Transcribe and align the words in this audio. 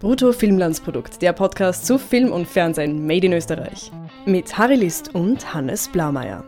Brutto 0.00 0.32
Filmlandsprodukt, 0.32 1.22
der 1.22 1.32
Podcast 1.32 1.86
zu 1.86 1.98
Film 1.98 2.32
und 2.32 2.46
Fernsehen 2.46 3.06
made 3.06 3.26
in 3.26 3.32
Österreich. 3.32 3.92
Mit 4.26 4.58
Harry 4.58 4.74
List 4.74 5.14
und 5.14 5.54
Hannes 5.54 5.88
Blaumeier. 5.88 6.44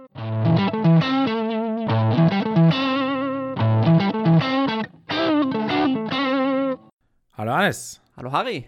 Hallo 7.33 7.53
Hannes. 7.53 8.03
Hallo 8.17 8.33
Harry. 8.33 8.67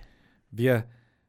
Wir 0.51 0.85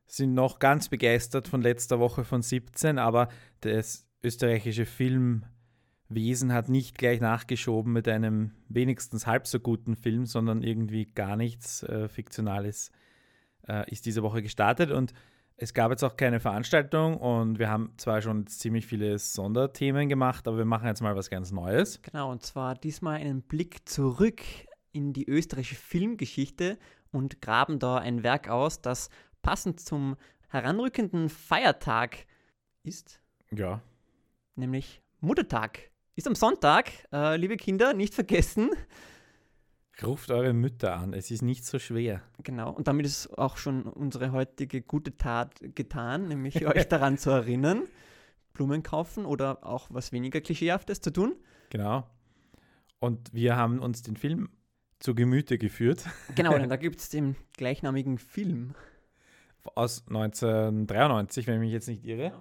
sind 0.05 0.35
noch 0.35 0.59
ganz 0.59 0.87
begeistert 0.87 1.47
von 1.47 1.61
letzter 1.61 1.99
Woche 1.99 2.23
von 2.23 2.43
17, 2.43 2.99
aber 2.99 3.29
das 3.61 4.05
österreichische 4.23 4.85
Filmwesen 4.85 6.53
hat 6.53 6.69
nicht 6.69 6.97
gleich 6.97 7.19
nachgeschoben 7.19 7.91
mit 7.93 8.07
einem 8.07 8.51
wenigstens 8.69 9.25
halb 9.27 9.47
so 9.47 9.59
guten 9.59 9.95
Film, 9.95 10.27
sondern 10.27 10.61
irgendwie 10.61 11.05
gar 11.05 11.35
nichts 11.35 11.83
äh, 11.83 12.07
Fiktionales 12.07 12.91
äh, 13.69 13.89
ist 13.91 14.05
diese 14.05 14.23
Woche 14.23 14.41
gestartet 14.41 14.91
und 14.91 15.13
es 15.61 15.73
gab 15.73 15.91
jetzt 15.91 16.03
auch 16.03 16.15
keine 16.15 16.39
Veranstaltung 16.39 17.17
und 17.17 17.59
wir 17.59 17.69
haben 17.69 17.93
zwar 17.97 18.21
schon 18.21 18.47
ziemlich 18.47 18.85
viele 18.85 19.19
Sonderthemen 19.19 20.07
gemacht, 20.07 20.47
aber 20.47 20.57
wir 20.57 20.65
machen 20.65 20.87
jetzt 20.87 21.01
mal 21.01 21.15
was 21.15 21.29
ganz 21.29 21.51
Neues. 21.51 22.01
Genau, 22.01 22.31
und 22.31 22.43
zwar 22.43 22.75
diesmal 22.75 23.19
einen 23.19 23.41
Blick 23.41 23.87
zurück 23.87 24.41
in 24.93 25.11
die 25.11 25.27
österreichische 25.27 25.75
Filmgeschichte 25.75 26.77
und 27.11 27.41
graben 27.41 27.77
da 27.77 27.97
ein 27.97 28.23
Werk 28.23 28.47
aus, 28.47 28.81
das 28.81 29.09
passend 29.41 29.81
zum 29.81 30.15
heranrückenden 30.47 31.29
Feiertag 31.29 32.25
ist. 32.83 33.19
Ja. 33.51 33.81
Nämlich 34.55 35.01
Muttertag. 35.19 35.91
Ist 36.15 36.27
am 36.27 36.35
Sonntag, 36.35 36.91
äh, 37.11 37.37
liebe 37.37 37.57
Kinder, 37.57 37.93
nicht 37.93 38.13
vergessen. 38.13 38.71
Ruft 40.03 40.31
eure 40.31 40.53
Mütter 40.53 40.95
an, 40.95 41.13
es 41.13 41.31
ist 41.31 41.41
nicht 41.41 41.65
so 41.65 41.79
schwer. 41.79 42.21
Genau, 42.43 42.71
und 42.71 42.87
damit 42.87 43.05
ist 43.05 43.37
auch 43.37 43.57
schon 43.57 43.83
unsere 43.83 44.31
heutige 44.31 44.81
gute 44.81 45.17
Tat 45.17 45.55
getan, 45.75 46.27
nämlich 46.27 46.65
euch 46.67 46.87
daran 46.87 47.17
zu 47.17 47.29
erinnern, 47.31 47.83
Blumen 48.53 48.83
kaufen 48.83 49.25
oder 49.25 49.65
auch 49.65 49.87
was 49.89 50.11
weniger 50.11 50.41
Klischeehaftes 50.41 51.01
zu 51.01 51.11
tun. 51.11 51.35
Genau. 51.69 52.07
Und 52.99 53.33
wir 53.33 53.55
haben 53.55 53.79
uns 53.79 54.01
den 54.01 54.17
Film 54.17 54.49
zu 54.99 55.15
Gemüte 55.15 55.57
geführt. 55.57 56.05
Genau, 56.35 56.57
denn 56.57 56.69
da 56.69 56.75
gibt 56.77 56.99
es 56.99 57.09
den 57.09 57.35
gleichnamigen 57.57 58.17
Film. 58.17 58.75
Aus 59.75 60.05
1993, 60.07 61.47
wenn 61.47 61.55
ich 61.55 61.59
mich 61.59 61.71
jetzt 61.71 61.87
nicht 61.87 62.05
irre. 62.05 62.33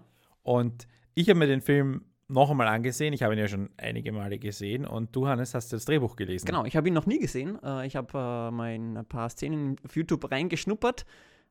Und 0.43 0.87
ich 1.15 1.29
habe 1.29 1.39
mir 1.39 1.47
den 1.47 1.61
Film 1.61 2.05
noch 2.29 2.51
einmal 2.51 2.69
angesehen. 2.69 3.15
Ich 3.15 3.23
habe 3.23 3.35
ihn 3.35 3.41
ja 3.41 3.49
schon 3.49 3.71
einige 3.79 4.13
Male 4.13 4.39
gesehen. 4.39 4.87
Und 4.87 5.17
du, 5.17 5.27
Hannes, 5.27 5.55
hast 5.55 5.73
das 5.73 5.87
Drehbuch 5.87 6.15
gelesen. 6.15 6.47
Genau, 6.47 6.65
ich 6.65 6.77
habe 6.77 6.89
ihn 6.89 6.95
noch 6.95 7.07
nie 7.07 7.19
gesehen. 7.19 7.59
Äh, 7.63 7.87
ich 7.87 7.97
habe 7.97 8.13
äh, 8.13 8.51
mal 8.51 8.75
in 8.75 8.97
ein 8.97 9.07
paar 9.07 9.31
Szenen 9.31 9.77
auf 9.85 9.97
YouTube 9.97 10.31
reingeschnuppert, 10.31 11.07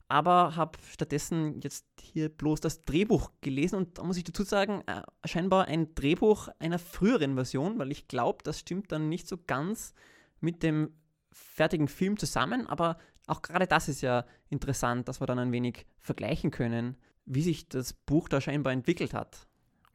aber 0.08 0.56
habe 0.56 0.78
stattdessen 0.88 1.60
jetzt 1.62 1.86
hier 2.00 2.30
bloß 2.30 2.62
das 2.62 2.86
Drehbuch 2.86 3.32
gelesen. 3.42 3.76
Und 3.78 3.98
da 3.98 4.04
muss 4.04 4.18
ich 4.18 4.24
dazu 4.24 4.44
sagen, 4.44 4.84
äh, 4.86 5.02
scheinbar 5.26 5.66
ein 5.66 5.96
Drehbuch 5.96 6.50
einer 6.60 6.80
früheren 6.80 7.34
Version, 7.34 7.80
weil 7.80 7.92
ich 7.92 8.08
glaube, 8.08 8.44
das 8.44 8.60
stimmt 8.60 8.92
dann 8.92 9.10
nicht 9.10 9.28
so 9.28 9.38
ganz 9.38 9.94
mit 10.40 10.62
dem 10.62 10.92
fertigen 11.32 11.88
Film 11.88 12.18
zusammen. 12.18 12.68
Aber 12.68 12.98
auch 13.26 13.42
gerade 13.42 13.66
das 13.66 13.90
ist 13.90 14.02
ja 14.02 14.26
interessant, 14.50 15.08
dass 15.08 15.20
wir 15.22 15.26
dann 15.26 15.40
ein 15.40 15.52
wenig 15.52 15.88
vergleichen 16.00 16.52
können, 16.52 16.98
wie 17.26 17.42
sich 17.42 17.68
das 17.68 17.94
Buch 17.94 18.30
da 18.30 18.40
scheinbar 18.40 18.74
entwickelt 18.74 19.16
hat. 19.16 19.48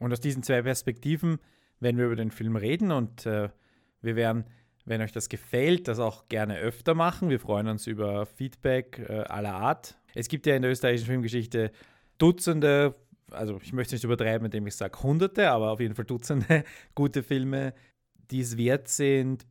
Und 0.03 0.11
aus 0.11 0.19
diesen 0.19 0.43
zwei 0.43 0.61
Perspektiven 0.61 1.39
werden 1.79 1.97
wir 1.97 2.07
über 2.07 2.17
den 2.17 2.29
Film 2.29 2.57
reden 2.57 2.91
und 2.91 3.25
äh, 3.25 3.47
wir 4.01 4.17
werden, 4.17 4.43
wenn 4.83 5.01
euch 5.01 5.13
das 5.13 5.29
gefällt, 5.29 5.87
das 5.87 5.99
auch 5.99 6.27
gerne 6.27 6.57
öfter 6.57 6.93
machen. 6.93 7.29
Wir 7.29 7.39
freuen 7.39 7.69
uns 7.69 7.87
über 7.87 8.25
Feedback 8.25 8.99
äh, 9.07 9.21
aller 9.21 9.53
Art. 9.53 9.97
Es 10.13 10.27
gibt 10.27 10.45
ja 10.45 10.57
in 10.57 10.61
der 10.61 10.71
österreichischen 10.71 11.07
Filmgeschichte 11.07 11.71
Dutzende, 12.17 12.95
also 13.31 13.61
ich 13.63 13.71
möchte 13.71 13.95
nicht 13.95 14.03
übertreiben, 14.03 14.43
indem 14.43 14.67
ich 14.67 14.75
sage 14.75 15.01
Hunderte, 15.01 15.49
aber 15.49 15.71
auf 15.71 15.79
jeden 15.79 15.95
Fall 15.95 16.03
Dutzende 16.03 16.65
gute 16.95 17.23
Filme, 17.23 17.73
die 18.29 18.41
es 18.41 18.57
wert 18.57 18.89
sind, 18.89 19.47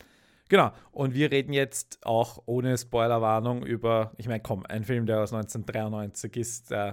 Genau, 0.51 0.73
und 0.91 1.15
wir 1.15 1.31
reden 1.31 1.55
jetzt 1.55 2.05
auch 2.05 2.43
ohne 2.45 2.77
Spoilerwarnung 2.77 3.65
über, 3.65 4.13
ich 4.19 4.29
meine, 4.29 4.43
komm, 4.43 4.67
ein 4.67 4.85
Film, 4.85 5.07
der 5.07 5.23
aus 5.23 5.33
1993 5.33 6.37
ist, 6.37 6.71
äh, 6.71 6.93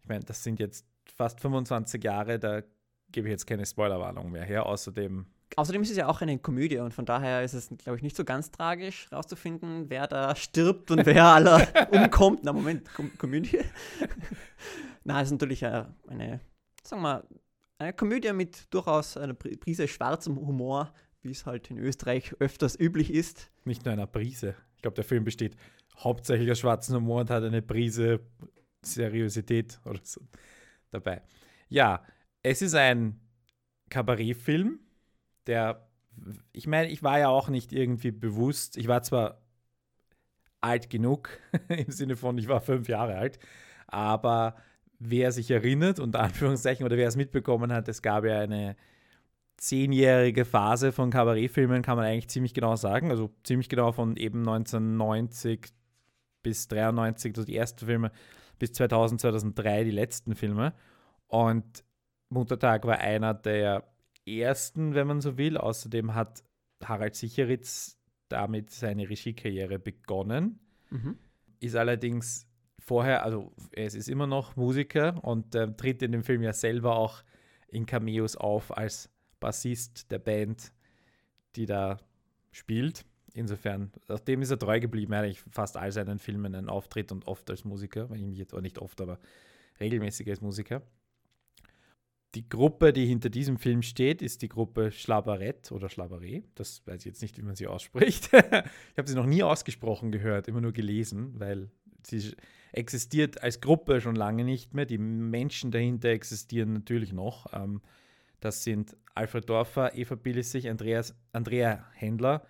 ich 0.00 0.08
meine, 0.08 0.22
das 0.22 0.44
sind 0.44 0.60
jetzt 0.60 0.86
fast 1.16 1.40
25 1.40 2.04
Jahre, 2.04 2.38
da 2.38 2.62
gebe 3.10 3.26
ich 3.26 3.32
jetzt 3.32 3.48
keine 3.48 3.66
Spoilerwarnung 3.66 4.30
mehr 4.30 4.44
her. 4.44 4.66
Außerdem. 4.66 5.26
Außerdem 5.56 5.82
ist 5.82 5.90
es 5.90 5.96
ja 5.96 6.06
auch 6.06 6.20
eine 6.20 6.38
Komödie 6.38 6.78
und 6.78 6.94
von 6.94 7.04
daher 7.04 7.42
ist 7.42 7.54
es, 7.54 7.68
glaube 7.78 7.96
ich, 7.96 8.04
nicht 8.04 8.14
so 8.14 8.24
ganz 8.24 8.52
tragisch 8.52 9.10
rauszufinden, 9.10 9.90
wer 9.90 10.06
da 10.06 10.36
stirbt 10.36 10.92
und 10.92 11.04
wer 11.04 11.24
aller 11.34 11.66
umkommt. 11.90 12.44
Na, 12.44 12.52
Moment, 12.52 12.94
Kom 12.94 13.10
Komödie? 13.18 13.58
Na, 15.02 15.20
es 15.20 15.26
ist 15.26 15.32
natürlich 15.32 15.66
eine, 15.66 15.96
eine, 16.06 16.40
sagen 16.84 17.02
wir 17.02 17.14
mal, 17.14 17.24
eine 17.82 17.92
Komödie 17.92 18.32
mit 18.32 18.72
durchaus 18.72 19.16
einer 19.16 19.34
Prise 19.34 19.88
schwarzem 19.88 20.36
Humor, 20.36 20.92
wie 21.22 21.30
es 21.30 21.46
halt 21.46 21.70
in 21.70 21.78
Österreich 21.78 22.34
öfters 22.40 22.78
üblich 22.78 23.12
ist. 23.12 23.50
Nicht 23.64 23.84
nur 23.84 23.92
einer 23.92 24.06
Prise. 24.06 24.54
Ich 24.76 24.82
glaube, 24.82 24.94
der 24.94 25.04
Film 25.04 25.24
besteht 25.24 25.56
hauptsächlich 25.98 26.50
aus 26.50 26.58
schwarzem 26.58 26.96
Humor 26.96 27.20
und 27.20 27.30
hat 27.30 27.42
eine 27.44 27.62
Prise 27.62 28.20
Seriosität 28.82 29.80
oder 29.84 30.00
so 30.02 30.20
dabei. 30.90 31.22
Ja, 31.68 32.04
es 32.42 32.62
ist 32.62 32.74
ein 32.74 33.20
Kabarettfilm, 33.88 34.80
der, 35.46 35.88
ich 36.52 36.66
meine, 36.66 36.90
ich 36.90 37.02
war 37.02 37.18
ja 37.18 37.28
auch 37.28 37.48
nicht 37.48 37.72
irgendwie 37.72 38.10
bewusst, 38.10 38.76
ich 38.76 38.88
war 38.88 39.02
zwar 39.02 39.40
alt 40.60 40.90
genug, 40.90 41.30
im 41.68 41.90
Sinne 41.90 42.16
von, 42.16 42.38
ich 42.38 42.48
war 42.48 42.60
fünf 42.60 42.88
Jahre 42.88 43.16
alt, 43.16 43.38
aber 43.86 44.56
wer 45.04 45.32
sich 45.32 45.50
erinnert, 45.50 45.98
unter 45.98 46.20
Anführungszeichen, 46.20 46.84
oder 46.86 46.96
wer 46.96 47.08
es 47.08 47.16
mitbekommen 47.16 47.72
hat, 47.72 47.88
es 47.88 48.02
gab 48.02 48.24
ja 48.24 48.40
eine 48.40 48.76
zehnjährige 49.56 50.44
Phase 50.44 50.92
von 50.92 51.10
Kabarettfilmen, 51.10 51.82
kann 51.82 51.96
man 51.96 52.06
eigentlich 52.06 52.28
ziemlich 52.28 52.54
genau 52.54 52.76
sagen, 52.76 53.10
also 53.10 53.30
ziemlich 53.44 53.68
genau 53.68 53.92
von 53.92 54.16
eben 54.16 54.40
1990 54.40 55.68
bis 56.42 56.68
93, 56.68 57.32
also 57.36 57.44
die 57.44 57.56
ersten 57.56 57.86
Filme, 57.86 58.10
bis 58.58 58.72
2000, 58.72 59.20
2003 59.20 59.84
die 59.84 59.90
letzten 59.90 60.34
Filme. 60.34 60.74
Und 61.28 61.84
Muttertag 62.28 62.84
war 62.84 62.98
einer 62.98 63.34
der 63.34 63.84
ersten, 64.26 64.94
wenn 64.94 65.06
man 65.06 65.20
so 65.20 65.38
will. 65.38 65.56
Außerdem 65.56 66.14
hat 66.14 66.42
Harald 66.82 67.14
Sicheritz 67.14 67.98
damit 68.28 68.70
seine 68.70 69.08
Regiekarriere 69.08 69.78
begonnen. 69.78 70.58
Mhm. 70.90 71.18
Ist 71.60 71.76
allerdings 71.76 72.48
vorher, 72.82 73.24
also 73.24 73.52
es 73.72 73.94
ist 73.94 74.08
immer 74.08 74.26
noch 74.26 74.56
Musiker 74.56 75.22
und 75.24 75.54
äh, 75.54 75.72
tritt 75.72 76.02
in 76.02 76.12
dem 76.12 76.22
Film 76.22 76.42
ja 76.42 76.52
selber 76.52 76.96
auch 76.96 77.22
in 77.68 77.86
Cameos 77.86 78.36
auf 78.36 78.76
als 78.76 79.10
Bassist 79.40 80.10
der 80.10 80.18
Band, 80.18 80.72
die 81.56 81.66
da 81.66 81.98
spielt. 82.50 83.04
Insofern, 83.34 83.90
dem 84.26 84.42
ist 84.42 84.50
er 84.50 84.58
treu 84.58 84.78
geblieben. 84.78 85.14
Eigentlich 85.14 85.40
fast 85.50 85.76
all 85.76 85.90
seinen 85.90 86.18
Filmen 86.18 86.54
einen 86.54 86.68
Auftritt 86.68 87.12
und 87.12 87.26
oft 87.26 87.48
als 87.50 87.64
Musiker, 87.64 88.10
wenn 88.10 88.20
ich 88.20 88.26
mich 88.26 88.38
jetzt, 88.38 88.52
oder 88.52 88.62
nicht 88.62 88.78
oft, 88.78 89.00
aber 89.00 89.18
regelmäßig 89.80 90.28
als 90.28 90.42
Musiker. 90.42 90.82
Die 92.34 92.48
Gruppe, 92.48 92.94
die 92.94 93.04
hinter 93.06 93.28
diesem 93.28 93.58
Film 93.58 93.82
steht, 93.82 94.22
ist 94.22 94.40
die 94.40 94.48
Gruppe 94.48 94.90
Schlabarett 94.90 95.70
oder 95.70 95.90
Schlabarett. 95.90 96.44
Das 96.54 96.86
weiß 96.86 97.00
ich 97.00 97.06
jetzt 97.06 97.22
nicht, 97.22 97.36
wie 97.36 97.42
man 97.42 97.56
sie 97.56 97.66
ausspricht. 97.66 98.26
ich 98.32 98.98
habe 98.98 99.08
sie 99.08 99.14
noch 99.14 99.26
nie 99.26 99.42
ausgesprochen 99.42 100.12
gehört, 100.12 100.48
immer 100.48 100.62
nur 100.62 100.72
gelesen, 100.72 101.38
weil 101.38 101.70
sie 102.06 102.34
existiert 102.72 103.42
als 103.42 103.60
Gruppe 103.60 104.00
schon 104.00 104.16
lange 104.16 104.44
nicht 104.44 104.74
mehr. 104.74 104.86
Die 104.86 104.98
Menschen 104.98 105.70
dahinter 105.70 106.08
existieren 106.08 106.72
natürlich 106.72 107.12
noch. 107.12 107.52
Ähm, 107.52 107.82
das 108.40 108.64
sind 108.64 108.96
Alfred 109.14 109.48
Dorfer, 109.48 109.94
Eva 109.94 110.14
Billissig, 110.14 110.68
Andreas, 110.68 111.14
Andrea 111.32 111.86
Händler, 111.92 112.46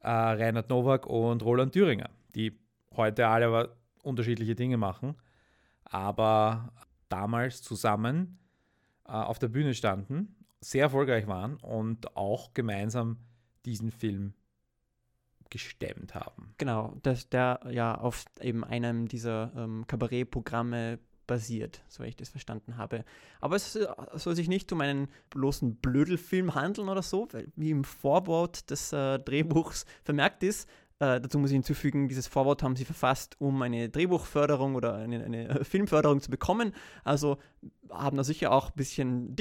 äh, 0.00 0.08
Reinhard 0.08 0.70
Nowak 0.70 1.06
und 1.06 1.42
Roland 1.42 1.72
Thüringer, 1.72 2.10
die 2.34 2.58
heute 2.96 3.28
alle 3.28 3.46
aber 3.46 3.76
unterschiedliche 4.02 4.54
Dinge 4.54 4.78
machen, 4.78 5.14
aber 5.84 6.72
damals 7.08 7.62
zusammen 7.62 8.38
äh, 9.06 9.12
auf 9.12 9.38
der 9.38 9.48
Bühne 9.48 9.74
standen, 9.74 10.34
sehr 10.60 10.84
erfolgreich 10.84 11.26
waren 11.26 11.56
und 11.58 12.16
auch 12.16 12.54
gemeinsam 12.54 13.18
diesen 13.64 13.90
Film 13.90 14.34
gestemmt 15.50 16.14
haben. 16.14 16.54
Genau, 16.58 16.94
dass 17.02 17.28
der 17.28 17.60
ja 17.70 17.94
auf 17.94 18.24
eben 18.40 18.64
einem 18.64 19.08
dieser 19.08 19.52
ähm, 19.56 19.86
Kabarettprogramme 19.86 20.98
basiert, 21.28 21.82
so 21.88 22.02
ich 22.02 22.16
das 22.16 22.30
verstanden 22.30 22.76
habe. 22.76 23.04
Aber 23.40 23.54
es 23.54 23.76
äh, 23.76 23.86
soll 24.14 24.34
sich 24.34 24.48
nicht 24.48 24.72
um 24.72 24.80
einen 24.80 25.08
bloßen 25.30 25.76
Blödelfilm 25.76 26.56
handeln 26.56 26.88
oder 26.88 27.02
so, 27.02 27.28
weil 27.30 27.52
wie 27.54 27.70
im 27.70 27.84
Vorwort 27.84 28.70
des 28.70 28.92
äh, 28.92 29.20
Drehbuchs 29.20 29.84
vermerkt 30.02 30.42
ist, 30.42 30.68
äh, 31.00 31.20
dazu 31.20 31.38
muss 31.38 31.50
ich 31.50 31.54
hinzufügen, 31.54 32.08
dieses 32.08 32.26
Vorwort 32.26 32.64
haben 32.64 32.74
sie 32.74 32.84
verfasst, 32.84 33.36
um 33.38 33.62
eine 33.62 33.88
Drehbuchförderung 33.88 34.74
oder 34.74 34.94
eine, 34.94 35.24
eine 35.24 35.64
Filmförderung 35.64 36.20
zu 36.20 36.30
bekommen. 36.30 36.72
Also 37.04 37.38
haben 37.90 38.16
da 38.16 38.24
sicher 38.24 38.50
auch 38.50 38.70
ein 38.70 38.76
bisschen 38.76 39.36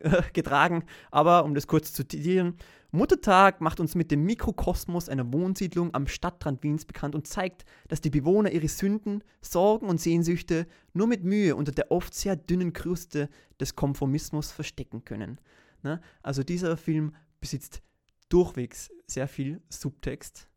aufgetragen. 0.04 0.84
Aber 1.10 1.44
um 1.44 1.54
das 1.54 1.66
kurz 1.66 1.92
zu 1.92 2.06
zitieren, 2.06 2.56
Muttertag 2.90 3.60
macht 3.60 3.80
uns 3.80 3.94
mit 3.94 4.10
dem 4.10 4.24
Mikrokosmos 4.24 5.08
einer 5.08 5.30
Wohnsiedlung 5.32 5.92
am 5.94 6.06
Stadtrand 6.06 6.62
Wiens 6.62 6.86
bekannt 6.86 7.14
und 7.14 7.26
zeigt, 7.26 7.66
dass 7.88 8.00
die 8.00 8.10
Bewohner 8.10 8.50
ihre 8.50 8.68
Sünden, 8.68 9.22
Sorgen 9.42 9.88
und 9.88 10.00
Sehnsüchte 10.00 10.66
nur 10.94 11.06
mit 11.06 11.22
Mühe 11.22 11.54
unter 11.54 11.72
der 11.72 11.90
oft 11.90 12.14
sehr 12.14 12.36
dünnen 12.36 12.72
Kruste 12.72 13.28
des 13.60 13.76
Konformismus 13.76 14.52
verstecken 14.52 15.04
können. 15.04 15.38
Ne? 15.82 16.00
Also 16.22 16.42
dieser 16.42 16.78
Film 16.78 17.14
besitzt 17.40 17.82
durchwegs 18.30 18.90
sehr 19.06 19.28
viel 19.28 19.60
Subtext 19.68 20.48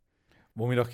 womit 0.54 0.78
auch 0.78 0.88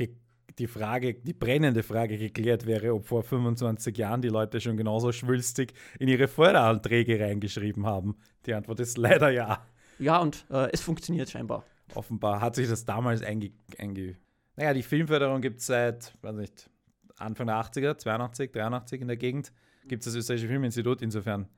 die 0.58 0.66
Frage, 0.66 1.14
die 1.14 1.32
brennende 1.32 1.82
Frage 1.82 2.18
geklärt 2.18 2.66
wäre, 2.66 2.94
ob 2.94 3.06
vor 3.06 3.22
25 3.22 3.96
Jahren 3.96 4.22
die 4.22 4.28
Leute 4.28 4.60
schon 4.60 4.76
genauso 4.76 5.12
schwülstig 5.12 5.72
in 5.98 6.08
ihre 6.08 6.28
Förderanträge 6.28 7.20
reingeschrieben 7.20 7.86
haben. 7.86 8.16
Die 8.46 8.54
Antwort 8.54 8.80
ist 8.80 8.98
leider 8.98 9.30
ja. 9.30 9.66
Ja, 9.98 10.18
und 10.18 10.44
äh, 10.50 10.68
es 10.72 10.80
funktioniert 10.80 11.30
scheinbar. 11.30 11.64
Offenbar 11.94 12.40
hat 12.40 12.54
sich 12.54 12.68
das 12.68 12.84
damals 12.84 13.22
einge... 13.22 13.52
einge 13.78 14.16
naja, 14.56 14.74
die 14.74 14.82
Filmförderung 14.82 15.40
gibt 15.40 15.60
es 15.60 15.66
seit, 15.66 16.12
weiß 16.20 16.34
nicht, 16.34 16.68
Anfang 17.16 17.46
der 17.46 17.56
80er, 17.56 17.96
82, 17.96 18.52
83 18.52 19.00
in 19.00 19.06
der 19.06 19.16
Gegend. 19.16 19.52
Gibt 19.86 20.02
es 20.02 20.06
das 20.06 20.16
Österreichische 20.16 20.48
Filminstitut. 20.48 21.00
Insofern 21.00 21.48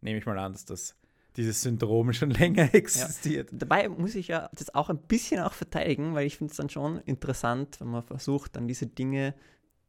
nehme 0.00 0.18
ich 0.18 0.26
mal 0.26 0.38
an, 0.38 0.52
dass 0.52 0.64
das 0.64 0.96
dieses 1.40 1.62
Syndrom 1.62 2.12
schon 2.12 2.30
länger 2.42 2.74
existiert. 2.74 3.50
Ja. 3.50 3.58
Dabei 3.58 3.88
muss 3.88 4.14
ich 4.14 4.28
ja 4.28 4.48
das 4.52 4.74
auch 4.74 4.90
ein 4.90 4.98
bisschen 4.98 5.40
auch 5.40 5.52
verteidigen, 5.52 6.14
weil 6.14 6.26
ich 6.26 6.36
finde 6.36 6.50
es 6.52 6.56
dann 6.56 6.68
schon 6.68 6.98
interessant, 7.00 7.80
wenn 7.80 7.88
man 7.88 8.02
versucht, 8.02 8.56
dann 8.56 8.68
diese 8.68 8.86
Dinge 8.86 9.34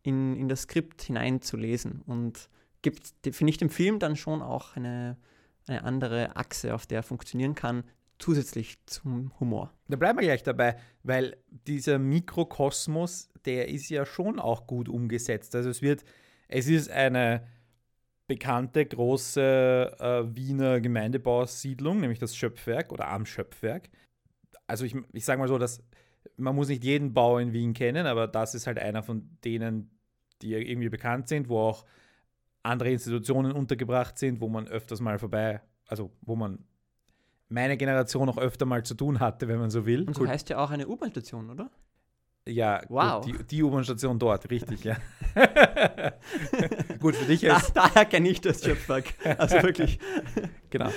in, 0.04 0.36
in 0.36 0.48
das 0.48 0.64
Skript 0.64 1.02
hineinzulesen. 1.04 2.02
Und 2.06 2.50
gibt, 2.82 3.14
finde 3.32 3.52
ich, 3.52 3.58
dem 3.58 3.70
Film 3.70 4.00
dann 4.00 4.16
schon 4.16 4.42
auch 4.42 4.76
eine, 4.76 5.18
eine 5.68 5.84
andere 5.84 6.36
Achse, 6.36 6.74
auf 6.74 6.88
der 6.88 7.00
er 7.00 7.04
funktionieren 7.04 7.56
kann, 7.56 7.84
zusätzlich 8.18 8.78
zum 8.86 9.32
Humor. 9.40 9.74
Da 9.88 9.98
bleiben 9.98 10.20
wir 10.20 10.26
gleich 10.26 10.44
dabei, 10.44 10.78
weil 11.04 11.38
dieser 11.50 12.00
Mikrokosmos, 12.00 13.30
der 13.46 13.70
ist 13.70 13.90
ja 13.90 14.06
schon 14.06 14.40
auch 14.40 14.68
gut 14.68 14.90
umgesetzt. 14.90 15.56
Also 15.56 15.70
es 15.70 15.82
wird, 15.82 16.04
es 16.48 16.68
ist 16.68 16.90
eine 16.90 17.48
bekannte 18.32 18.86
große 18.86 19.98
äh, 20.00 20.36
Wiener 20.36 20.80
Gemeindebausiedlung, 20.80 22.00
nämlich 22.00 22.18
das 22.18 22.34
Schöpfwerk 22.34 22.94
oder 22.94 23.10
am 23.10 23.26
Schöpfwerk. 23.26 23.90
Also 24.68 24.86
ich, 24.86 24.96
ich 25.12 25.26
sage 25.26 25.42
mal 25.42 25.50
so, 25.50 25.58
dass 25.58 25.84
man 26.38 26.56
muss 26.56 26.70
nicht 26.70 26.86
jeden 26.86 27.14
Bau 27.14 27.40
in 27.40 27.52
Wien 27.52 27.74
kennen, 27.74 28.06
aber 28.06 28.30
das 28.30 28.56
ist 28.56 28.68
halt 28.68 28.80
einer 28.80 29.04
von 29.04 29.38
denen, 29.44 29.92
die 30.42 30.54
irgendwie 30.54 30.88
bekannt 30.88 31.28
sind, 31.28 31.50
wo 31.50 31.60
auch 31.60 31.86
andere 32.64 32.90
Institutionen 32.90 33.52
untergebracht 33.52 34.18
sind, 34.18 34.40
wo 34.40 34.48
man 34.48 34.66
öfters 34.66 35.02
mal 35.02 35.20
vorbei, 35.20 35.60
also 35.88 36.10
wo 36.22 36.38
man 36.38 36.64
meine 37.50 37.76
Generation 37.76 38.30
auch 38.30 38.38
öfter 38.38 38.66
mal 38.66 38.84
zu 38.84 38.94
tun 38.94 39.20
hatte, 39.20 39.50
wenn 39.50 39.60
man 39.60 39.72
so 39.72 39.86
will. 39.86 40.04
Und 40.08 40.16
so 40.16 40.26
heißt 40.26 40.48
ja 40.50 40.64
auch 40.64 40.72
eine 40.72 40.88
U-Bahn-Station, 40.88 41.50
oder? 41.50 41.70
Ja, 42.48 42.82
wow. 42.90 43.24
gut, 43.24 43.40
die, 43.40 43.44
die 43.44 43.62
U-Bahn-Station 43.64 44.18
dort, 44.18 44.50
richtig, 44.50 44.84
ja. 44.84 44.98
gut, 47.00 47.16
für 47.16 47.26
dich 47.26 47.44
ist. 47.44 47.74
Da, 47.76 47.88
daher 47.88 48.06
kenne 48.06 48.30
ich 48.30 48.42
das 48.42 48.64
Schöpfwerk. 48.64 49.14
Also 49.38 49.62
wirklich. 49.62 50.00
genau. 50.72 50.90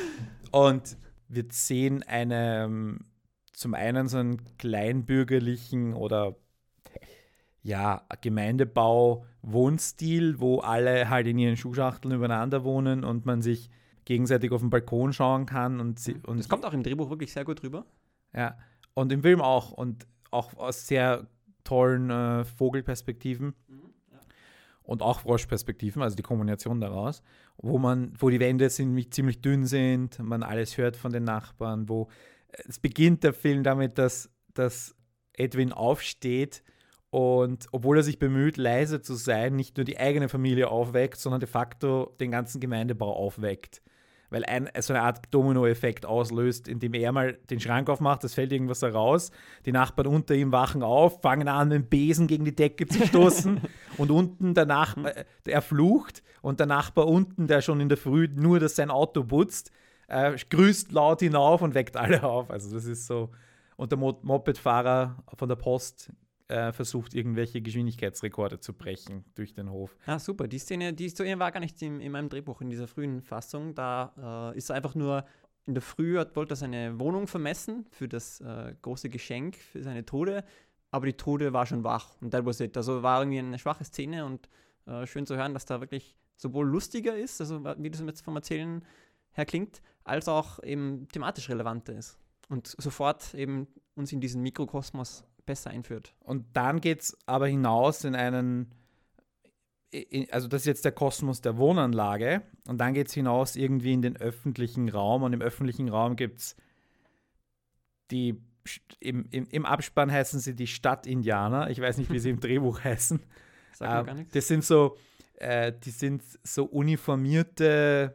Und 0.51 0.97
wir 1.29 1.45
sehen 1.51 2.03
eine, 2.03 2.65
ähm, 2.65 3.01
zum 3.53 3.75
einen 3.75 4.09
so 4.09 4.17
einen 4.19 4.57
kleinbürgerlichen 4.57 5.93
oder 5.93 6.35
ja, 7.63 8.07
Gemeindebau-Wohnstil, 8.23 10.41
wo 10.41 10.61
alle 10.61 11.11
halt 11.11 11.27
in 11.27 11.37
ihren 11.39 11.59
Schuhschachteln 11.59 12.15
übereinander 12.15 12.65
wohnen 12.65 13.05
und 13.05 13.27
man 13.27 13.43
sich 13.43 13.69
gegenseitig 14.07 14.51
auf 14.53 14.61
den 14.61 14.71
Balkon 14.71 15.13
schauen 15.13 15.45
kann. 15.47 15.81
Und, 15.81 15.99
sie, 15.99 16.15
und 16.27 16.39
das 16.39 16.49
kommt 16.49 16.65
auch 16.65 16.73
im 16.73 16.83
Drehbuch 16.83 17.11
wirklich 17.11 17.33
sehr 17.33 17.45
gut 17.45 17.63
rüber. 17.63 17.85
Ja, 18.35 18.57
und 18.95 19.13
im 19.13 19.21
Film 19.23 19.43
auch. 19.43 19.73
Und 19.73 20.07
auch 20.31 20.57
aus 20.57 20.87
sehr 20.87 21.27
tollen 21.65 22.11
äh, 22.11 22.45
Vogelperspektiven 22.45 23.55
mhm, 23.69 23.95
ja. 24.13 24.19
und 24.83 25.03
auch 25.03 25.21
Froschperspektiven, 25.21 26.03
also 26.03 26.17
die 26.17 26.23
Kombination 26.23 26.81
daraus, 26.81 27.23
wo 27.57 27.79
man, 27.79 28.13
wo 28.19 28.31
die 28.31 28.41
Wände 28.41 28.69
ziemlich, 28.71 29.11
ziemlich 29.11 29.41
dünn 29.41 29.67
sind, 29.67 30.19
man 30.19 30.43
alles 30.43 30.77
hört 30.79 30.97
von 30.97 31.13
den 31.13 31.25
Nachbarn, 31.25 31.89
wo 31.89 32.09
äh, 32.49 32.63
es 32.69 32.79
beginnt 32.79 33.25
der 33.25 33.33
Film 33.33 33.63
damit, 33.63 33.99
dass, 33.99 34.31
dass 34.53 34.95
Edwin 35.33 35.73
aufsteht 35.73 36.63
und 37.11 37.67
obwohl 37.73 37.99
er 37.99 38.03
sich 38.03 38.19
bemüht, 38.19 38.57
leise 38.57 39.01
zu 39.01 39.15
sein, 39.15 39.57
nicht 39.57 39.77
nur 39.77 39.85
die 39.85 39.99
eigene 39.99 40.29
Familie 40.29 40.69
aufweckt, 40.69 41.19
sondern 41.19 41.41
de 41.41 41.49
facto 41.49 42.15
den 42.21 42.31
ganzen 42.31 42.61
Gemeindebau 42.61 43.13
aufweckt 43.13 43.83
weil 44.35 44.45
ein, 44.47 44.69
so 44.81 44.93
eine 44.93 45.03
Art 45.03 45.27
Domino-Effekt 45.31 46.05
auslöst, 46.05 46.67
indem 46.67 46.93
er 46.95 47.13
mal 47.13 47.35
den 47.51 47.61
Schrank 47.61 47.89
aufmacht, 47.89 48.25
es 48.25 48.35
fällt 48.35 48.53
irgendwas 48.53 48.83
heraus, 48.83 49.31
die 49.65 49.71
Nachbarn 49.71 50.09
unter 50.09 50.35
ihm 50.35 50.51
wachen 50.51 50.83
auf, 50.83 51.23
fangen 51.23 51.47
an, 51.47 51.69
mit 51.69 51.77
dem 51.77 51.87
Besen 51.87 52.27
gegen 52.27 52.45
die 52.45 52.55
Decke 52.55 52.89
zu 52.89 53.07
stoßen 53.07 53.61
und 53.97 54.11
unten 54.11 54.53
der 54.53 54.67
Nachbar, 54.67 55.17
äh, 55.17 55.25
er 55.47 55.63
flucht 55.63 56.25
und 56.43 56.59
der 56.59 56.67
Nachbar 56.67 57.07
unten, 57.07 57.47
der 57.47 57.63
schon 57.63 57.79
in 57.79 57.89
der 57.89 57.97
Früh 57.97 58.29
nur 58.35 58.59
das 58.59 58.75
sein 58.75 58.91
Auto 58.91 59.23
putzt, 59.23 59.71
äh, 60.09 60.37
grüßt 60.51 60.91
laut 60.91 61.21
hinauf 61.21 61.63
und 61.63 61.75
weckt 61.75 61.97
alle 61.97 62.25
auf. 62.25 62.51
Also 62.51 62.75
das 62.75 62.87
ist 62.87 63.07
so. 63.07 63.31
Und 63.77 63.93
der 63.93 63.99
Mopedfahrer 63.99 65.17
von 65.37 65.49
der 65.49 65.57
Post 65.57 66.11
äh, 66.49 66.73
versucht, 66.73 67.15
irgendwelche 67.15 67.63
Geschwindigkeitsrekorde 67.63 68.61
zu 68.61 68.75
brechen 68.75 69.25
durch 69.35 69.55
den 69.55 69.71
Hof. 69.71 69.97
Ah, 70.07 70.19
super. 70.19 70.47
Die 70.47 70.59
Szene, 70.59 70.93
die 70.93 71.09
Szene 71.09 71.39
war 71.39 71.51
gar 71.53 71.61
nicht 71.61 71.81
in, 71.83 72.01
in 72.01 72.13
meinem 72.13 72.29
Drehbuch, 72.29 72.61
in 72.61 72.71
dieser 72.71 72.87
frühen 72.87 73.23
Fassung. 73.23 73.75
Da 73.75 74.53
äh, 74.53 74.59
ist 74.59 74.71
einfach 74.71 74.95
nur 74.95 75.25
in 75.67 75.75
der 75.75 75.83
Früh 75.83 76.19
hat, 76.19 76.37
wollte 76.37 76.55
er 76.55 76.57
seine 76.57 76.99
Wohnung 77.01 77.27
vermessen 77.27 77.87
für 77.91 78.09
das 78.09 78.41
äh, 78.41 78.75
große 78.83 79.09
Geschenk 79.09 79.57
für 79.57 79.83
seine 79.83 80.05
Tode, 80.05 80.45
aber 80.91 81.07
die 81.07 81.15
Tode 81.15 81.53
war 81.53 81.67
schon 81.67 81.85
wach 81.85 82.17
und 82.21 82.31
that 82.33 82.45
was 82.45 82.61
it. 82.61 82.77
Also 82.77 83.03
war 83.03 83.23
irgendwie 83.23 83.39
eine 83.39 83.59
schwache 83.59 83.85
Szene 83.85 84.27
und 84.27 84.49
äh, 84.87 85.07
schön 85.07 85.27
zu 85.27 85.37
hören, 85.37 85.55
dass 85.55 85.65
da 85.65 85.81
wirklich 85.81 86.19
sowohl 86.37 86.69
lustiger 86.69 87.17
ist, 87.17 87.41
also 87.41 87.65
wie 87.79 87.91
das 87.91 88.01
jetzt 88.03 88.25
vom 88.25 88.37
Erzählen 88.37 88.85
her 89.33 89.47
klingt, 89.47 89.81
als 90.05 90.29
auch 90.29 90.63
eben 90.63 91.09
thematisch 91.09 91.49
relevanter 91.49 91.95
ist 91.95 92.19
und 92.49 92.67
sofort 92.67 93.35
eben 93.35 93.67
uns 93.95 94.13
in 94.13 94.21
diesen 94.21 94.43
Mikrokosmos 94.43 95.25
besser 95.47 95.71
einführt. 95.71 96.15
Und 96.21 96.45
dann 96.55 96.81
geht 96.81 97.01
es 97.01 97.19
aber 97.27 97.47
hinaus 97.47 98.05
in 98.05 98.15
einen, 98.15 98.75
also 100.31 100.49
das 100.49 100.63
ist 100.63 100.67
jetzt 100.67 100.85
der 100.85 100.93
Kosmos 100.93 101.41
der 101.41 101.57
Wohnanlage, 101.57 102.43
und 102.67 102.79
dann 102.79 102.95
geht 102.95 103.09
es 103.09 103.15
hinaus 103.15 103.57
irgendwie 103.57 103.93
in 103.93 104.03
den 104.03 104.17
öffentlichen 104.17 104.89
Raum, 104.89 105.23
und 105.23 105.33
im 105.33 105.43
öffentlichen 105.43 105.89
Raum 105.89 106.17
gibt 106.17 106.41
es 106.41 106.57
die, 108.11 108.41
im, 109.01 109.27
im, 109.31 109.47
im, 109.51 109.67
Abspann 109.67 110.11
heißen 110.11 110.41
sie 110.41 110.55
die 110.55 110.67
Stadtindianer, 110.67 111.71
ich 111.71 111.81
weiß 111.81 111.99
nicht, 111.99 112.11
wie 112.11 112.19
sie 112.19 112.31
im 112.31 112.41
Drehbuch 112.41 112.83
heißen. 112.83 113.21
Sag 113.73 114.03
äh, 114.03 114.07
gar 114.07 114.15
nichts. 114.15 114.33
Das 114.33 114.49
sind 114.49 114.65
so, 114.65 114.97
äh, 115.37 115.73
die 115.73 115.91
sind 115.91 116.23
so 116.43 116.65
uniformierte, 116.65 118.15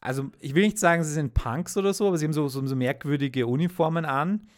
also 0.00 0.30
ich 0.40 0.54
will 0.54 0.64
nicht 0.64 0.78
sagen, 0.78 1.04
sie 1.04 1.12
sind 1.12 1.34
Punks 1.34 1.76
oder 1.76 1.94
so, 1.94 2.08
aber 2.08 2.18
sie 2.18 2.24
haben 2.24 2.32
so, 2.32 2.48
so, 2.48 2.64
so 2.66 2.76
merkwürdige 2.76 3.46
Uniformen 3.46 4.04
an 4.04 4.48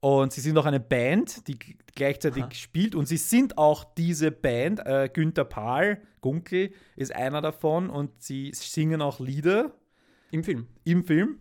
und 0.00 0.32
sie 0.32 0.40
sind 0.40 0.56
auch 0.58 0.66
eine 0.66 0.80
Band, 0.80 1.48
die 1.48 1.58
gleichzeitig 1.94 2.44
Aha. 2.44 2.50
spielt. 2.52 2.94
Und 2.94 3.06
sie 3.06 3.16
sind 3.16 3.58
auch 3.58 3.84
diese 3.84 4.30
Band. 4.30 4.80
Äh, 4.86 5.10
Günther 5.12 5.44
Pahl, 5.44 6.00
Gunkel, 6.20 6.72
ist 6.94 7.14
einer 7.14 7.40
davon. 7.40 7.90
Und 7.90 8.22
sie 8.22 8.52
singen 8.54 9.02
auch 9.02 9.18
Lieder. 9.18 9.72
Im 10.30 10.44
Film. 10.44 10.68
im 10.84 11.04
Film. 11.04 11.38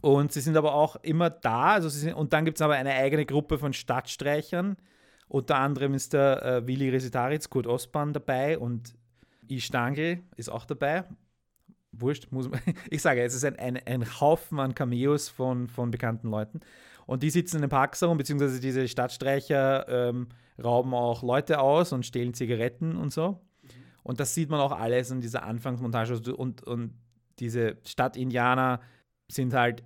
Und 0.00 0.32
sie 0.32 0.40
sind 0.40 0.56
aber 0.56 0.74
auch 0.74 0.96
immer 0.96 1.30
da. 1.30 1.72
Also 1.72 1.88
sie 1.88 2.00
sind, 2.00 2.14
und 2.14 2.32
dann 2.32 2.44
gibt 2.44 2.58
es 2.58 2.62
aber 2.62 2.74
eine 2.74 2.94
eigene 2.94 3.26
Gruppe 3.26 3.58
von 3.58 3.72
Stadtstreichern. 3.72 4.76
Unter 5.28 5.56
anderem 5.56 5.94
ist 5.94 6.12
der 6.12 6.42
äh, 6.42 6.66
Willi 6.66 6.90
Resitaritz, 6.90 7.50
Kurt 7.50 7.66
Ostbahn 7.66 8.12
dabei 8.12 8.58
und 8.58 8.94
I. 9.50 9.60
Stangl 9.60 10.22
ist 10.36 10.48
auch 10.48 10.64
dabei. 10.64 11.04
Wurscht, 11.92 12.30
muss 12.30 12.48
man. 12.48 12.60
Ich 12.90 13.02
sage, 13.02 13.22
es 13.22 13.34
ist 13.34 13.44
ein, 13.44 13.56
ein, 13.56 13.78
ein 13.84 14.20
Haufen 14.20 14.60
an 14.60 14.74
Cameos 14.74 15.28
von, 15.28 15.68
von 15.68 15.90
bekannten 15.90 16.30
Leuten. 16.30 16.60
Und 17.06 17.22
die 17.22 17.30
sitzen 17.30 17.56
in 17.56 17.62
den 17.62 17.70
Parks 17.70 18.00
herum, 18.00 18.18
beziehungsweise 18.18 18.60
diese 18.60 18.88
Stadtstreicher 18.88 19.88
ähm, 19.88 20.28
rauben 20.62 20.94
auch 20.94 21.22
Leute 21.22 21.60
aus 21.60 21.92
und 21.92 22.06
stehlen 22.06 22.34
Zigaretten 22.34 22.96
und 22.96 23.12
so. 23.12 23.40
Und 24.02 24.20
das 24.20 24.34
sieht 24.34 24.50
man 24.50 24.60
auch 24.60 24.72
alles 24.72 25.10
in 25.10 25.20
dieser 25.20 25.42
Anfangsmontage. 25.44 26.34
Und, 26.34 26.62
und 26.62 26.94
diese 27.38 27.78
Stadtindianer 27.86 28.80
sind 29.30 29.54
halt 29.54 29.82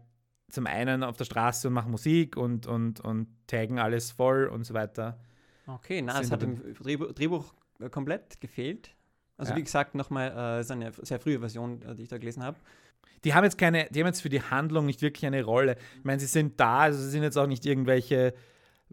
zum 0.51 0.67
einen 0.67 1.03
auf 1.03 1.17
der 1.17 1.25
Straße 1.25 1.69
und 1.69 1.75
machen 1.75 1.91
Musik 1.91 2.37
und, 2.37 2.67
und, 2.67 3.01
und 3.01 3.29
taggen 3.47 3.79
alles 3.79 4.11
voll 4.11 4.47
und 4.47 4.65
so 4.65 4.75
weiter. 4.75 5.19
Okay, 5.67 6.03
na, 6.03 6.21
es 6.21 6.31
hat 6.31 6.43
im 6.43 6.75
Drehbuch, 6.75 7.13
Drehbuch 7.13 7.55
äh, 7.81 7.91
komplett 7.91 8.41
gefehlt. 8.41 8.91
Also 9.37 9.53
Ja. 9.53 9.57
wie 9.57 9.63
gesagt, 9.63 9.95
nochmal, 9.95 10.33
äh, 10.37 10.61
ist 10.61 10.71
eine 10.71 10.93
sehr 11.03 11.21
frühe 11.21 11.39
Version, 11.39 11.83
äh, 11.83 11.95
die 11.95 12.03
ich 12.05 12.09
da 12.09 12.19
gelesen 12.19 12.43
habe. 12.43 12.59
Die 13.25 13.35
haben 13.35 13.45
jetzt 13.45 13.59
keine, 13.59 13.89
die 13.91 14.01
haben 14.01 14.07
jetzt 14.07 14.23
für 14.23 14.29
die 14.29 14.43
Handlung 14.43 14.87
nicht 14.87 15.03
wirklich 15.03 15.27
eine 15.27 15.43
Rolle. 15.43 15.77
Ich 15.99 16.05
meine, 16.05 16.21
sie 16.21 16.27
sind 16.27 16.59
da, 16.61 16.81
also 16.81 17.03
sie 17.03 17.11
sind 17.11 17.23
jetzt 17.23 17.37
auch 17.37 17.47
nicht 17.47 17.67
irgendwelche 17.67 18.35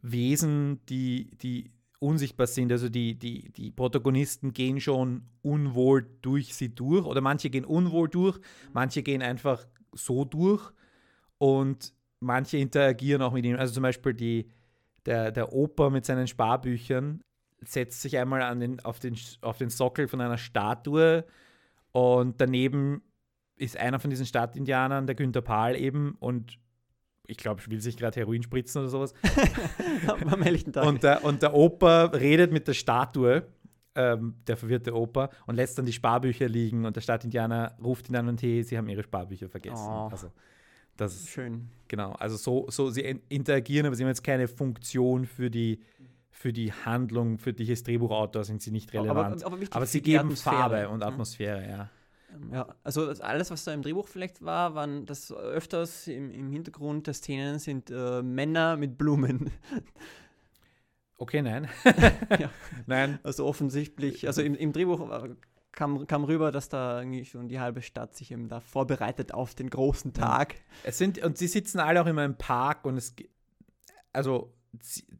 Wesen, 0.02 0.80
die, 0.88 1.32
die 1.42 1.72
unsichtbar 2.00 2.48
sind. 2.48 2.72
Also 2.72 2.90
die, 2.90 3.18
die, 3.18 3.52
die 3.52 3.72
Protagonisten 3.72 4.54
gehen 4.54 4.80
schon 4.80 5.24
unwohl 5.42 6.08
durch 6.22 6.54
sie 6.56 6.74
durch 6.74 7.06
oder 7.06 7.22
manche 7.22 7.50
gehen 7.50 7.66
unwohl 7.66 8.10
durch, 8.10 8.40
manche 8.74 9.04
gehen 9.04 9.22
einfach 9.22 9.66
so 9.94 10.26
durch 10.26 10.72
und 11.38 11.94
manche 12.20 12.58
interagieren 12.58 13.22
auch 13.22 13.34
mit 13.34 13.46
ihnen. 13.46 13.60
Also 13.60 13.74
zum 13.74 13.84
Beispiel 13.84 14.14
die, 14.14 14.50
der, 15.06 15.32
der 15.32 15.54
Opa 15.54 15.90
mit 15.90 16.06
seinen 16.06 16.28
Sparbüchern 16.28 17.22
setzt 17.62 18.02
sich 18.02 18.18
einmal 18.18 18.42
an 18.42 18.60
den, 18.60 18.80
auf, 18.82 19.00
den, 19.00 19.18
auf 19.42 19.58
den 19.58 19.70
Sockel 19.70 20.08
von 20.08 20.22
einer 20.22 20.38
Statue 20.38 21.26
und 21.92 22.40
daneben 22.40 23.02
ist 23.58 23.78
einer 23.78 24.00
von 24.00 24.10
diesen 24.10 24.26
Stadtindianern, 24.26 25.08
der 25.08 25.16
Günther 25.16 25.42
Pahl 25.42 25.76
eben, 25.76 26.16
und 26.20 26.58
ich 27.28 27.38
glaube, 27.38 27.62
will 27.68 27.82
sich 27.82 27.98
gerade 27.98 28.20
Heroin 28.20 28.44
spritzen 28.44 28.82
oder 28.82 28.90
sowas. 28.90 29.14
Am 30.08 30.42
helllichten 30.42 30.74
Tag. 30.74 30.86
Und 30.86 31.04
der, 31.04 31.24
und 31.24 31.42
der 31.42 31.54
Opa 31.54 32.06
redet 32.06 32.52
mit 32.52 32.68
der 32.68 32.74
Statue, 32.74 33.44
ähm, 33.96 34.36
der 34.46 34.58
verwirrte 34.58 34.94
Opa, 34.94 35.30
und 35.48 35.56
lässt 35.56 35.78
dann 35.78 35.86
die 35.86 35.94
Sparbücher 35.94 36.48
liegen 36.48 36.86
und 36.86 36.96
der 36.96 37.02
Stadtindianer 37.02 37.76
ruft 37.84 38.10
ihn 38.10 38.14
dann 38.14 38.28
und 38.28 38.42
hey, 38.42 38.62
sie 38.64 38.78
haben 38.78 38.90
ihre 38.90 39.04
Sparbücher 39.04 39.50
vergessen. 39.50 39.88
Oh. 39.88 40.10
Also, 40.12 40.32
das 40.98 41.16
ist, 41.16 41.30
Schön. 41.30 41.70
genau, 41.88 42.12
also 42.14 42.38
so, 42.38 42.68
so, 42.70 42.90
sie 42.90 43.02
in- 43.02 43.22
interagieren, 43.30 43.86
aber 43.88 43.96
sie 43.96 44.04
haben 44.04 44.10
jetzt 44.10 44.24
keine 44.24 44.48
Funktion 44.48 45.26
für 45.26 45.50
die, 45.50 45.80
für 46.30 46.54
die 46.54 46.72
Handlung, 46.74 47.38
für 47.38 47.54
die 47.54 47.70
als 47.70 47.84
Drehbuchautor 47.84 48.44
sind 48.44 48.62
sie 48.62 48.72
nicht 48.72 48.94
relevant. 48.94 49.44
Aber, 49.44 49.56
aber, 49.56 49.66
Aber 49.72 49.86
sie 49.86 50.02
geben. 50.02 50.36
Farbe 50.36 50.90
und 50.90 51.02
Ja. 51.02 51.08
Atmosphäre, 51.08 51.62
ja. 51.64 51.70
Ja, 51.78 51.90
also 52.84 53.06
das- 53.08 53.22
alles, 53.22 53.52
was 53.52 53.64
da 53.64 53.74
im 53.74 53.82
Drehbuch 53.82 54.08
vielleicht 54.08 54.44
war, 54.44 54.76
waren 54.76 55.06
das 55.06 55.32
öfters 55.32 56.08
im, 56.08 56.32
im 56.32 56.52
Hintergrund 56.52 57.08
der 57.08 57.14
Szenen 57.14 57.60
sind 57.60 57.90
äh, 57.92 58.22
Männer 58.22 58.78
mit 58.78 58.98
Blumen. 58.98 59.52
Okay, 61.18 61.42
nein. 61.42 61.70
Ja. 62.40 62.50
Nein, 62.88 63.20
Also 63.24 63.46
offensichtlich, 63.46 64.28
also 64.28 64.42
im, 64.42 64.54
im 64.56 64.74
Drehbuch 64.74 65.10
äh, 65.24 65.30
kam, 65.72 66.06
kam 66.08 66.26
rüber, 66.26 66.52
dass 66.52 66.68
da 66.68 67.00
irgendwie 67.00 67.24
schon 67.26 67.48
die 67.48 67.60
halbe 67.60 67.82
Stadt 67.82 68.16
sich 68.16 68.32
eben 68.32 68.50
da 68.50 68.60
vorbereitet 68.60 69.34
auf 69.34 69.56
den 69.56 69.70
großen 69.70 70.14
Tag. 70.14 70.56
Es 70.84 70.98
sind, 70.98 71.24
und 71.24 71.38
sie 71.38 71.48
sitzen 71.48 71.80
alle 71.80 72.02
auch 72.02 72.06
immer 72.06 72.26
im 72.26 72.36
Park 72.38 72.86
und 72.86 72.98
es, 72.98 73.16
also 74.12 74.54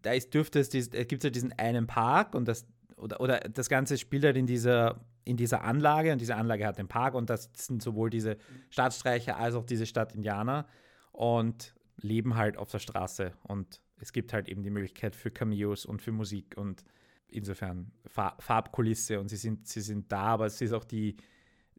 da 0.02 0.12
ist, 0.12 0.34
dürfte 0.34 0.60
es, 0.60 0.74
es 0.74 0.90
gibt 1.08 1.24
ja 1.24 1.30
diesen 1.30 1.54
einen 1.54 1.88
Park 1.88 2.36
und 2.36 2.46
das, 2.46 2.66
oder, 2.98 3.22
oder 3.22 3.40
das 3.40 3.70
Ganze 3.70 3.98
spielt 3.98 4.26
halt 4.26 4.36
in 4.36 4.48
dieser, 4.48 5.00
in 5.26 5.38
dieser 5.38 5.64
Anlage 5.64 6.12
und 6.12 6.22
diese 6.22 6.36
Anlage 6.36 6.66
hat 6.66 6.78
den 6.78 6.88
Park 6.88 7.16
und 7.16 7.30
das 7.30 7.50
sind 7.56 7.82
sowohl 7.82 8.10
diese 8.10 8.38
Stadtstreicher 8.70 9.38
als 9.38 9.56
auch 9.56 9.66
diese 9.66 9.86
Stadtindianer 9.86 10.68
und 11.12 11.76
leben 11.98 12.36
halt 12.36 12.58
auf 12.58 12.70
der 12.70 12.80
Straße 12.80 13.34
und 13.44 13.82
es 13.98 14.14
gibt 14.14 14.34
halt 14.34 14.48
eben 14.48 14.64
die 14.64 14.70
Möglichkeit 14.70 15.16
für 15.16 15.32
Cameos 15.32 15.86
und 15.86 16.02
für 16.02 16.12
Musik 16.12 16.56
und 16.58 16.84
insofern 17.28 17.92
Fa 18.06 18.36
Farbkulisse 18.40 19.20
und 19.20 19.30
sie 19.30 19.38
sind, 19.38 19.68
sie 19.68 19.82
sind 19.82 20.12
da, 20.12 20.22
aber 20.22 20.46
es 20.46 20.62
ist 20.62 20.74
auch 20.74 20.84
die, 20.84 21.18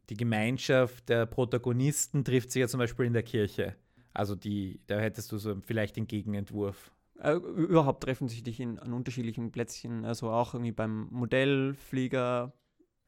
die 0.09 0.17
Gemeinschaft 0.17 1.09
der 1.09 1.25
Protagonisten 1.25 2.23
trifft 2.23 2.51
sich 2.51 2.61
ja 2.61 2.67
zum 2.67 2.79
Beispiel 2.79 3.05
in 3.05 3.13
der 3.13 3.23
Kirche. 3.23 3.75
Also 4.13 4.35
die, 4.35 4.81
da 4.87 4.99
hättest 4.99 5.31
du 5.31 5.37
so 5.37 5.55
vielleicht 5.61 5.95
den 5.95 6.07
Gegenentwurf. 6.07 6.91
Äh, 7.19 7.33
überhaupt 7.33 8.03
treffen 8.03 8.27
sich 8.27 8.43
dich 8.43 8.59
in, 8.59 8.79
an 8.79 8.93
unterschiedlichen 8.93 9.51
Plätzchen, 9.51 10.05
also 10.05 10.29
auch 10.29 10.53
irgendwie 10.53 10.71
beim 10.71 11.07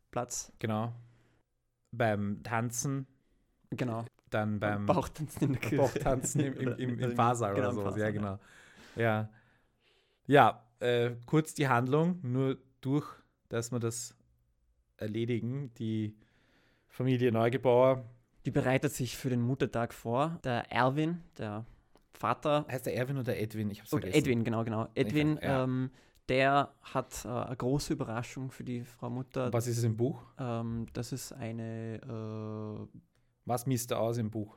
Modellfliegerplatz. 0.10 0.52
Genau. 0.60 0.94
Beim 1.92 2.42
Tanzen, 2.44 3.08
Genau. 3.72 4.06
dann 4.30 4.60
beim 4.60 4.86
Bauchtanzen 4.86 5.44
in 5.44 5.52
der 5.54 5.62
Kirche. 5.62 5.78
Bauchtanzen 5.78 6.42
im, 6.42 6.54
im, 6.54 6.78
im, 6.78 7.00
im 7.00 7.16
Fahrsaal 7.16 7.56
Genau, 7.56 7.68
oder 7.68 7.76
sowas. 7.76 7.98
Ja, 7.98 8.12
genau. 8.12 8.40
Ja, 8.96 9.30
ja 10.28 10.64
äh, 10.80 11.12
kurz 11.26 11.54
die 11.54 11.68
Handlung, 11.68 12.20
nur 12.22 12.58
durch, 12.82 13.08
dass 13.50 13.72
wir 13.72 13.80
das 13.80 14.16
erledigen. 14.98 15.74
Die 15.76 16.16
Familie 16.88 17.32
Neugebauer, 17.32 18.06
Die 18.46 18.52
bereitet 18.52 18.94
sich 18.94 19.18
für 19.18 19.30
den 19.30 19.42
Muttertag 19.42 19.94
vor. 19.94 20.40
Der 20.44 20.72
Erwin, 20.72 21.22
der 21.38 21.66
Vater, 22.14 22.66
heißt 22.70 22.86
der 22.86 22.96
Erwin 22.96 23.18
oder 23.18 23.38
Edwin? 23.38 23.70
Ich 23.70 23.80
hab's 23.80 23.94
und 23.94 24.02
vergessen. 24.02 24.20
Edwin, 24.24 24.44
genau, 24.44 24.64
genau. 24.64 24.88
Edwin, 24.96 25.40
ja. 25.42 25.64
ähm, 25.64 25.92
der 26.30 26.74
hat 26.82 27.26
äh, 27.26 27.30
eine 27.30 27.56
große 27.58 27.94
Überraschung 27.94 28.52
für 28.52 28.64
die 28.64 28.84
Frau 28.84 29.10
Mutter. 29.10 29.52
Was 29.52 29.68
ist 29.68 29.80
es 29.80 29.84
im 29.84 29.98
Buch? 29.98 30.24
Ähm, 30.38 30.86
das 30.94 31.12
ist 31.12 31.34
eine, 31.34 32.88
Was 33.46 33.66
misst 33.66 33.92
er 33.92 34.00
aus 34.00 34.18
im 34.18 34.30
Buch? 34.30 34.56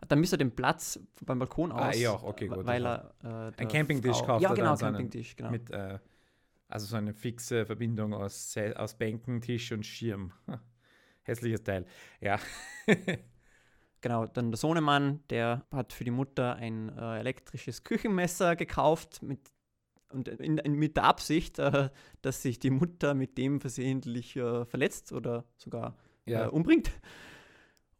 äh, 0.00 0.06
dann 0.08 0.20
misst 0.20 0.32
er 0.32 0.38
den 0.38 0.54
Platz 0.54 0.98
beim 1.24 1.38
Balkon 1.38 1.70
aus. 1.72 1.80
Ah, 1.82 1.92
eh 1.94 2.06
auch, 2.08 2.22
okay, 2.24 2.48
gut, 2.48 2.64
Weil 2.66 2.86
er, 2.86 3.14
äh, 3.22 3.52
der 3.52 3.68
Campingtisch 3.68 4.16
Frau- 4.18 4.26
kauft 4.26 4.42
Ja, 4.42 4.50
er 4.50 4.56
genau, 4.56 4.76
dann 4.76 4.92
Campingtisch, 4.94 5.36
genau. 5.36 5.50
Mit, 5.50 5.70
äh, 5.70 5.98
also 6.68 6.86
so 6.86 6.96
eine 6.96 7.12
fixe 7.14 7.64
Verbindung 7.66 8.14
aus, 8.14 8.54
aus 8.76 8.94
Bänken, 8.94 9.40
Tisch 9.40 9.72
und 9.72 9.84
Schirm. 9.86 10.32
Hässliches 11.22 11.62
Teil. 11.62 11.86
Ja. 12.20 12.38
Genau, 14.00 14.26
dann 14.26 14.52
der 14.52 14.58
Sohnemann, 14.58 15.24
der 15.28 15.66
hat 15.72 15.92
für 15.92 16.04
die 16.04 16.12
Mutter 16.12 16.54
ein 16.54 16.88
äh, 16.96 17.18
elektrisches 17.18 17.82
Küchenmesser 17.82 18.54
gekauft 18.54 19.22
mit, 19.24 19.50
und 20.10 20.28
in, 20.28 20.58
in, 20.58 20.74
mit 20.74 20.96
der 20.96 21.04
Absicht, 21.04 21.58
äh, 21.58 21.90
dass 22.22 22.42
sich 22.42 22.58
die 22.58 22.70
Mutter 22.70 23.14
mit 23.14 23.38
dem 23.38 23.60
versehentlich 23.60 24.36
äh, 24.36 24.64
verletzt 24.64 25.12
oder 25.12 25.44
sogar 25.56 25.96
ja. 26.26 26.46
äh, 26.46 26.48
umbringt. 26.48 26.90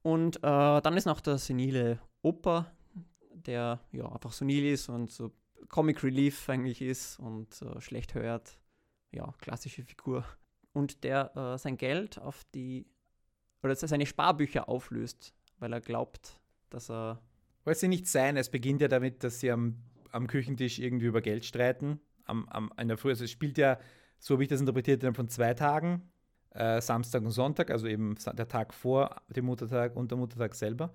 Und 0.02 0.36
äh, 0.38 0.40
dann 0.40 0.96
ist 0.96 1.06
noch 1.06 1.20
der 1.20 1.38
senile 1.38 1.98
Opa, 2.22 2.70
der 3.32 3.80
ja 3.92 4.10
einfach 4.10 4.32
senil 4.32 4.66
ist 4.66 4.88
und 4.88 5.10
so 5.10 5.32
Comic 5.68 6.02
Relief 6.02 6.48
eigentlich 6.48 6.80
ist 6.80 7.18
und 7.18 7.60
äh, 7.62 7.80
schlecht 7.80 8.14
hört. 8.14 8.58
Ja, 9.12 9.32
klassische 9.38 9.82
Figur. 9.84 10.24
Und 10.72 11.02
der 11.02 11.56
sein 11.58 11.76
Geld 11.76 12.18
auf 12.18 12.44
die, 12.54 12.86
oder 13.62 13.74
seine 13.74 14.06
Sparbücher 14.06 14.68
auflöst, 14.68 15.34
weil 15.58 15.72
er 15.72 15.80
glaubt, 15.80 16.38
dass 16.68 16.90
er 16.90 17.20
Wollte 17.68 17.80
sie 17.80 17.88
nicht 17.88 18.06
sein. 18.06 18.38
Es 18.38 18.48
beginnt 18.48 18.80
ja 18.80 18.88
damit, 18.88 19.22
dass 19.22 19.40
sie 19.40 19.50
am, 19.50 19.76
am 20.12 20.26
Küchentisch 20.26 20.78
irgendwie 20.78 21.06
über 21.06 21.20
Geld 21.20 21.44
streiten. 21.44 22.00
Am, 22.24 22.48
am, 22.48 22.70
in 22.78 22.88
der 22.88 22.98
Früh. 22.98 23.10
Also 23.10 23.24
es 23.24 23.30
spielt 23.30 23.58
ja, 23.58 23.78
so 24.18 24.34
habe 24.34 24.42
ich 24.42 24.48
das 24.48 24.60
interpretiert, 24.60 25.04
von 25.16 25.28
zwei 25.28 25.54
Tagen. 25.54 26.02
Äh, 26.50 26.80
Samstag 26.80 27.22
und 27.22 27.30
Sonntag, 27.30 27.70
also 27.70 27.86
eben 27.86 28.16
der 28.36 28.48
Tag 28.48 28.74
vor 28.74 29.16
dem 29.28 29.46
Muttertag 29.46 29.96
und 29.96 30.10
der 30.10 30.18
Muttertag 30.18 30.54
selber. 30.54 30.92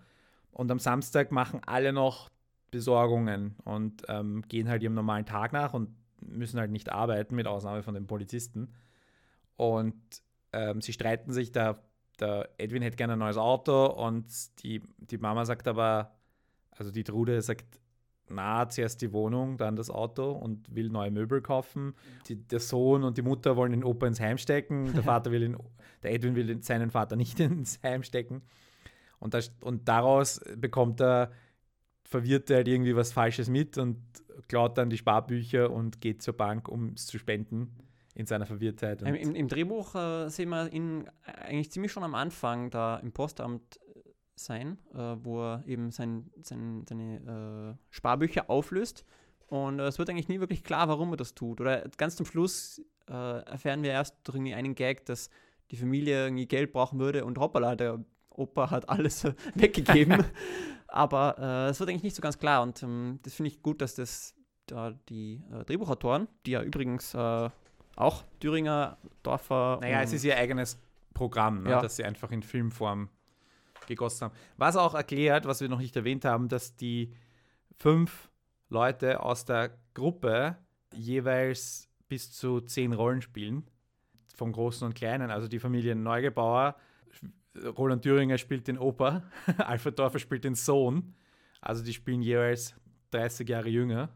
Und 0.51 0.71
am 0.71 0.79
Samstag 0.79 1.31
machen 1.31 1.61
alle 1.65 1.93
noch 1.93 2.29
Besorgungen 2.71 3.55
und 3.63 4.03
ähm, 4.07 4.41
gehen 4.47 4.67
halt 4.67 4.81
ihrem 4.81 4.95
normalen 4.95 5.25
Tag 5.25 5.53
nach 5.53 5.73
und 5.73 5.89
müssen 6.21 6.59
halt 6.59 6.71
nicht 6.71 6.91
arbeiten, 6.91 7.35
mit 7.35 7.47
Ausnahme 7.47 7.83
von 7.83 7.93
den 7.93 8.07
Polizisten. 8.07 8.73
Und 9.55 9.95
ähm, 10.51 10.81
sie 10.81 10.93
streiten 10.93 11.31
sich, 11.31 11.51
der, 11.51 11.83
der 12.19 12.49
Edwin 12.57 12.81
hätte 12.81 12.97
gerne 12.97 13.13
ein 13.13 13.19
neues 13.19 13.37
Auto 13.37 13.85
und 13.85 14.25
die, 14.63 14.81
die 14.97 15.17
Mama 15.17 15.45
sagt 15.45 15.67
aber, 15.67 16.15
also 16.71 16.91
die 16.91 17.03
Trude 17.03 17.41
sagt, 17.41 17.79
na, 18.33 18.67
zuerst 18.69 19.01
die 19.01 19.13
Wohnung, 19.13 19.57
dann 19.57 19.75
das 19.75 19.89
Auto 19.89 20.31
und 20.31 20.73
will 20.73 20.89
neue 20.89 21.11
Möbel 21.11 21.41
kaufen. 21.41 21.93
Die, 22.27 22.35
der 22.35 22.59
Sohn 22.59 23.03
und 23.03 23.17
die 23.17 23.21
Mutter 23.21 23.55
wollen 23.55 23.71
den 23.71 23.83
Opa 23.83 24.07
ins 24.07 24.19
Heim 24.19 24.37
stecken. 24.37 24.93
Der 24.93 25.03
Vater 25.03 25.31
will 25.31 25.41
den, 25.41 25.57
der 26.03 26.13
Edwin 26.13 26.35
will 26.35 26.61
seinen 26.63 26.91
Vater 26.91 27.15
nicht 27.15 27.39
ins 27.39 27.79
Heim 27.83 28.03
stecken. 28.03 28.41
Und, 29.19 29.33
das, 29.33 29.53
und 29.61 29.87
daraus 29.87 30.41
bekommt 30.57 31.01
er, 31.01 31.31
verwirrt 32.03 32.49
er 32.49 32.57
halt 32.57 32.67
irgendwie 32.67 32.95
was 32.95 33.13
Falsches 33.13 33.49
mit 33.49 33.77
und 33.77 33.97
klaut 34.47 34.77
dann 34.77 34.89
die 34.89 34.97
Sparbücher 34.97 35.71
und 35.71 36.01
geht 36.01 36.21
zur 36.21 36.35
Bank, 36.35 36.67
um 36.67 36.93
es 36.95 37.05
zu 37.05 37.17
spenden 37.17 37.73
in 38.15 38.25
seiner 38.25 38.45
Verwirrtheit. 38.45 39.01
Und 39.01 39.07
Im, 39.15 39.35
im, 39.35 39.47
Drehbuch 39.47 39.95
äh, 39.95 40.29
sehen 40.29 40.49
wir 40.49 40.71
ihn 40.71 41.09
eigentlich 41.23 41.71
ziemlich 41.71 41.91
schon 41.91 42.03
am 42.03 42.15
Anfang 42.15 42.69
da 42.69 42.97
im 42.97 43.11
Postamt 43.11 43.79
sein, 44.35 44.77
äh, 44.93 45.15
wo 45.23 45.41
er 45.41 45.63
eben 45.67 45.91
sein, 45.91 46.29
sein, 46.41 46.85
seine 46.87 47.77
äh, 47.79 47.85
Sparbücher 47.89 48.49
auflöst. 48.49 49.05
Und 49.47 49.79
äh, 49.79 49.83
es 49.87 49.99
wird 49.99 50.09
eigentlich 50.09 50.29
nie 50.29 50.39
wirklich 50.39 50.63
klar, 50.63 50.87
warum 50.87 51.11
er 51.13 51.17
das 51.17 51.35
tut. 51.35 51.61
Oder 51.61 51.83
ganz 51.97 52.15
zum 52.15 52.25
Schluss 52.25 52.81
äh, 53.07 53.13
erfahren 53.13 53.83
wir 53.83 53.91
erst 53.91 54.15
durch 54.23 54.35
irgendwie 54.37 54.53
einen 54.55 54.75
Gag, 54.75 55.05
dass 55.05 55.29
die 55.71 55.77
Familie 55.77 56.25
irgendwie 56.25 56.47
Geld 56.47 56.71
brauchen 56.71 56.99
würde 56.99 57.25
und 57.25 57.37
hoppala, 57.37 57.75
der 57.75 58.03
Opa 58.29 58.71
hat 58.71 58.89
alles 58.89 59.25
weggegeben. 59.55 60.23
Aber 60.87 61.37
äh, 61.39 61.69
es 61.69 61.79
wird 61.79 61.89
eigentlich 61.89 62.03
nicht 62.03 62.15
so 62.15 62.21
ganz 62.21 62.37
klar 62.37 62.61
und 62.63 62.81
ähm, 62.83 63.19
das 63.23 63.33
finde 63.33 63.49
ich 63.49 63.61
gut, 63.61 63.81
dass 63.81 63.95
das 63.95 64.35
da 64.67 64.91
die 65.09 65.41
Drehbuchautoren, 65.65 66.27
die 66.45 66.51
ja 66.51 66.61
übrigens 66.63 67.13
auch 67.15 68.23
Thüringer, 68.39 68.97
Dorfer. 69.21 69.79
Naja, 69.81 70.01
es 70.01 70.13
ist 70.13 70.23
ihr 70.23 70.37
eigenes 70.37 70.79
Programm, 71.13 71.63
ne, 71.63 71.71
Ja. 71.71 71.81
das 71.81 71.97
sie 71.97 72.05
einfach 72.05 72.31
in 72.31 72.43
Filmform 72.43 73.09
gegossen 73.87 74.25
haben. 74.25 74.35
Was 74.57 74.75
auch 74.75 74.93
erklärt, 74.93 75.45
was 75.45 75.61
wir 75.61 75.69
noch 75.69 75.79
nicht 75.79 75.95
erwähnt 75.95 76.25
haben, 76.25 76.49
dass 76.49 76.75
die 76.75 77.13
fünf 77.77 78.29
Leute 78.69 79.21
aus 79.21 79.45
der 79.45 79.77
Gruppe 79.93 80.57
jeweils 80.93 81.89
bis 82.07 82.31
zu 82.31 82.61
zehn 82.61 82.93
Rollen 82.93 83.21
spielen. 83.21 83.65
Vom 84.35 84.51
Großen 84.51 84.85
und 84.85 84.95
Kleinen. 84.95 85.29
Also 85.29 85.47
die 85.47 85.59
Familie 85.59 85.95
Neugebauer, 85.95 86.75
Roland 87.77 88.03
Thüringer 88.03 88.37
spielt 88.37 88.67
den 88.67 88.79
Opa, 88.79 89.23
Alfred 89.57 89.97
Dorfer 89.99 90.19
spielt 90.19 90.43
den 90.43 90.55
Sohn. 90.55 91.13
Also 91.61 91.83
die 91.83 91.93
spielen 91.93 92.21
jeweils 92.21 92.75
30 93.11 93.47
Jahre 93.47 93.69
jünger, 93.69 94.09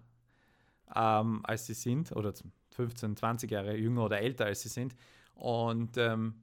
ähm, 0.96 1.42
als 1.44 1.68
sie 1.68 1.76
sind, 1.76 2.12
oder 2.12 2.34
15, 2.72 3.16
20 3.16 3.52
Jahre 3.52 3.78
jünger 3.78 4.06
oder 4.06 4.20
älter 4.20 4.46
als 4.46 4.62
sie 4.62 4.70
sind. 4.70 4.96
Und 5.36 5.98
ähm, 5.98 6.36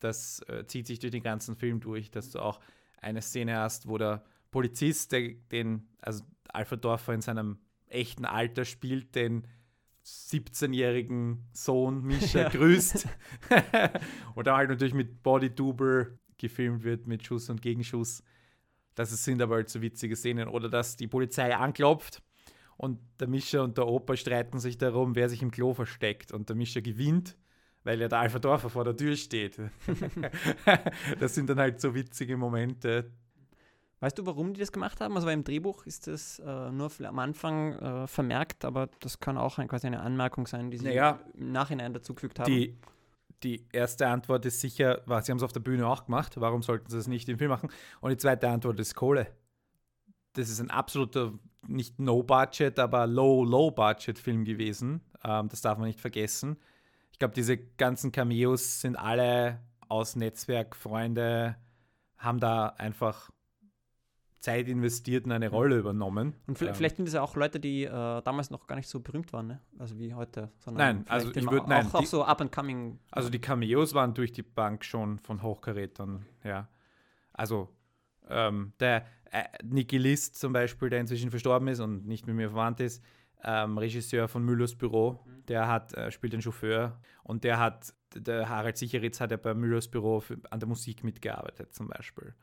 das 0.00 0.40
äh, 0.48 0.64
zieht 0.66 0.86
sich 0.86 0.98
durch 0.98 1.12
den 1.12 1.22
ganzen 1.22 1.56
Film 1.56 1.80
durch, 1.80 2.10
dass 2.10 2.30
du 2.30 2.40
auch 2.40 2.60
eine 3.00 3.22
Szene 3.22 3.58
hast, 3.58 3.88
wo 3.88 3.98
der 3.98 4.24
Polizist, 4.50 5.12
der, 5.12 5.34
den, 5.52 5.88
also 6.00 6.24
Alfred 6.48 6.84
Dorfer 6.84 7.14
in 7.14 7.20
seinem 7.20 7.58
echten 7.88 8.24
Alter 8.24 8.64
spielt, 8.64 9.14
den 9.14 9.46
17-jährigen 10.04 11.46
Sohn 11.52 12.02
Mischa 12.02 12.40
Ja. 12.42 12.48
grüßt. 12.48 13.06
und 14.34 14.46
dann 14.46 14.56
halt 14.56 14.70
natürlich 14.70 14.94
mit 14.94 15.22
Body 15.22 15.50
Double 15.50 16.18
gefilmt 16.38 16.82
wird, 16.84 17.06
mit 17.06 17.26
Schuss 17.26 17.50
und 17.50 17.62
Gegenschuss. 17.62 18.22
Das 18.94 19.10
sind 19.24 19.42
aber 19.42 19.56
halt 19.56 19.68
so 19.68 19.82
witzige 19.82 20.16
Szenen. 20.16 20.48
Oder 20.48 20.68
dass 20.68 20.96
die 20.96 21.06
Polizei 21.06 21.54
anklopft 21.54 22.22
und 22.76 23.00
der 23.20 23.28
Mischa 23.28 23.60
und 23.60 23.76
der 23.76 23.86
Opa 23.86 24.16
streiten 24.16 24.58
sich 24.58 24.78
darum, 24.78 25.14
wer 25.14 25.28
sich 25.28 25.42
im 25.42 25.50
Klo 25.50 25.74
versteckt. 25.74 26.32
Und 26.32 26.48
der 26.48 26.56
Mischa 26.56 26.80
gewinnt, 26.80 27.36
weil 27.88 28.02
ja 28.02 28.08
der 28.08 28.18
Alpha 28.18 28.38
Dorfer 28.38 28.68
vor 28.68 28.84
der 28.84 28.94
Tür 28.94 29.16
steht. 29.16 29.58
das 31.20 31.34
sind 31.34 31.48
dann 31.48 31.58
halt 31.58 31.80
so 31.80 31.94
witzige 31.94 32.36
Momente. 32.36 33.10
Weißt 34.00 34.18
du, 34.18 34.26
warum 34.26 34.52
die 34.52 34.60
das 34.60 34.72
gemacht 34.72 35.00
haben? 35.00 35.14
Also 35.14 35.26
weil 35.26 35.32
im 35.32 35.42
Drehbuch 35.42 35.86
ist 35.86 36.06
das 36.06 36.38
äh, 36.38 36.70
nur 36.70 36.90
am 37.02 37.18
Anfang 37.18 37.72
äh, 37.72 38.06
vermerkt, 38.06 38.66
aber 38.66 38.90
das 39.00 39.20
kann 39.20 39.38
auch 39.38 39.56
ein, 39.56 39.68
quasi 39.68 39.86
eine 39.86 40.00
Anmerkung 40.00 40.46
sein, 40.46 40.70
die 40.70 40.76
sie 40.76 40.84
Naja, 40.84 41.18
im 41.32 41.50
Nachhinein 41.50 41.94
dazugefügt 41.94 42.38
haben. 42.38 42.52
Die, 42.52 42.76
die 43.42 43.66
erste 43.72 44.06
Antwort 44.06 44.44
ist 44.44 44.60
sicher, 44.60 45.00
was, 45.06 45.24
sie 45.24 45.32
haben 45.32 45.38
es 45.38 45.42
auf 45.42 45.52
der 45.52 45.60
Bühne 45.60 45.86
auch 45.86 46.04
gemacht, 46.04 46.38
warum 46.38 46.62
sollten 46.62 46.90
sie 46.90 46.98
es 46.98 47.06
nicht 47.06 47.26
im 47.30 47.38
Film 47.38 47.48
machen? 47.48 47.70
Und 48.02 48.10
die 48.10 48.18
zweite 48.18 48.50
Antwort 48.50 48.78
ist 48.80 48.94
Kohle. 48.96 49.28
Das 50.34 50.50
ist 50.50 50.60
ein 50.60 50.70
absoluter, 50.70 51.32
nicht 51.66 51.98
No-Budget, 51.98 52.78
aber 52.78 53.06
Low-Low-Budget-Film 53.06 54.44
gewesen. 54.44 55.00
Ähm, 55.24 55.48
das 55.48 55.62
darf 55.62 55.78
man 55.78 55.86
nicht 55.86 56.02
vergessen. 56.02 56.58
Ich 57.18 57.20
glaube, 57.20 57.34
diese 57.34 57.56
ganzen 57.58 58.12
Cameos 58.12 58.80
sind 58.80 58.94
alle 58.94 59.58
aus 59.88 60.14
Netzwerk, 60.14 60.76
Freunde, 60.76 61.56
haben 62.16 62.38
da 62.38 62.68
einfach 62.68 63.28
Zeit 64.38 64.68
investiert 64.68 65.24
und 65.24 65.32
eine 65.32 65.48
Rolle 65.48 65.78
übernommen. 65.78 66.34
Und 66.46 66.60
vi- 66.60 66.68
Ähm, 66.68 66.74
vielleicht 66.76 66.94
sind 66.94 67.06
das 67.06 67.14
ja 67.14 67.22
auch 67.22 67.34
Leute, 67.34 67.58
die 67.58 67.82
äh, 67.82 67.90
damals 68.22 68.50
noch 68.50 68.68
gar 68.68 68.76
nicht 68.76 68.86
so 68.88 69.00
berühmt 69.00 69.32
waren, 69.32 69.48
ne? 69.48 69.60
also 69.80 69.98
wie 69.98 70.14
heute. 70.14 70.52
Sondern 70.60 70.78
Nein, 70.78 70.96
vielleicht 71.06 71.10
also 71.10 71.30
ich 71.32 71.36
eben 71.38 71.48
würd- 71.48 71.60
auch, 71.62 71.66
nein, 71.66 71.86
auch 71.92 71.98
die- 71.98 72.06
so 72.06 72.22
up 72.24 72.40
and 72.40 72.52
coming. 72.52 73.00
Also 73.10 73.30
die 73.30 73.40
Cameos 73.40 73.94
waren 73.94 74.14
durch 74.14 74.30
die 74.30 74.44
Bank 74.44 74.84
schon 74.84 75.18
von 75.18 75.42
Hochkarätern, 75.42 76.24
ja. 76.44 76.68
Also 77.32 77.68
ähm, 78.28 78.74
der 78.78 79.04
äh, 79.32 79.42
Niki 79.64 79.98
List 79.98 80.36
zum 80.38 80.52
Beispiel, 80.52 80.88
der 80.88 81.00
inzwischen 81.00 81.30
verstorben 81.32 81.66
ist 81.66 81.80
und 81.80 82.06
nicht 82.06 82.28
mit 82.28 82.36
mir 82.36 82.50
verwandt 82.50 82.78
ist, 82.78 83.02
ähm, 83.44 83.78
Regisseur 83.78 84.28
von 84.28 84.44
Müllers 84.44 84.74
Büro, 84.74 85.20
der 85.48 85.68
hat, 85.68 85.94
äh, 85.94 86.10
spielt 86.10 86.32
den 86.32 86.42
Chauffeur 86.42 87.00
und 87.22 87.44
der 87.44 87.58
hat, 87.58 87.94
der 88.14 88.48
Harald 88.48 88.76
Sicheritz 88.76 89.20
hat 89.20 89.30
ja 89.30 89.36
bei 89.36 89.54
Müllers 89.54 89.88
Büro 89.88 90.20
für, 90.20 90.38
an 90.50 90.60
der 90.60 90.68
Musik 90.68 91.04
mitgearbeitet 91.04 91.74
zum 91.74 91.88
Beispiel. 91.88 92.34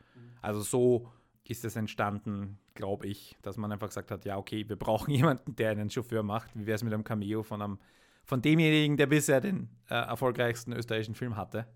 Also 0.42 0.62
so 0.62 1.12
ist 1.44 1.66
es 1.66 1.76
entstanden, 1.76 2.58
glaube 2.74 3.08
ich, 3.08 3.38
dass 3.42 3.58
man 3.58 3.72
einfach 3.72 3.88
gesagt 3.88 4.12
hat, 4.12 4.26
ja 4.26 4.38
okay, 4.38 4.68
wir 4.68 4.76
brauchen 4.76 5.12
jemanden, 5.14 5.56
der 5.56 5.72
einen 5.72 5.90
Chauffeur 5.90 6.24
macht. 6.24 6.50
Wie 6.56 6.66
wäre 6.66 6.76
es 6.76 6.84
mit 6.84 6.94
einem 6.94 7.04
Cameo 7.04 7.44
von 7.44 7.62
einem 7.62 7.80
von 8.26 8.42
demjenigen, 8.42 8.98
der 8.98 9.06
bisher 9.06 9.40
den 9.40 9.70
äh, 9.90 9.94
erfolgreichsten 9.94 10.74
österreichischen 10.74 11.16
Film 11.16 11.38
hatte. 11.38 11.68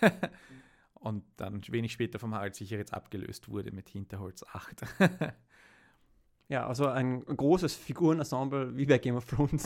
Und 0.94 1.24
dann 1.36 1.62
wenig 1.68 1.92
später 1.92 2.18
vom 2.18 2.34
Harald 2.34 2.54
Sicheritz 2.54 2.92
abgelöst 2.92 3.48
wurde 3.48 3.72
mit 3.72 3.88
Hinterholz 3.88 4.44
8. 4.52 4.82
Ja, 6.52 6.66
also 6.66 6.86
ein 6.86 7.24
großes 7.24 7.74
Figurenensemble 7.74 8.76
wie 8.76 8.84
bei 8.84 8.98
Game 8.98 9.16
of 9.16 9.24
Thrones. 9.24 9.64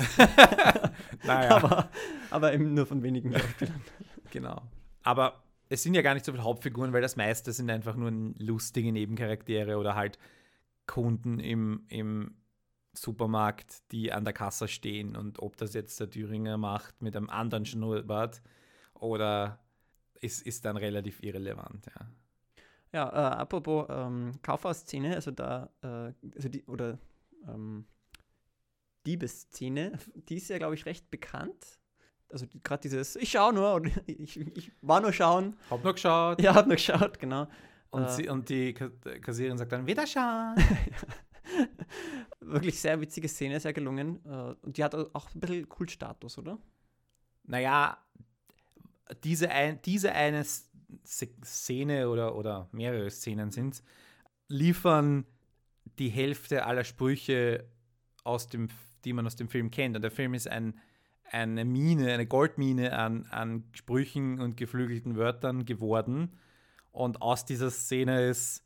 naja, 1.25 1.57
aber, 1.57 1.91
aber 2.31 2.55
eben 2.55 2.75
nur 2.75 2.87
von 2.87 3.03
wenigen 3.03 3.33
Schauspielern. 3.33 3.83
genau. 4.31 4.63
Aber 5.03 5.43
es 5.69 5.83
sind 5.83 5.95
ja 5.95 6.03
gar 6.03 6.15
nicht 6.15 6.25
so 6.25 6.31
viele 6.31 6.45
Hauptfiguren, 6.45 6.93
weil 6.93 7.03
das 7.03 7.17
meiste 7.17 7.53
sind 7.53 7.71
einfach 7.71 7.97
nur 7.97 8.13
lustige 8.39 8.93
Nebencharaktere 8.93 9.79
oder 9.79 9.97
halt 9.97 10.17
Kunden 10.87 11.41
im, 11.41 11.87
im 11.89 12.37
Supermarkt, 12.93 13.91
die 13.91 14.13
an 14.13 14.23
der 14.23 14.33
Kasse 14.33 14.69
stehen. 14.69 15.17
Und 15.17 15.41
ob 15.41 15.57
das 15.57 15.75
jetzt 15.75 15.99
der 15.99 16.09
Thüringer 16.09 16.57
macht 16.57 17.03
mit 17.03 17.17
einem 17.17 17.31
anderen 17.31 17.67
Schnurrbart 17.67 18.43
oder 18.95 19.59
ist, 20.21 20.41
ist 20.47 20.65
dann 20.65 20.77
relativ 20.77 21.21
irrelevant, 21.21 21.87
ja. 21.87 22.07
Ja, 22.93 23.09
äh, 23.09 23.37
apropos 23.37 23.87
ähm, 23.91 24.33
Kaufhausszene, 24.43 25.15
also 25.15 25.31
da, 25.31 25.71
äh, 25.83 26.13
also 26.37 26.49
die, 26.49 26.65
oder 26.67 26.99
ähm, 27.49 27.85
Diebesszene, 29.07 29.99
die 30.29 30.37
ist 30.37 30.49
ja, 30.49 30.59
glaube 30.59 30.75
ich, 30.75 30.87
recht 30.87 31.11
bekannt. 31.11 31.79
Also 32.29 32.47
die, 32.47 32.61
gerade 32.63 32.81
dieses, 32.83 33.17
ich 33.17 33.31
schaue 33.31 33.53
nur, 33.53 33.75
oder 33.75 33.91
ich, 34.07 34.39
ich 34.41 34.73
war 34.83 35.01
nur 35.01 35.13
schauen. 35.13 35.57
Hab 35.71 35.85
noch 35.85 35.95
geschaut. 35.95 36.41
Ja, 36.41 36.55
hab 36.55 36.67
nur 36.67 36.77
geschaut, 36.77 37.19
genau. 37.19 37.47
Und, 37.91 38.05
Äh. 38.05 38.09
sie, 38.11 38.29
und 38.29 38.49
die 38.49 38.75
Ka- 38.75 38.91
Kassiererin 39.21 39.59
sagt 39.59 39.73
dann, 39.73 39.87
wieder 39.87 40.07
schauen. 40.07 40.57
Wirklich 42.41 42.81
sehr 42.81 43.01
witzige 43.01 43.29
Szene, 43.29 43.61
sehr 43.61 43.73
gelungen. 43.73 44.21
Äh, 44.25 44.55
und 44.63 44.77
die 44.77 44.85
hat 44.85 44.95
auch 44.95 45.35
ein 45.35 45.41
bisschen 45.41 45.69
Kultstatus, 45.69 46.39
oder? 46.39 46.59
naja, 47.49 47.97
diese, 49.23 49.49
ein, 49.51 49.81
diese 49.83 50.11
eine 50.11 50.45
Szene 51.05 52.09
oder, 52.09 52.37
oder 52.37 52.69
mehrere 52.73 53.11
Szenen 53.11 53.51
sind 53.51 53.83
liefern 54.49 55.25
die 55.99 56.09
Hälfte 56.09 56.67
aller 56.67 56.85
Sprüche, 56.85 57.65
aus 58.25 58.49
dem, 58.49 58.69
die 59.05 59.13
man 59.13 59.27
aus 59.27 59.37
dem 59.37 59.49
Film 59.49 59.71
kennt. 59.71 59.97
Und 59.97 60.03
der 60.03 60.11
Film 60.11 60.35
ist 60.35 60.49
ein, 60.49 60.79
eine 61.31 61.65
Mine, 61.65 62.13
eine 62.13 62.27
Goldmine 62.27 62.97
an, 62.97 63.27
an 63.31 63.65
Sprüchen 63.73 64.41
und 64.41 64.57
geflügelten 64.57 65.17
Wörtern 65.17 65.65
geworden. 65.65 66.37
Und 66.91 67.23
aus 67.23 67.45
dieser 67.45 67.71
Szene 67.71 68.27
ist 68.27 68.65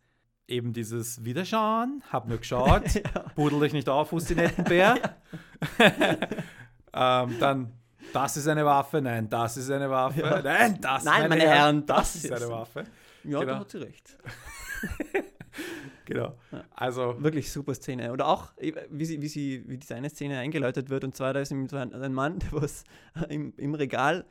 eben 0.48 0.72
dieses 0.72 1.24
Wiederschauen, 1.24 2.02
hab 2.10 2.28
nur 2.28 2.38
geschaut, 2.38 3.02
budel 3.36 3.60
dich 3.60 3.72
nicht 3.72 3.88
auf, 3.88 4.12
Hustinettenbär. 4.12 4.98
ähm, 6.92 7.36
dann, 7.38 7.72
das 8.12 8.36
ist 8.36 8.48
eine 8.48 8.64
Waffe, 8.64 9.00
nein, 9.00 9.28
das 9.28 9.56
ist 9.56 9.70
eine 9.70 9.88
Waffe, 9.90 10.20
Ja. 10.20 10.42
nein, 10.42 10.78
das, 10.80 11.04
Nein, 11.04 11.28
meine 11.28 11.42
Herren, 11.42 11.86
das 11.86 12.12
das 12.14 12.24
ist 12.24 12.32
eine 12.32 12.48
Waffe. 12.48 12.84
Ja, 13.24 13.40
Genau. 13.40 13.44
da 13.52 13.58
hat 13.60 13.70
sie 13.70 13.78
recht. 13.78 14.16
Genau. 16.04 16.36
Ja. 16.50 16.64
Also, 16.74 17.16
Wirklich 17.22 17.52
super 17.52 17.74
Szene. 17.74 18.12
Oder 18.12 18.26
auch, 18.26 18.52
wie, 18.58 19.04
sie, 19.04 19.20
wie, 19.22 19.28
sie, 19.28 19.64
wie 19.68 19.78
diese 19.78 19.94
eine 19.94 20.10
Szene 20.10 20.38
eingeläutet 20.38 20.90
wird. 20.90 21.04
Und 21.04 21.14
zwar, 21.14 21.32
da 21.34 21.40
ist 21.40 21.52
ein 21.52 22.12
Mann, 22.12 22.38
der 22.40 22.52
was 22.52 22.84
im, 23.28 23.52
im 23.56 23.74
Regal 23.74 24.24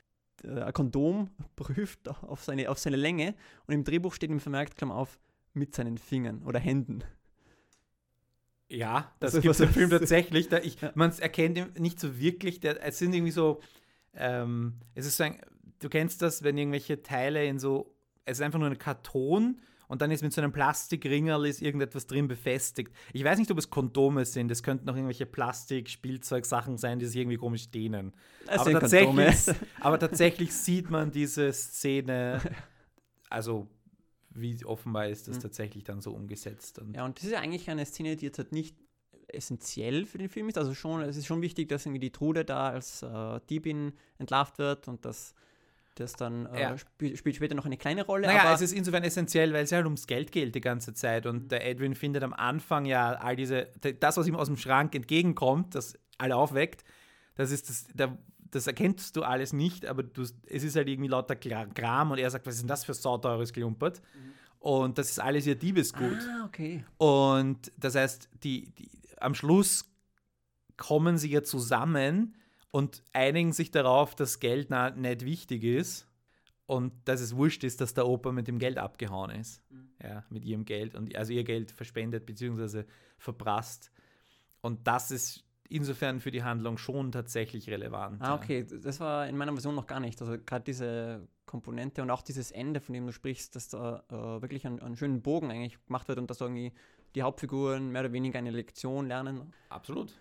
äh, 0.43 0.61
ein 0.61 0.73
Kondom 0.73 1.29
prüft 1.55 2.09
auf 2.09 2.43
seine, 2.43 2.69
auf 2.69 2.79
seine 2.79 2.97
Länge. 2.97 3.33
Und 3.67 3.73
im 3.73 3.83
Drehbuch 3.83 4.13
steht 4.13 4.29
ihm 4.29 4.39
vermerkt, 4.39 4.75
Klammer 4.75 4.95
auf, 4.95 5.19
mit 5.53 5.73
seinen 5.73 5.97
Fingern 5.97 6.41
oder 6.43 6.59
Händen. 6.59 7.03
Ja, 8.69 9.11
das 9.19 9.33
Also, 9.35 9.41
gibt 9.41 9.55
es 9.55 9.59
im 9.59 9.69
Film 9.69 9.89
tatsächlich. 9.89 10.47
Da 10.47 10.59
Ja. 10.59 10.91
Man 10.95 11.11
erkennt 11.19 11.57
ihn 11.57 11.67
nicht 11.77 11.99
so 11.99 12.19
wirklich. 12.19 12.59
Der, 12.59 12.83
es 12.85 12.99
sind 12.99 13.13
irgendwie 13.13 13.31
so, 13.31 13.59
ähm, 14.15 14.75
es 14.95 15.05
ist 15.05 15.17
so 15.17 15.23
ein, 15.23 15.39
du 15.79 15.89
kennst 15.89 16.21
das, 16.21 16.43
wenn 16.43 16.57
irgendwelche 16.57 17.01
Teile 17.01 17.45
in 17.45 17.59
so, 17.59 17.95
es 18.25 18.37
ist 18.37 18.43
einfach 18.43 18.59
nur 18.59 18.69
ein 18.69 18.77
Karton 18.77 19.59
und 19.87 20.03
dann 20.03 20.11
ist 20.11 20.21
mit 20.21 20.31
so 20.31 20.41
einem 20.41 20.51
Plastikringerl 20.51 21.47
ist 21.47 21.61
irgendetwas 21.61 22.05
drin 22.05 22.27
befestigt. 22.27 22.93
Ich 23.11 23.23
weiß 23.23 23.39
nicht, 23.39 23.49
ob 23.49 23.57
es 23.57 23.71
Kondome 23.71 24.23
sind, 24.23 24.51
es 24.51 24.61
könnten 24.61 24.87
auch 24.87 24.93
irgendwelche 24.93 25.25
Plastik-Spielzeugsachen 25.25 26.77
sein, 26.77 26.99
die 26.99 27.07
sich 27.07 27.17
irgendwie 27.17 27.37
komisch 27.37 27.71
dehnen. 27.71 28.13
Das 28.45 28.59
aber, 28.59 28.79
tatsächlich, 28.79 29.55
aber 29.79 29.97
tatsächlich 29.97 30.53
sieht 30.53 30.91
man 30.91 31.11
diese 31.11 31.51
Szene, 31.53 32.39
also 33.31 33.67
wie 34.41 34.63
offenbar 34.65 35.07
ist 35.07 35.27
das 35.27 35.37
Mhm. 35.37 35.41
tatsächlich 35.41 35.83
dann 35.83 36.01
so 36.01 36.11
umgesetzt. 36.13 36.79
Und 36.79 36.95
Ja, 36.95 37.05
und 37.05 37.17
das 37.17 37.25
ist 37.25 37.31
ja 37.31 37.39
eigentlich 37.39 37.69
eine 37.69 37.85
Szene, 37.85 38.15
die 38.15 38.25
jetzt 38.25 38.37
halt 38.37 38.51
nicht 38.51 38.75
essentiell 39.27 40.05
für 40.05 40.17
den 40.17 40.29
Film 40.29 40.49
ist. 40.49 40.57
Also 40.57 40.73
schon, 40.73 41.01
es 41.01 41.15
ist 41.17 41.25
schon 41.27 41.41
wichtig, 41.41 41.69
dass 41.69 41.85
irgendwie 41.85 41.99
die 41.99 42.11
Trude 42.11 42.45
da 42.45 42.69
als 42.69 43.03
äh, 43.03 43.39
Diebin 43.49 43.93
entlarvt 44.17 44.57
wird 44.57 44.87
und 44.87 45.05
dass 45.05 45.35
das 45.95 46.13
dann 46.13 46.45
äh, 46.47 46.61
Ja. 46.61 46.77
spiel, 46.77 47.15
spielt 47.17 47.35
später 47.35 47.55
noch 47.55 47.65
eine 47.65 47.77
kleine 47.77 48.05
Rolle. 48.05 48.27
Naja, 48.27 48.43
aber 48.43 48.53
es 48.53 48.61
ist 48.61 48.71
insofern 48.71 49.03
essentiell, 49.03 49.53
weil 49.53 49.65
es 49.65 49.69
ja 49.71 49.77
halt 49.77 49.85
ums 49.85 50.07
Geld 50.07 50.31
geht 50.31 50.55
die 50.55 50.61
ganze 50.61 50.93
Zeit. 50.93 51.25
Und 51.25 51.51
der 51.51 51.65
Edwin 51.67 51.93
findet 51.93 52.23
am 52.23 52.33
Anfang 52.33 52.85
ja 52.85 53.11
all 53.13 53.35
diese, 53.35 53.67
das, 53.99 54.17
was 54.17 54.25
ihm 54.27 54.35
aus 54.35 54.47
dem 54.47 54.57
Schrank 54.57 54.95
entgegenkommt, 54.95 55.75
das 55.75 55.93
alle 56.17 56.35
aufweckt, 56.35 56.83
das 57.35 57.51
ist 57.51 57.69
das, 57.69 57.87
der, 57.93 58.17
das 58.51 58.67
erkennst 58.67 59.15
du 59.15 59.23
alles 59.23 59.53
nicht, 59.53 59.85
aber 59.85 60.03
du, 60.03 60.21
es 60.21 60.63
ist 60.63 60.75
halt 60.75 60.87
irgendwie 60.87 61.09
lauter 61.09 61.35
Kram 61.35 62.11
und 62.11 62.17
er 62.17 62.29
sagt, 62.29 62.45
was 62.45 62.55
ist 62.55 62.61
denn 62.61 62.67
das 62.67 62.85
für 62.85 62.93
sauteures 62.93 63.53
Klumpert? 63.53 64.01
Und 64.59 64.97
das 64.97 65.09
ist 65.09 65.19
alles 65.19 65.47
ihr 65.47 65.55
Diebesgut. 65.55 66.17
Ah, 66.29 66.45
okay. 66.45 66.83
Und 66.97 67.71
das 67.77 67.95
heißt, 67.95 68.29
die, 68.43 68.69
die, 68.71 68.89
am 69.17 69.33
Schluss 69.33 69.89
kommen 70.75 71.17
sie 71.17 71.29
ja 71.29 71.43
zusammen 71.43 72.35
und 72.71 73.03
einigen 73.13 73.53
sich 73.53 73.71
darauf, 73.71 74.15
dass 74.15 74.39
Geld 74.39 74.67
na, 74.69 74.89
nicht 74.91 75.25
wichtig 75.25 75.63
ist 75.63 76.07
und 76.65 76.93
dass 77.05 77.21
es 77.21 77.35
wurscht 77.35 77.63
ist, 77.63 77.81
dass 77.81 77.93
der 77.93 78.07
Opa 78.07 78.31
mit 78.31 78.47
dem 78.47 78.59
Geld 78.59 78.77
abgehauen 78.77 79.31
ist. 79.31 79.61
Ja, 80.01 80.23
mit 80.29 80.45
ihrem 80.45 80.63
Geld 80.63 80.95
und 80.95 81.13
also 81.15 81.33
ihr 81.33 81.43
Geld 81.43 81.71
verspendet 81.71 82.25
bzw. 82.25 82.83
verprasst. 83.17 83.91
Und 84.61 84.87
das 84.87 85.11
ist 85.11 85.43
insofern 85.69 86.19
für 86.19 86.31
die 86.31 86.43
Handlung 86.43 86.77
schon 86.77 87.11
tatsächlich 87.11 87.69
relevant. 87.69 88.21
Ah, 88.21 88.35
okay. 88.35 88.65
Das 88.83 88.99
war 88.99 89.27
in 89.27 89.37
meiner 89.37 89.53
Version 89.53 89.75
noch 89.75 89.87
gar 89.87 89.99
nicht. 89.99 90.19
Also 90.21 90.37
gerade 90.43 90.63
diese 90.65 91.27
Komponente 91.45 92.01
und 92.01 92.11
auch 92.11 92.21
dieses 92.21 92.51
Ende, 92.51 92.81
von 92.81 92.93
dem 92.93 93.05
du 93.05 93.13
sprichst, 93.13 93.55
dass 93.55 93.69
da 93.69 94.03
äh, 94.09 94.41
wirklich 94.41 94.65
ein, 94.67 94.79
einen 94.81 94.97
schönen 94.97 95.21
Bogen 95.21 95.51
eigentlich 95.51 95.83
gemacht 95.85 96.07
wird 96.07 96.19
und 96.19 96.29
dass 96.29 96.41
irgendwie 96.41 96.73
die 97.15 97.23
Hauptfiguren 97.23 97.91
mehr 97.91 98.01
oder 98.01 98.11
weniger 98.11 98.39
eine 98.39 98.51
Lektion 98.51 99.07
lernen. 99.07 99.53
Absolut. 99.69 100.15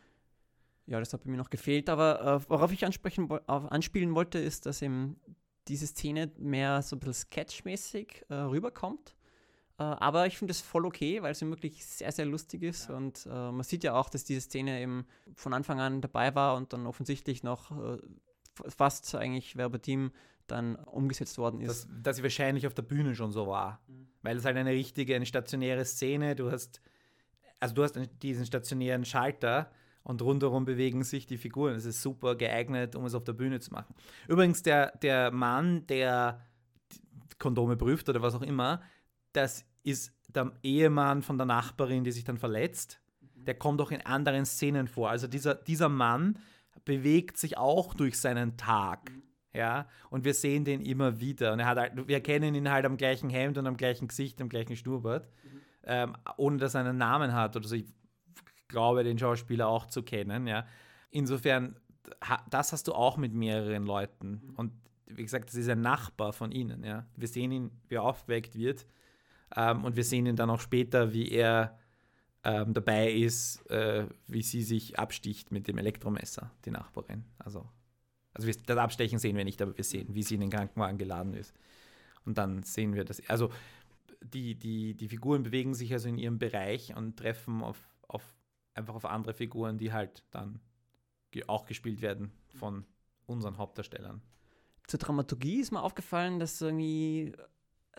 Ja, 0.87 1.01
das 1.01 1.13
hat 1.13 1.25
bei 1.25 1.31
mir 1.31 1.37
noch 1.37 1.51
gefehlt. 1.51 1.91
Aber 1.91 2.43
äh, 2.45 2.51
worauf 2.51 2.73
ich 2.73 2.85
ansprechen, 2.85 3.31
auf, 3.31 3.71
anspielen 3.71 4.15
wollte, 4.15 4.39
ist, 4.39 4.67
dass 4.67 4.81
eben 4.81 5.21
diese 5.69 5.87
Szene 5.87 6.31
mehr 6.39 6.81
so 6.83 6.97
ein 6.97 7.01
bisschen 7.01 7.15
sketchmäßig 7.15 8.25
äh, 8.29 8.35
rüberkommt. 8.35 9.15
Äh, 9.79 9.83
aber 9.83 10.27
ich 10.27 10.39
finde 10.39 10.53
es 10.53 10.61
voll 10.61 10.85
okay, 10.85 11.23
weil 11.23 11.33
es 11.33 11.41
wirklich 11.41 11.85
sehr, 11.87 12.13
sehr 12.13 12.27
lustig 12.27 12.63
ist. 12.63 12.91
Und 12.91 13.27
äh, 13.27 13.53
man 13.53 13.63
sieht 13.63 13.85
ja 13.85 13.95
auch, 13.95 14.11
dass 14.11 14.25
diese 14.25 14.41
Szene 14.41 14.81
eben 14.81 15.07
von 15.35 15.53
Anfang 15.53 15.81
an 15.81 16.01
dabei 16.01 16.35
war 16.35 16.57
und 16.57 16.73
dann 16.73 16.87
offensichtlich 16.87 17.43
noch 17.43 17.71
äh, 17.71 17.99
fast 18.69 19.15
eigentlich 19.15 19.57
verbatim 19.57 20.13
dann 20.49 20.77
umgesetzt 20.77 21.39
worden 21.39 21.61
ist. 21.61 21.85
dass, 21.85 21.89
dass 22.03 22.17
sie 22.17 22.23
wahrscheinlich 22.23 22.67
auf 22.67 22.75
der 22.75 22.83
Bühne 22.83 23.15
schon 23.15 23.33
so 23.33 23.47
war. 23.47 23.81
Weil 24.23 24.37
es 24.37 24.45
halt 24.45 24.57
eine 24.57 24.71
richtige, 24.71 25.15
eine 25.15 25.27
stationäre 25.27 25.85
Szene, 25.85 26.35
du 26.35 26.51
hast, 26.51 26.81
also 27.61 27.75
du 27.75 27.83
hast 27.83 27.99
diesen 28.23 28.47
stationären 28.47 29.05
Schalter 29.05 29.71
und 30.03 30.23
rundherum 30.23 30.65
bewegen 30.65 31.05
sich 31.05 31.27
die 31.27 31.37
Figuren. 31.37 31.75
Es 31.75 31.85
ist 31.85 32.03
super 32.03 32.35
geeignet, 32.35 32.97
um 32.97 33.05
es 33.05 33.15
auf 33.15 33.25
der 33.25 33.35
Bühne 33.35 33.61
zu 33.61 33.73
machen. 33.73 33.95
Übrigens, 34.27 34.63
der, 34.63 34.97
der 34.99 35.31
Mann, 35.31 35.87
der 35.87 36.41
Kondome 37.39 37.77
prüft 37.77 38.09
oder 38.09 38.23
was 38.23 38.35
auch 38.35 38.43
immer, 38.43 38.83
das 39.33 39.65
ist 39.83 40.13
der 40.29 40.53
Ehemann 40.63 41.23
von 41.23 41.39
der 41.39 41.47
Nachbarin, 41.47 42.05
die 42.05 42.13
sich 42.13 42.25
dann 42.25 42.39
verletzt. 42.39 43.01
Der 43.35 43.55
kommt 43.55 43.81
auch 43.81 43.91
in 43.91 44.05
anderen 44.05 44.45
Szenen 44.45 44.89
vor. 44.89 45.11
Also 45.11 45.27
dieser, 45.27 45.55
dieser 45.55 45.89
Mann 45.89 46.39
bewegt 46.85 47.39
sich 47.39 47.57
auch 47.57 47.95
durch 47.95 48.19
seinen 48.19 48.57
Tag. 48.57 49.11
Ja, 49.55 49.89
und 50.11 50.25
wir 50.25 50.35
sehen 50.35 50.65
den 50.65 50.83
immer 50.83 51.21
wieder. 51.21 51.53
Und 51.53 51.61
er 51.61 51.67
hat 51.67 51.79
halt, 51.79 52.09
wir 52.09 52.17
erkennen 52.17 52.55
ihn 52.55 52.71
halt 52.71 52.85
am 52.85 52.97
gleichen 52.97 53.31
Hemd 53.31 53.59
und 53.59 53.67
am 53.67 53.77
gleichen 53.77 54.09
Gesicht, 54.09 54.41
am 54.41 54.49
gleichen 54.49 54.77
Schnurrbart, 54.77 55.29
ähm, 55.85 56.15
ohne 56.37 56.59
dass 56.59 56.75
er 56.75 56.81
einen 56.81 56.99
Namen 56.99 57.33
hat 57.33 57.57
oder 57.57 57.67
so. 57.67 57.75
Ich 57.75 57.87
glaube, 58.69 59.03
den 59.05 59.19
Schauspieler 59.19 59.67
auch 59.67 59.87
zu 59.87 60.03
kennen. 60.03 60.47
Ja. 60.47 60.67
Insofern, 61.11 61.77
das 62.51 62.73
hast 62.73 62.87
du 62.89 62.93
auch 62.93 63.17
mit 63.17 63.33
mehreren 63.33 63.87
Leuten. 63.87 64.53
Und 64.57 64.73
wie 65.07 65.23
gesagt, 65.23 65.49
das 65.49 65.57
ist 65.57 65.69
ein 65.71 65.81
Nachbar 65.81 66.33
von 66.33 66.53
ihnen. 66.53 66.85
Ja. 66.85 67.07
Wir 67.17 67.29
sehen 67.29 67.51
ihn, 67.51 67.71
wie 67.89 67.97
er 67.97 68.03
aufgeweckt 68.03 68.55
wird. 68.55 68.87
Ähm, 69.57 69.85
und 69.85 69.97
wir 69.97 70.05
sehen 70.05 70.27
ihn 70.27 70.37
dann 70.37 70.51
auch 70.51 70.61
später, 70.61 71.13
wie 71.13 71.31
er 71.31 71.79
ähm, 72.45 72.73
dabei 72.73 73.13
ist, 73.13 73.69
äh, 73.71 74.07
wie 74.27 74.43
sie 74.43 74.63
sich 74.63 74.99
absticht 74.99 75.53
mit 75.53 75.69
dem 75.69 75.79
Elektromesser, 75.79 76.51
die 76.65 76.71
Nachbarin. 76.71 77.25
Also, 77.39 77.69
also 78.33 78.47
wir, 78.47 78.55
das 78.67 78.79
Abstechen 78.79 79.19
sehen 79.19 79.37
wir 79.37 79.45
nicht, 79.45 79.61
aber 79.61 79.77
wir 79.77 79.85
sehen, 79.85 80.15
wie 80.15 80.23
sie 80.23 80.35
in 80.35 80.41
den 80.41 80.51
Krankenwagen 80.51 80.99
geladen 80.99 81.35
ist. 81.35 81.55
Und 82.25 82.39
dann 82.39 82.63
sehen 82.63 82.95
wir 82.95 83.05
das. 83.05 83.27
Also 83.29 83.51
die, 84.23 84.55
die, 84.55 84.95
die 84.95 85.09
Figuren 85.09 85.43
bewegen 85.43 85.75
sich 85.75 85.93
also 85.93 86.09
in 86.09 86.19
ihrem 86.19 86.39
Bereich 86.39 86.95
und 86.97 87.17
treffen 87.17 87.63
auf, 87.63 87.79
auf 88.07 88.23
einfach 88.75 88.95
auf 88.95 89.05
andere 89.05 89.35
Figuren, 89.35 89.79
die 89.79 89.93
halt 89.93 90.25
dann 90.31 90.61
auch 91.47 91.67
gespielt 91.67 92.01
werden 92.01 92.33
von 92.59 92.85
unseren 93.27 93.59
Hauptdarstellern. 93.59 94.23
Zur 94.87 94.99
Dramaturgie 94.99 95.61
ist 95.61 95.71
mir 95.71 95.83
aufgefallen, 95.83 96.39
dass 96.39 96.61
irgendwie 96.61 97.33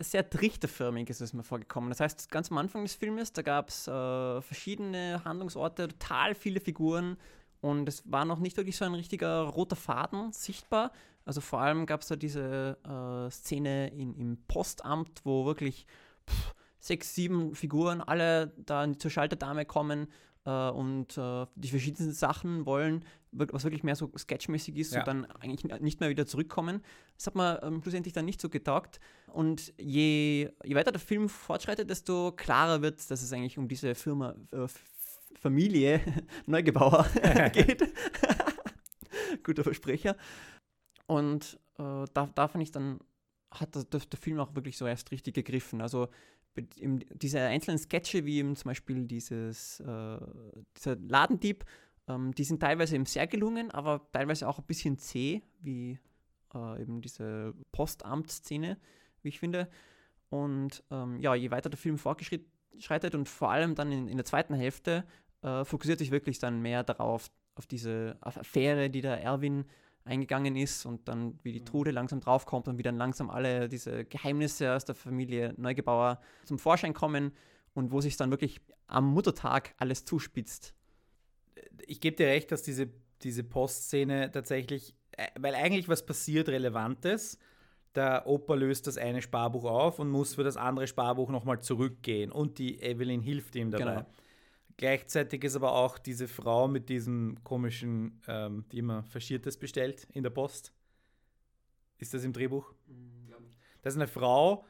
sehr 0.00 0.28
trichterförmig 0.28 1.10
ist 1.10 1.20
es 1.20 1.32
mir 1.32 1.42
vorgekommen. 1.42 1.90
Das 1.90 2.00
heißt, 2.00 2.30
ganz 2.30 2.50
am 2.50 2.58
Anfang 2.58 2.82
des 2.82 2.94
Filmes, 2.94 3.32
da 3.32 3.42
gab 3.42 3.68
es 3.68 3.86
äh, 3.86 4.40
verschiedene 4.40 5.22
Handlungsorte, 5.24 5.88
total 5.88 6.34
viele 6.34 6.60
Figuren 6.60 7.16
und 7.60 7.88
es 7.88 8.10
war 8.10 8.24
noch 8.24 8.38
nicht 8.38 8.56
wirklich 8.56 8.76
so 8.76 8.84
ein 8.84 8.94
richtiger 8.94 9.42
roter 9.42 9.76
Faden 9.76 10.32
sichtbar. 10.32 10.92
Also 11.24 11.40
vor 11.40 11.60
allem 11.60 11.86
gab 11.86 12.00
es 12.00 12.08
da 12.08 12.16
diese 12.16 12.78
äh, 12.84 13.30
Szene 13.30 13.88
in, 13.88 14.14
im 14.16 14.38
Postamt, 14.48 15.20
wo 15.24 15.44
wirklich 15.44 15.86
pff, 16.28 16.54
sechs, 16.78 17.14
sieben 17.14 17.54
Figuren 17.54 18.00
alle 18.00 18.54
da 18.56 18.90
zur 18.98 19.10
Schalterdame 19.10 19.66
kommen 19.66 20.08
äh, 20.46 20.70
und 20.70 21.18
äh, 21.18 21.46
die 21.54 21.68
verschiedensten 21.68 22.12
Sachen 22.12 22.64
wollen, 22.64 23.04
was 23.32 23.64
wirklich 23.64 23.82
mehr 23.84 23.96
so 23.96 24.10
sketchmäßig 24.16 24.76
ist 24.76 24.92
Ja. 24.92 25.00
und 25.00 25.06
dann 25.08 25.24
eigentlich 25.26 25.64
nicht 25.80 26.00
mehr 26.00 26.10
wieder 26.10 26.26
zurückkommen. 26.26 26.82
Das 27.16 27.26
hat 27.26 27.34
mir 27.36 27.62
ähm, 27.62 27.80
schlussendlich 27.82 28.12
dann 28.12 28.24
nicht 28.24 28.40
so 28.40 28.48
getaugt. 28.48 28.98
Und 29.32 29.72
je, 29.78 30.50
je 30.64 30.74
weiter 30.74 30.92
der 30.92 31.00
Film 31.00 31.28
fortschreitet, 31.28 31.88
desto 31.90 32.32
klarer 32.32 32.82
wird, 32.82 33.08
dass 33.10 33.22
es 33.22 33.32
eigentlich 33.32 33.56
um 33.58 33.68
diese 33.68 33.94
Firma, 33.94 34.34
äh, 34.52 34.66
Familie 35.38 36.00
Neugebauer 36.46 37.06
geht. 37.52 37.82
Guter 39.44 39.64
Versprecher. 39.64 40.16
Und 41.06 41.58
äh, 41.78 42.04
da, 42.12 42.30
da 42.34 42.48
fand 42.48 42.62
ich 42.62 42.72
dann, 42.72 42.98
hat 43.52 43.74
der, 43.74 43.84
der 43.84 44.18
Film 44.18 44.38
auch 44.40 44.54
wirklich 44.54 44.76
so 44.76 44.86
erst 44.86 45.10
richtig 45.10 45.34
gegriffen. 45.34 45.80
Also 45.80 46.08
diese 46.56 47.40
einzelnen 47.40 47.78
Sketche, 47.78 48.24
wie 48.26 48.38
eben 48.38 48.56
zum 48.56 48.70
Beispiel 48.70 49.06
dieses, 49.06 49.80
äh, 49.80 50.18
dieser 50.76 50.96
Ladendieb, 50.96 51.64
ähm, 52.10 52.34
die 52.34 52.44
sind 52.44 52.60
teilweise 52.60 52.94
eben 52.94 53.06
sehr 53.06 53.26
gelungen, 53.26 53.70
aber 53.70 54.06
teilweise 54.12 54.48
auch 54.48 54.58
ein 54.58 54.66
bisschen 54.66 54.98
zäh, 54.98 55.42
wie 55.60 55.98
äh, 56.54 56.80
eben 56.80 57.00
diese 57.00 57.54
Postamtszene, 57.72 58.78
wie 59.22 59.28
ich 59.28 59.38
finde. 59.38 59.68
Und 60.28 60.82
ähm, 60.90 61.20
ja, 61.20 61.34
je 61.34 61.50
weiter 61.50 61.70
der 61.70 61.78
Film 61.78 61.98
fortgeschreitet 61.98 63.14
und 63.14 63.28
vor 63.28 63.50
allem 63.50 63.74
dann 63.74 63.90
in, 63.92 64.08
in 64.08 64.16
der 64.16 64.24
zweiten 64.24 64.54
Hälfte, 64.54 65.04
äh, 65.42 65.64
fokussiert 65.64 65.98
sich 65.98 66.10
wirklich 66.10 66.38
dann 66.38 66.60
mehr 66.62 66.82
darauf, 66.82 67.30
auf 67.54 67.66
diese 67.66 68.16
Affäre, 68.20 68.90
die 68.90 69.00
der 69.00 69.22
Erwin 69.22 69.64
eingegangen 70.04 70.56
ist 70.56 70.86
und 70.86 71.08
dann 71.08 71.38
wie 71.42 71.52
die 71.52 71.64
Trude 71.64 71.90
langsam 71.90 72.20
draufkommt 72.20 72.68
und 72.68 72.78
wie 72.78 72.82
dann 72.82 72.96
langsam 72.96 73.28
alle 73.28 73.68
diese 73.68 74.04
Geheimnisse 74.04 74.74
aus 74.74 74.84
der 74.84 74.94
Familie 74.94 75.54
Neugebauer 75.56 76.20
zum 76.44 76.58
Vorschein 76.58 76.94
kommen 76.94 77.32
und 77.74 77.92
wo 77.92 78.00
sich 78.00 78.16
dann 78.16 78.30
wirklich 78.30 78.60
am 78.86 79.12
Muttertag 79.12 79.74
alles 79.76 80.04
zuspitzt. 80.04 80.74
Ich 81.86 82.00
gebe 82.00 82.16
dir 82.16 82.26
recht, 82.26 82.52
dass 82.52 82.62
diese, 82.62 82.88
diese 83.22 83.44
Postszene 83.44 84.30
tatsächlich, 84.30 84.94
äh, 85.12 85.28
weil 85.38 85.54
eigentlich 85.54 85.88
was 85.88 86.04
passiert 86.04 86.48
Relevantes. 86.48 87.38
Der 87.94 88.26
Opa 88.26 88.54
löst 88.54 88.86
das 88.86 88.96
eine 88.96 89.20
Sparbuch 89.20 89.64
auf 89.64 89.98
und 89.98 90.10
muss 90.10 90.36
für 90.36 90.44
das 90.44 90.56
andere 90.56 90.86
Sparbuch 90.86 91.28
nochmal 91.30 91.60
zurückgehen. 91.60 92.30
Und 92.30 92.58
die 92.58 92.80
Evelyn 92.80 93.20
hilft 93.20 93.56
ihm 93.56 93.70
dabei. 93.70 93.84
Genau. 93.84 94.06
Gleichzeitig 94.76 95.44
ist 95.44 95.56
aber 95.56 95.72
auch 95.74 95.98
diese 95.98 96.28
Frau 96.28 96.68
mit 96.68 96.88
diesem 96.88 97.42
komischen, 97.42 98.22
ähm, 98.28 98.64
die 98.72 98.78
immer 98.78 99.02
Faschiertes 99.02 99.58
bestellt 99.58 100.06
in 100.14 100.22
der 100.22 100.30
Post. 100.30 100.72
Ist 101.98 102.14
das 102.14 102.24
im 102.24 102.32
Drehbuch? 102.32 102.72
Das 103.82 103.94
ist 103.94 103.98
eine 103.98 104.08
Frau, 104.08 104.64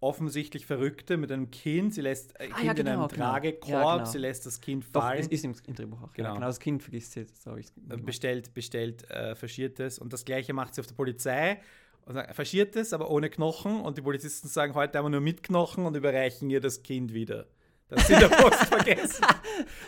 offensichtlich 0.00 0.66
Verrückte 0.66 1.16
mit 1.16 1.30
einem 1.30 1.50
Kind. 1.50 1.94
Sie 1.94 2.00
lässt 2.00 2.38
ein 2.40 2.50
Ah, 2.52 2.54
Kind 2.56 2.64
ja, 2.66 2.70
in 2.72 2.76
genau, 2.76 2.90
einem 2.90 3.08
genau. 3.08 3.24
Tragekorb. 3.30 3.68
Ja, 3.70 3.92
genau. 3.98 4.04
Sie 4.10 4.18
lässt 4.18 4.46
das 4.46 4.60
Kind 4.60 4.84
Doch, 4.92 5.02
fallen. 5.02 5.20
es 5.20 5.28
ist 5.28 5.44
im, 5.44 5.54
im 5.66 5.74
Drehbuch 5.74 6.02
auch. 6.02 6.12
Genau. 6.12 6.34
Genau, 6.34 6.46
das 6.46 6.58
Kind 6.58 6.82
vergisst 6.82 7.14
jetzt, 7.16 7.42
so 7.42 7.50
habe 7.50 7.60
ich 7.60 7.66
Äh, 7.88 7.96
bestellt, 7.98 8.52
bestellt 8.54 9.08
äh, 9.10 9.34
Faschiertes. 9.36 9.98
Und 9.98 10.12
das 10.12 10.24
gleiche 10.24 10.52
macht 10.52 10.74
sie 10.74 10.80
auf 10.80 10.86
der 10.86 10.94
Polizei. 10.96 11.60
Und 12.06 12.14
sagt, 12.14 12.34
Faschiertes, 12.34 12.92
aber 12.92 13.10
ohne 13.10 13.30
Knochen. 13.30 13.80
Und 13.80 13.96
die 13.98 14.02
Polizisten 14.02 14.48
sagen, 14.48 14.74
heute 14.74 14.98
haben 14.98 15.04
wir 15.04 15.10
nur 15.10 15.20
mit 15.20 15.42
Knochen 15.42 15.86
und 15.86 15.94
überreichen 15.96 16.50
ihr 16.50 16.60
das 16.60 16.82
Kind 16.82 17.12
wieder. 17.14 17.46
Das 17.88 18.06
sie 18.06 18.12
in 18.14 18.20
der 18.20 18.28
Post 18.28 18.64
vergessen. 18.66 19.24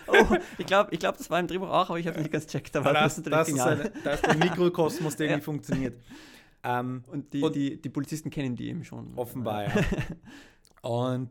Oh, 0.09 0.37
ich 0.59 0.67
glaube, 0.67 0.93
ich 0.93 0.99
glaub, 0.99 1.17
das 1.17 1.31
war 1.31 1.39
im 1.39 1.47
Drehbuch 1.47 1.69
auch, 1.69 1.89
aber 1.89 1.99
ich 1.99 2.07
habe 2.09 2.19
nicht 2.21 2.33
ganz 2.33 2.47
checkt. 2.49 2.75
Aber 2.77 2.93
das, 2.93 3.17
das, 3.23 3.25
das, 3.25 3.49
ist 3.49 3.61
eine, 3.61 3.93
das 4.03 4.21
ist 4.21 4.29
ein 4.29 4.39
Mikrokosmos, 4.41 5.17
der 5.17 5.27
Ja. 5.29 5.33
irgendwie 5.33 5.45
funktioniert. 5.45 6.01
Ähm, 6.65 7.05
Und, 7.09 7.33
die, 7.33 7.43
Und- 7.43 7.57
die, 7.57 7.81
die 7.81 7.89
Polizisten 7.89 8.31
kennen 8.31 8.57
die 8.57 8.69
eben 8.69 8.85
schon. 8.85 9.15
offenbar, 9.17 9.65
ja. 9.65 9.85
Und 10.89 11.31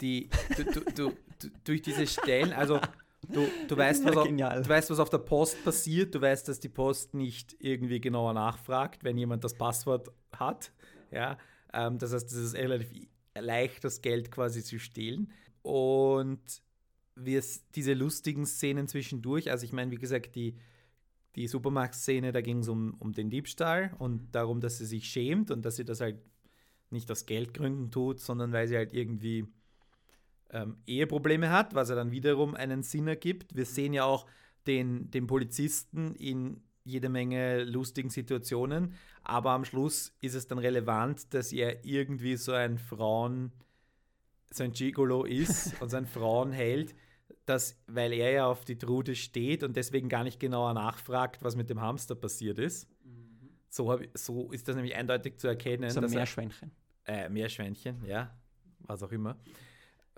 die, 0.00 0.28
du, 0.56 0.64
du, 0.64 0.80
du, 0.80 1.12
du, 1.40 1.48
durch 1.64 1.82
diese 1.82 2.06
Stellen, 2.06 2.52
also 2.52 2.80
du, 3.28 3.46
du, 3.68 3.76
weißt, 3.76 4.04
was 4.04 4.16
auf, 4.16 4.26
du 4.28 4.68
weißt, 4.68 4.90
was 4.90 4.98
auf 4.98 5.10
der 5.10 5.18
Post 5.18 5.62
passiert, 5.64 6.14
du 6.14 6.20
weißt, 6.20 6.48
dass 6.48 6.58
die 6.60 6.68
Post 6.68 7.14
nicht 7.14 7.56
irgendwie 7.60 8.00
genauer 8.00 8.32
nachfragt, 8.32 9.04
wenn 9.04 9.18
jemand 9.18 9.44
das 9.44 9.54
Passwort 9.54 10.08
hat. 10.32 10.72
Ja, 11.10 11.38
ähm, 11.72 11.98
das 11.98 12.12
heißt, 12.12 12.26
es 12.32 12.36
ist 12.36 12.54
relativ 12.54 12.90
leicht, 13.38 13.84
das 13.84 14.00
Geld 14.02 14.30
quasi 14.30 14.62
zu 14.64 14.78
stehlen. 14.78 15.32
Und 15.62 16.40
wir 17.14 17.42
diese 17.74 17.92
lustigen 17.92 18.46
Szenen 18.46 18.88
zwischendurch, 18.88 19.50
also 19.50 19.64
ich 19.64 19.72
meine, 19.72 19.90
wie 19.90 19.96
gesagt, 19.98 20.34
die, 20.34 20.56
die 21.36 21.46
Supermarkt-Szene, 21.46 22.32
da 22.32 22.40
ging 22.40 22.58
es 22.58 22.68
um, 22.68 22.94
um 22.98 23.12
den 23.12 23.30
Diebstahl 23.30 23.94
und 23.98 24.34
darum, 24.34 24.60
dass 24.60 24.78
sie 24.78 24.86
sich 24.86 25.06
schämt 25.06 25.50
und 25.50 25.64
dass 25.64 25.76
sie 25.76 25.84
das 25.84 26.00
halt 26.00 26.18
nicht 26.90 27.10
aus 27.10 27.26
Geldgründen 27.26 27.90
tut, 27.90 28.20
sondern 28.20 28.52
weil 28.52 28.66
sie 28.66 28.76
halt 28.76 28.92
irgendwie 28.92 29.46
ähm, 30.50 30.76
Eheprobleme 30.86 31.50
hat, 31.50 31.74
was 31.74 31.88
ja 31.88 31.94
dann 31.94 32.10
wiederum 32.10 32.54
einen 32.54 32.82
Sinn 32.82 33.06
ergibt. 33.06 33.54
Wir 33.54 33.64
sehen 33.64 33.92
ja 33.92 34.04
auch 34.04 34.26
den, 34.66 35.10
den 35.10 35.26
Polizisten 35.26 36.14
in 36.16 36.62
jede 36.84 37.08
Menge 37.08 37.62
lustigen 37.64 38.10
Situationen, 38.10 38.94
aber 39.22 39.50
am 39.50 39.64
Schluss 39.64 40.16
ist 40.20 40.34
es 40.34 40.48
dann 40.48 40.58
relevant, 40.58 41.32
dass 41.34 41.52
er 41.52 41.84
irgendwie 41.84 42.36
so 42.36 42.52
ein 42.52 42.78
Frauen, 42.78 43.52
so 44.50 44.64
ein 44.64 44.72
Gigolo 44.72 45.24
ist 45.24 45.74
und 45.80 45.90
so 45.90 45.96
ein 45.96 46.06
Frauenheld, 46.06 46.94
dass, 47.46 47.80
weil 47.86 48.12
er 48.12 48.30
ja 48.30 48.46
auf 48.46 48.64
die 48.64 48.78
Trude 48.78 49.14
steht 49.14 49.62
und 49.62 49.76
deswegen 49.76 50.08
gar 50.08 50.24
nicht 50.24 50.40
genauer 50.40 50.72
nachfragt, 50.74 51.42
was 51.42 51.56
mit 51.56 51.70
dem 51.70 51.80
Hamster 51.80 52.14
passiert 52.14 52.58
ist. 52.58 52.88
So, 53.68 53.90
hab, 53.90 54.00
so 54.14 54.50
ist 54.50 54.66
das 54.68 54.74
nämlich 54.76 54.96
eindeutig 54.96 55.38
zu 55.38 55.46
erkennen. 55.48 55.90
So 55.90 56.00
ein 56.00 56.02
dass 56.02 56.12
er- 56.12 56.18
Meerschweinchen. 56.18 56.70
äh, 57.06 57.28
Meerschweinchen, 57.28 58.04
ja, 58.04 58.36
was 58.80 59.02
auch 59.02 59.12
immer, 59.12 59.36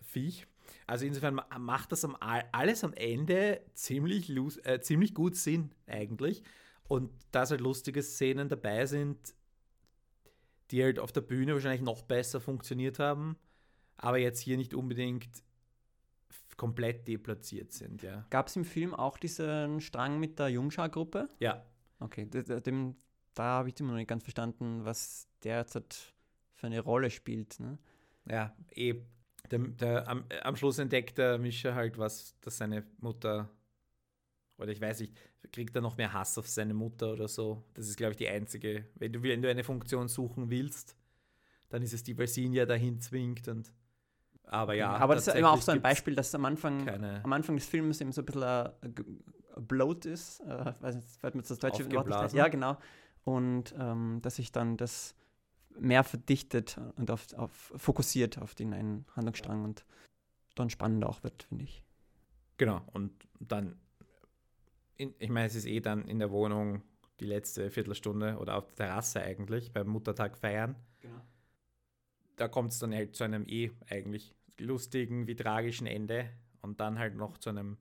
Viech. 0.00 0.46
Also 0.86 1.04
insofern 1.06 1.34
ma- 1.34 1.46
macht 1.58 1.92
das 1.92 2.04
am, 2.04 2.16
Al- 2.20 2.48
alles 2.52 2.82
am 2.84 2.92
Ende 2.94 3.60
ziemlich, 3.74 4.30
äh, 4.64 4.80
ziemlich 4.80 5.14
gut 5.14 5.36
Sinn 5.36 5.74
eigentlich. 5.86 6.42
Und 6.88 7.10
dass 7.30 7.50
halt 7.50 7.60
lustige 7.60 8.02
Szenen 8.02 8.48
dabei 8.48 8.86
sind, 8.86 9.34
die 10.70 10.82
halt 10.82 10.98
auf 10.98 11.12
der 11.12 11.20
Bühne 11.20 11.52
wahrscheinlich 11.54 11.82
noch 11.82 12.02
besser 12.02 12.40
funktioniert 12.40 12.98
haben, 12.98 13.36
aber 13.96 14.18
jetzt 14.18 14.40
hier 14.40 14.56
nicht 14.56 14.72
unbedingt 14.74 15.28
komplett 16.62 17.08
deplatziert 17.08 17.72
sind, 17.72 18.02
ja. 18.02 18.24
Gab 18.30 18.46
es 18.46 18.56
im 18.56 18.64
Film 18.64 18.94
auch 18.94 19.18
diesen 19.18 19.80
Strang 19.80 20.20
mit 20.20 20.38
der 20.38 20.48
Jungschar-Gruppe? 20.48 21.28
Ja, 21.40 21.64
Okay, 22.02 22.26
dem, 22.26 22.96
da 23.34 23.42
habe 23.44 23.68
ich 23.68 23.78
immer 23.78 23.90
noch 23.90 23.98
nicht 23.98 24.08
ganz 24.08 24.24
verstanden, 24.24 24.84
was 24.84 25.28
der 25.44 25.58
jetzt 25.58 25.76
hat 25.76 26.14
für 26.54 26.66
eine 26.66 26.80
Rolle 26.80 27.10
spielt. 27.10 27.60
Ne? 27.60 27.78
ja, 28.28 28.54
eh. 28.74 28.94
Der, 29.50 29.58
der, 29.58 30.08
am, 30.08 30.24
am 30.42 30.56
Schluss 30.56 30.78
entdeckt 30.78 31.18
der 31.18 31.38
Mischa 31.38 31.74
halt 31.74 31.98
was, 31.98 32.38
dass 32.40 32.58
seine 32.58 32.84
Mutter, 32.98 33.50
oder 34.56 34.72
ich 34.72 34.80
weiß 34.80 35.00
nicht, 35.00 35.16
kriegt 35.52 35.74
er 35.76 35.82
noch 35.82 35.96
mehr 35.96 36.12
Hass 36.12 36.38
auf 36.38 36.48
seine 36.48 36.74
Mutter 36.74 37.12
oder 37.12 37.28
so. 37.28 37.64
Das 37.74 37.88
ist, 37.88 37.96
glaube 37.96 38.12
ich, 38.12 38.16
die 38.16 38.28
einzige. 38.28 38.86
Wenn 38.94 39.12
du, 39.12 39.22
wenn 39.22 39.42
du 39.42 39.50
eine 39.50 39.64
Funktion 39.64 40.08
suchen 40.08 40.50
willst, 40.50 40.96
dann 41.68 41.82
ist 41.82 41.92
es 41.92 42.02
die, 42.02 42.16
weil 42.16 42.28
sie 42.28 42.44
ihn 42.44 42.52
ja 42.52 42.66
dahin 42.66 43.00
zwingt. 43.00 43.48
Und, 43.48 43.72
aber 44.52 44.74
ja. 44.74 44.90
Aber 44.96 45.14
das 45.14 45.26
ist 45.26 45.34
immer 45.34 45.50
auch 45.50 45.62
so 45.62 45.72
ein 45.72 45.80
Beispiel, 45.80 46.14
dass 46.14 46.34
am 46.34 46.44
Anfang, 46.44 46.88
am 46.88 47.32
Anfang 47.32 47.56
des 47.56 47.66
Films 47.66 48.00
eben 48.00 48.12
so 48.12 48.22
ein 48.22 48.26
bisschen 48.26 48.42
ein, 48.42 48.72
ein 48.82 49.66
Bloat 49.66 50.04
ist. 50.04 50.40
Äh, 50.40 50.74
weiß 50.80 50.94
nicht, 50.94 51.08
fällt 51.20 51.34
mir 51.34 51.42
das 51.42 51.58
deutsche 51.58 51.90
Wort 51.92 52.08
nicht. 52.08 52.34
Ja, 52.34 52.48
genau. 52.48 52.76
Und 53.24 53.74
ähm, 53.78 54.20
dass 54.22 54.36
sich 54.36 54.52
dann 54.52 54.76
das 54.76 55.14
mehr 55.78 56.04
verdichtet 56.04 56.78
und 56.96 57.10
auf, 57.10 57.32
auf 57.34 57.72
fokussiert 57.76 58.38
auf 58.38 58.54
den 58.54 58.74
einen 58.74 59.06
Handlungsstrang 59.16 59.64
und 59.64 59.86
dann 60.54 60.68
spannender 60.68 61.08
auch 61.08 61.22
wird, 61.22 61.44
finde 61.44 61.64
ich. 61.64 61.82
Genau, 62.58 62.82
und 62.92 63.10
dann, 63.40 63.76
in, 64.96 65.14
ich 65.18 65.30
meine, 65.30 65.46
es 65.46 65.54
ist 65.54 65.64
eh 65.64 65.80
dann 65.80 66.06
in 66.06 66.18
der 66.18 66.30
Wohnung 66.30 66.82
die 67.20 67.24
letzte 67.24 67.70
Viertelstunde 67.70 68.36
oder 68.38 68.56
auf 68.56 68.66
der 68.66 68.88
Terrasse 68.88 69.22
eigentlich, 69.22 69.72
beim 69.72 69.88
Muttertag 69.88 70.36
feiern. 70.36 70.76
Da 72.36 72.48
kommt 72.48 72.72
es 72.72 72.78
dann 72.78 72.92
halt 72.92 73.14
zu 73.14 73.24
einem 73.24 73.46
eh 73.46 73.70
eigentlich 73.88 74.34
lustigen 74.58 75.26
wie 75.26 75.34
tragischen 75.34 75.86
Ende 75.86 76.30
und 76.60 76.80
dann 76.80 76.98
halt 76.98 77.16
noch 77.16 77.38
zu 77.38 77.50
einem 77.50 77.78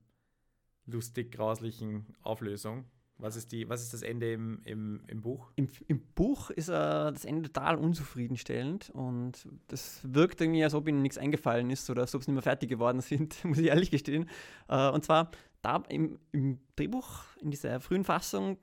lustig 0.85 1.31
grauslichen 1.31 2.15
Auflösung. 2.21 2.85
Was 3.17 3.35
ist, 3.35 3.51
die, 3.51 3.69
was 3.69 3.83
ist 3.83 3.93
das 3.93 4.01
Ende 4.01 4.33
im, 4.33 4.61
im, 4.63 5.03
im 5.05 5.21
Buch? 5.21 5.51
Im, 5.55 5.69
Im 5.87 6.01
Buch 6.15 6.49
ist 6.49 6.69
äh, 6.69 6.71
das 6.71 7.23
Ende 7.23 7.51
total 7.51 7.77
unzufriedenstellend 7.77 8.89
und 8.89 9.47
das 9.67 10.01
wirkt 10.03 10.41
irgendwie, 10.41 10.63
als 10.63 10.73
ob 10.73 10.87
ihnen 10.87 11.03
nichts 11.03 11.19
eingefallen 11.19 11.69
ist 11.69 11.87
oder 11.91 12.01
als 12.01 12.15
ob 12.15 12.23
sie 12.23 12.31
nicht 12.31 12.37
mehr 12.37 12.41
fertig 12.41 12.69
geworden 12.69 12.99
sind, 12.99 13.43
muss 13.45 13.59
ich 13.59 13.67
ehrlich 13.67 13.91
gestehen. 13.91 14.27
Äh, 14.67 14.89
und 14.89 15.05
zwar, 15.05 15.29
da 15.61 15.83
im, 15.89 16.17
im 16.31 16.59
Drehbuch, 16.75 17.25
in 17.39 17.51
dieser 17.51 17.79
frühen 17.79 18.03
Fassung, 18.03 18.57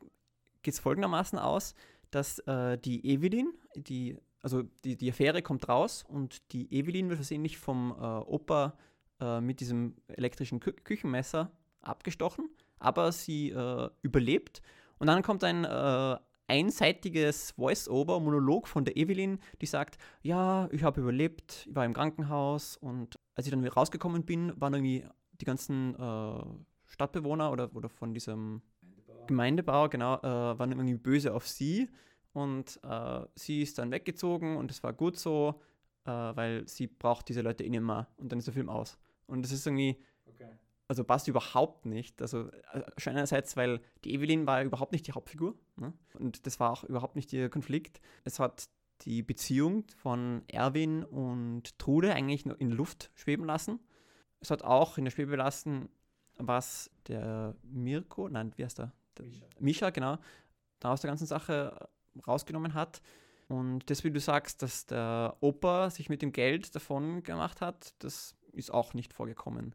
geht 0.62 0.74
es 0.74 0.80
folgendermaßen 0.80 1.38
aus, 1.38 1.76
dass 2.10 2.40
äh, 2.40 2.78
die 2.78 3.06
Evelyn, 3.06 3.52
die, 3.76 4.18
also 4.42 4.62
die, 4.84 4.96
die 4.96 5.10
Affäre 5.10 5.42
kommt 5.42 5.68
raus 5.68 6.04
und 6.08 6.52
die 6.52 6.72
Evelyn 6.72 7.08
wird 7.08 7.18
versehentlich 7.18 7.58
vom 7.58 7.90
äh, 7.90 8.04
Opa 8.04 8.76
äh, 9.20 9.40
mit 9.40 9.60
diesem 9.60 9.96
elektrischen 10.08 10.60
Kü 10.60 10.72
Küchenmesser 10.72 11.50
abgestochen, 11.80 12.48
aber 12.78 13.12
sie 13.12 13.50
äh, 13.50 13.90
überlebt. 14.02 14.62
Und 14.98 15.08
dann 15.08 15.22
kommt 15.22 15.44
ein 15.44 15.64
äh, 15.64 16.16
einseitiges 16.48 17.52
Voice-Over, 17.52 18.20
Monolog 18.20 18.68
von 18.68 18.84
der 18.84 18.96
Evelyn, 18.96 19.38
die 19.60 19.66
sagt, 19.66 19.98
ja, 20.22 20.68
ich 20.72 20.82
habe 20.82 21.00
überlebt, 21.00 21.66
ich 21.68 21.74
war 21.74 21.84
im 21.84 21.92
Krankenhaus 21.92 22.76
und 22.76 23.18
als 23.34 23.46
ich 23.46 23.50
dann 23.50 23.62
wieder 23.62 23.74
rausgekommen 23.74 24.24
bin, 24.24 24.52
waren 24.60 24.74
irgendwie 24.74 25.04
die 25.40 25.44
ganzen 25.44 25.94
äh, 25.94 26.44
Stadtbewohner 26.86 27.52
oder, 27.52 27.74
oder 27.74 27.88
von 27.88 28.14
diesem 28.14 28.62
Gemeindebauer, 29.26 29.90
genau, 29.90 30.16
äh, 30.18 30.58
waren 30.58 30.72
irgendwie 30.72 30.94
böse 30.94 31.34
auf 31.34 31.46
sie 31.46 31.88
und 32.32 32.80
äh, 32.82 33.20
sie 33.34 33.62
ist 33.62 33.78
dann 33.78 33.90
weggezogen 33.90 34.56
und 34.56 34.70
es 34.70 34.82
war 34.82 34.92
gut 34.92 35.18
so, 35.18 35.60
äh, 36.04 36.10
weil 36.10 36.66
sie 36.68 36.86
braucht 36.86 37.28
diese 37.28 37.42
Leute 37.42 37.64
eh 37.64 37.70
nicht 37.70 37.82
mehr 37.82 38.08
und 38.16 38.30
dann 38.30 38.38
ist 38.38 38.46
der 38.46 38.54
Film 38.54 38.68
aus. 38.68 38.98
Und 39.26 39.42
das 39.42 39.52
ist 39.52 39.66
irgendwie, 39.66 39.98
also 40.88 41.04
passt 41.04 41.28
überhaupt 41.28 41.84
nicht. 41.86 42.20
Also 42.22 42.50
äh, 42.72 42.82
einerseits, 43.04 43.56
weil 43.56 43.80
die 44.04 44.14
Evelyn 44.14 44.46
war 44.46 44.62
überhaupt 44.62 44.92
nicht 44.92 45.06
die 45.06 45.12
Hauptfigur 45.12 45.54
ne? 45.76 45.92
und 46.14 46.46
das 46.46 46.58
war 46.60 46.72
auch 46.72 46.84
überhaupt 46.84 47.16
nicht 47.16 47.32
ihr 47.32 47.48
Konflikt. 47.48 48.00
Es 48.24 48.38
hat 48.38 48.68
die 49.02 49.22
Beziehung 49.22 49.84
von 49.96 50.42
Erwin 50.48 51.04
und 51.04 51.78
Trude 51.78 52.14
eigentlich 52.14 52.46
nur 52.46 52.60
in 52.60 52.70
Luft 52.70 53.10
schweben 53.14 53.44
lassen. 53.44 53.80
Es 54.40 54.50
hat 54.50 54.62
auch 54.62 54.98
in 54.98 55.04
der 55.04 55.10
Schwebe 55.10 55.36
lassen, 55.36 55.88
was 56.36 56.90
der 57.06 57.54
Mirko, 57.62 58.28
nein, 58.28 58.52
wie 58.56 58.64
heißt 58.64 58.78
der? 58.78 58.92
der 59.18 59.26
Mischa. 59.58 59.90
genau, 59.90 60.18
da 60.78 60.92
aus 60.92 61.00
der 61.00 61.10
ganzen 61.10 61.26
Sache 61.26 61.88
rausgenommen 62.26 62.74
hat. 62.74 63.00
Und 63.48 63.88
das, 63.90 64.04
wie 64.04 64.10
du 64.10 64.20
sagst, 64.20 64.62
dass 64.62 64.86
der 64.86 65.36
Opa 65.40 65.90
sich 65.90 66.08
mit 66.08 66.22
dem 66.22 66.32
Geld 66.32 66.74
davon 66.74 67.22
gemacht 67.22 67.60
hat, 67.60 67.94
das 68.00 68.36
ist 68.52 68.70
auch 68.70 68.94
nicht 68.94 69.14
vorgekommen. 69.14 69.74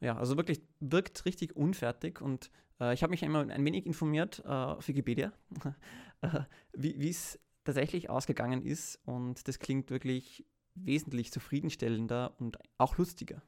Ja, 0.00 0.16
also 0.16 0.36
wirklich 0.36 0.62
wirkt 0.80 1.24
richtig 1.26 1.54
unfertig 1.56 2.20
und 2.20 2.50
äh, 2.80 2.94
ich 2.94 3.02
habe 3.02 3.10
mich 3.10 3.24
einmal 3.24 3.50
ein 3.50 3.64
wenig 3.64 3.86
informiert 3.86 4.42
äh, 4.44 4.48
auf 4.48 4.88
Wikipedia, 4.88 5.32
äh, 6.22 6.40
wie 6.72 7.08
es 7.08 7.38
tatsächlich 7.64 8.08
ausgegangen 8.10 8.62
ist 8.62 8.98
und 9.04 9.46
das 9.46 9.58
klingt 9.58 9.90
wirklich 9.90 10.46
wesentlich 10.74 11.32
zufriedenstellender 11.32 12.34
und 12.40 12.58
auch 12.78 12.96
lustiger 12.96 13.42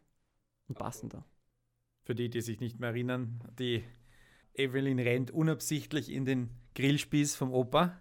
und 0.68 0.78
passender. 0.78 1.24
Für 2.02 2.14
die, 2.14 2.28
die 2.28 2.42
sich 2.42 2.60
nicht 2.60 2.78
mehr 2.78 2.90
erinnern, 2.90 3.40
die 3.58 3.82
Evelyn 4.54 4.98
rennt 4.98 5.30
unabsichtlich 5.30 6.10
in 6.10 6.24
den 6.24 6.50
Grillspieß 6.74 7.36
vom 7.36 7.52
Opa, 7.52 8.00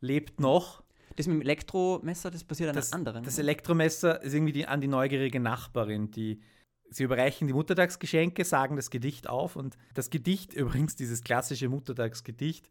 lebt 0.00 0.40
noch. 0.40 0.82
Das 1.16 1.26
mit 1.26 1.36
dem 1.36 1.42
Elektromesser, 1.42 2.30
das 2.30 2.44
passiert 2.44 2.70
an 2.70 2.76
Das, 2.76 2.92
einem 2.92 3.00
anderen. 3.00 3.24
das 3.24 3.38
Elektromesser 3.38 4.22
ist 4.22 4.32
irgendwie 4.32 4.52
die, 4.52 4.66
an 4.66 4.80
die 4.80 4.88
neugierige 4.88 5.40
Nachbarin, 5.40 6.10
die 6.10 6.40
sie 6.88 7.04
überreichen 7.04 7.46
die 7.46 7.52
Muttertagsgeschenke, 7.52 8.44
sagen 8.44 8.76
das 8.76 8.90
Gedicht 8.90 9.28
auf 9.28 9.56
und 9.56 9.76
das 9.94 10.10
Gedicht 10.10 10.52
übrigens, 10.54 10.96
dieses 10.96 11.22
klassische 11.22 11.68
Muttertagsgedicht, 11.68 12.70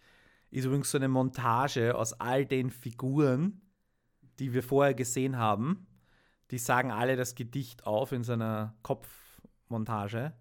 ist 0.49 0.65
übrigens 0.65 0.91
so 0.91 0.97
eine 0.97 1.07
Montage 1.07 1.95
aus 1.95 2.13
all 2.13 2.45
den 2.45 2.69
Figuren, 2.71 3.61
die 4.39 4.53
wir 4.53 4.63
vorher 4.63 4.93
gesehen 4.93 5.37
haben. 5.37 5.87
Die 6.51 6.57
sagen 6.57 6.91
alle 6.91 7.15
das 7.15 7.35
Gedicht 7.35 7.85
auf 7.85 8.11
in 8.11 8.23
so 8.23 8.33
einer 8.33 8.75
Kopfmontage. 8.83 10.33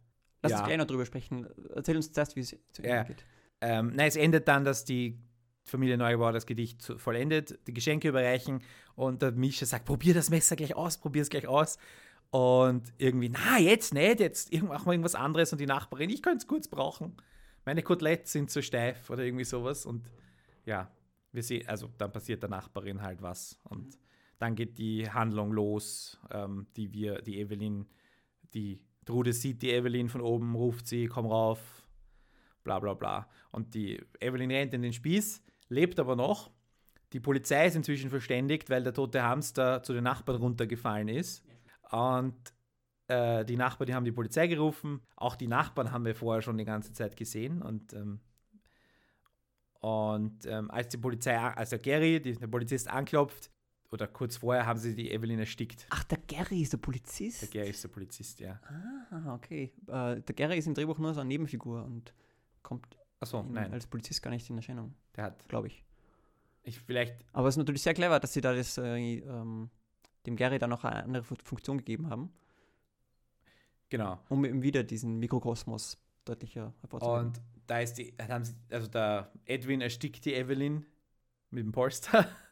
Lass 0.42 0.53
ja. 0.53 0.59
uns 0.59 0.66
gleich 0.66 0.79
noch 0.79 0.87
drüber 0.87 1.07
sprechen. 1.07 1.46
Erzähl 1.74 1.96
uns 1.96 2.12
zuerst, 2.12 2.37
wie 2.37 2.40
es 2.40 2.57
zu 2.72 2.83
Ende 2.83 2.88
Ja. 2.88 3.03
geht. 3.03 3.24
Ähm, 3.61 3.92
nein, 3.94 4.09
es 4.09 4.16
endet 4.16 4.48
dann, 4.48 4.64
dass 4.64 4.85
die 4.85 5.18
Familie 5.64 5.98
Neubauer 5.98 6.33
das 6.33 6.46
Gedicht 6.46 6.83
vollendet, 6.96 7.59
die 7.66 7.74
Geschenke 7.74 8.09
überreichen 8.09 8.62
und 8.94 9.22
der 9.22 9.33
Mischa 9.33 9.66
sagt, 9.66 9.85
probier 9.85 10.14
das 10.14 10.31
Messer 10.31 10.57
gleich 10.57 10.74
aus, 10.74 10.98
probier 10.98 11.22
es 11.22 11.29
gleich 11.29 11.46
aus. 11.46 11.79
Und 12.31 12.92
irgendwie, 12.98 13.29
na, 13.29 13.59
jetzt 13.59 13.92
nicht, 13.92 14.20
jetzt 14.20 14.53
machen 14.62 14.87
wir 14.87 14.92
irgendwas 14.92 15.14
anderes 15.14 15.53
und 15.53 15.61
die 15.61 15.66
Nachbarin, 15.66 16.11
ich 16.11 16.22
könnte 16.22 16.38
es 16.38 16.46
kurz 16.46 16.68
brauchen. 16.68 17.16
Meine 17.64 17.83
Kotelettes 17.83 18.33
sind 18.33 18.50
zu 18.50 18.62
steif 18.62 19.11
oder 19.11 19.24
irgendwie 19.24 19.44
sowas. 19.44 19.85
Und 19.85 20.11
ja, 20.64 20.90
wir 21.33 21.42
sehen, 21.42 21.68
also 21.68 21.90
dann 21.98 22.12
passiert 22.12 22.42
der 22.42 22.50
Nachbarin 22.50 23.03
halt 23.03 23.20
was. 23.20 23.59
Und 23.64 23.98
dann 24.38 24.55
geht 24.55 24.79
die 24.79 25.11
Handlung 25.11 25.53
los, 25.53 26.18
ähm, 26.31 26.66
die 26.76 26.92
wir, 26.92 27.20
die 27.20 27.38
Evelyn, 27.40 27.87
die 28.55 28.81
Trude 29.10 29.32
sieht 29.32 29.62
die 29.62 29.72
Evelyn 29.72 30.08
von 30.08 30.20
oben, 30.20 30.54
ruft 30.54 30.86
sie, 30.86 31.06
komm 31.06 31.26
rauf, 31.26 31.60
bla 32.62 32.78
bla 32.78 32.94
bla. 32.94 33.28
Und 33.50 33.74
die 33.74 34.00
Evelyn 34.20 34.52
rennt 34.52 34.72
in 34.72 34.82
den 34.82 34.92
Spieß, 34.92 35.42
lebt 35.68 35.98
aber 35.98 36.14
noch. 36.14 36.50
Die 37.12 37.18
Polizei 37.18 37.66
ist 37.66 37.74
inzwischen 37.74 38.08
verständigt, 38.08 38.70
weil 38.70 38.84
der 38.84 38.94
tote 38.94 39.22
Hamster 39.22 39.82
zu 39.82 39.92
den 39.92 40.04
Nachbarn 40.04 40.40
runtergefallen 40.40 41.08
ist. 41.08 41.44
Und 41.90 42.36
äh, 43.08 43.44
die 43.44 43.56
Nachbarn, 43.56 43.88
die 43.88 43.94
haben 43.94 44.04
die 44.04 44.12
Polizei 44.12 44.46
gerufen. 44.46 45.00
Auch 45.16 45.34
die 45.34 45.48
Nachbarn 45.48 45.90
haben 45.90 46.04
wir 46.04 46.14
vorher 46.14 46.40
schon 46.40 46.56
die 46.56 46.64
ganze 46.64 46.92
Zeit 46.92 47.16
gesehen. 47.16 47.62
Und, 47.62 47.92
ähm, 47.94 48.20
und 49.80 50.46
ähm, 50.46 50.70
als 50.70 50.90
die 50.90 50.98
Polizei, 50.98 51.36
als 51.36 51.70
der 51.70 51.80
Gary, 51.80 52.20
der 52.20 52.46
Polizist 52.46 52.88
anklopft, 52.88 53.50
oder 53.90 54.07
kurz 54.07 54.37
vorher 54.37 54.66
haben 54.66 54.79
sie 54.79 54.94
die 54.94 55.11
Evelyn 55.11 55.38
erstickt. 55.40 55.87
Ach, 55.90 56.05
der 56.05 56.18
Gary 56.18 56.62
ist 56.62 56.72
der 56.72 56.79
Polizist? 56.79 57.42
Der 57.42 57.48
Gary 57.48 57.70
ist 57.70 57.83
der 57.83 57.88
Polizist, 57.88 58.38
ja. 58.40 58.61
Ah, 59.11 59.35
okay. 59.35 59.72
Äh, 59.88 60.20
der 60.20 60.35
Gary 60.35 60.59
ist 60.59 60.66
im 60.66 60.74
Drehbuch 60.74 60.98
nur 60.98 61.12
so 61.14 61.20
eine 61.20 61.29
Nebenfigur 61.29 61.85
und 61.85 62.14
kommt 62.62 62.96
Achso, 63.18 63.40
in, 63.40 63.53
nein. 63.53 63.72
als 63.72 63.87
Polizist 63.87 64.22
gar 64.22 64.31
nicht 64.31 64.48
in 64.48 64.57
Erscheinung, 64.57 64.94
Der 65.16 65.24
hat, 65.24 65.48
glaube 65.48 65.66
ich. 65.66 65.85
ich 66.62 66.79
vielleicht, 66.81 67.24
Aber 67.33 67.48
es 67.48 67.55
ist 67.55 67.59
natürlich 67.59 67.83
sehr 67.83 67.94
clever, 67.94 68.20
dass 68.20 68.33
sie 68.33 68.40
da 68.40 68.55
das, 68.55 68.79
äh, 68.79 69.18
ähm, 69.18 69.70
dem 70.26 70.37
Gary 70.37 70.59
dann 70.59 70.70
noch 70.70 70.85
eine 70.85 71.03
andere 71.05 71.22
Fu- 71.24 71.35
Funktion 71.42 71.79
gegeben 71.79 72.09
haben, 72.11 72.31
genau. 73.88 74.18
um 74.29 74.44
eben 74.44 74.62
wieder 74.62 74.83
diesen 74.85 75.18
Mikrokosmos 75.18 75.98
deutlicher 76.24 76.72
hervorzuheben. 76.81 77.26
Und 77.26 77.40
da 77.66 77.81
ist 77.81 77.94
die, 77.94 78.14
haben 78.20 78.44
sie, 78.44 78.55
also 78.70 78.87
der 78.87 79.33
Edwin 79.46 79.81
erstickt 79.81 80.24
die 80.24 80.35
Evelyn 80.35 80.87
mit 81.50 81.64
dem 81.64 81.72
Polster. 81.72 82.29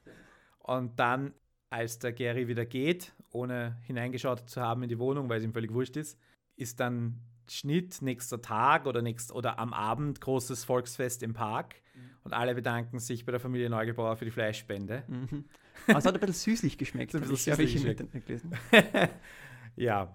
Und 0.69 0.99
dann, 0.99 1.33
als 1.71 1.99
der 1.99 2.13
Gary 2.13 2.47
wieder 2.47 2.67
geht, 2.67 3.15
ohne 3.31 3.79
hineingeschaut 3.85 4.51
zu 4.51 4.61
haben 4.61 4.83
in 4.83 4.91
die 4.91 4.99
Wohnung, 4.99 5.31
weil 5.31 5.39
es 5.39 5.45
ihm 5.45 5.55
völlig 5.55 5.73
wurscht 5.73 5.97
ist, 5.97 6.19
ist 6.57 6.79
dann 6.79 7.23
Schnitt, 7.49 8.03
nächster 8.03 8.43
Tag 8.43 8.85
oder, 8.85 9.01
nächst, 9.01 9.33
oder 9.33 9.59
am 9.59 9.73
Abend 9.73 10.21
großes 10.21 10.65
Volksfest 10.65 11.23
im 11.23 11.33
Park. 11.33 11.77
Und 12.23 12.35
alle 12.35 12.55
bedanken 12.55 12.99
sich 12.99 13.25
bei 13.25 13.33
der 13.33 13.41
Familie 13.41 13.71
Neugebauer 13.71 14.17
für 14.17 14.27
die 14.27 14.31
Fleischspende. 14.31 15.05
Mhm. 15.09 15.47
Aber 15.87 15.99
es 15.99 16.05
hat 16.05 16.13
ein 16.13 16.21
bisschen 16.21 16.35
süßlich 16.35 16.77
geschmeckt. 16.77 17.15
Ein 17.15 17.23
bisschen 17.23 17.57
süßlich 17.57 17.97
gelesen. 18.27 18.53
ja. 19.77 20.15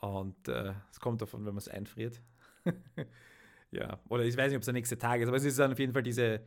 Und 0.00 0.48
äh, 0.48 0.74
es 0.90 1.00
kommt 1.00 1.22
davon, 1.22 1.46
wenn 1.46 1.54
man 1.54 1.62
es 1.62 1.68
einfriert. 1.68 2.20
ja. 3.70 3.98
Oder 4.10 4.24
ich 4.24 4.36
weiß 4.36 4.48
nicht, 4.48 4.56
ob 4.56 4.60
es 4.60 4.66
der 4.66 4.74
nächste 4.74 4.98
Tag 4.98 5.22
ist, 5.22 5.28
aber 5.28 5.38
es 5.38 5.44
ist 5.44 5.58
dann 5.58 5.72
auf 5.72 5.78
jeden 5.78 5.94
Fall 5.94 6.02
diese, 6.02 6.42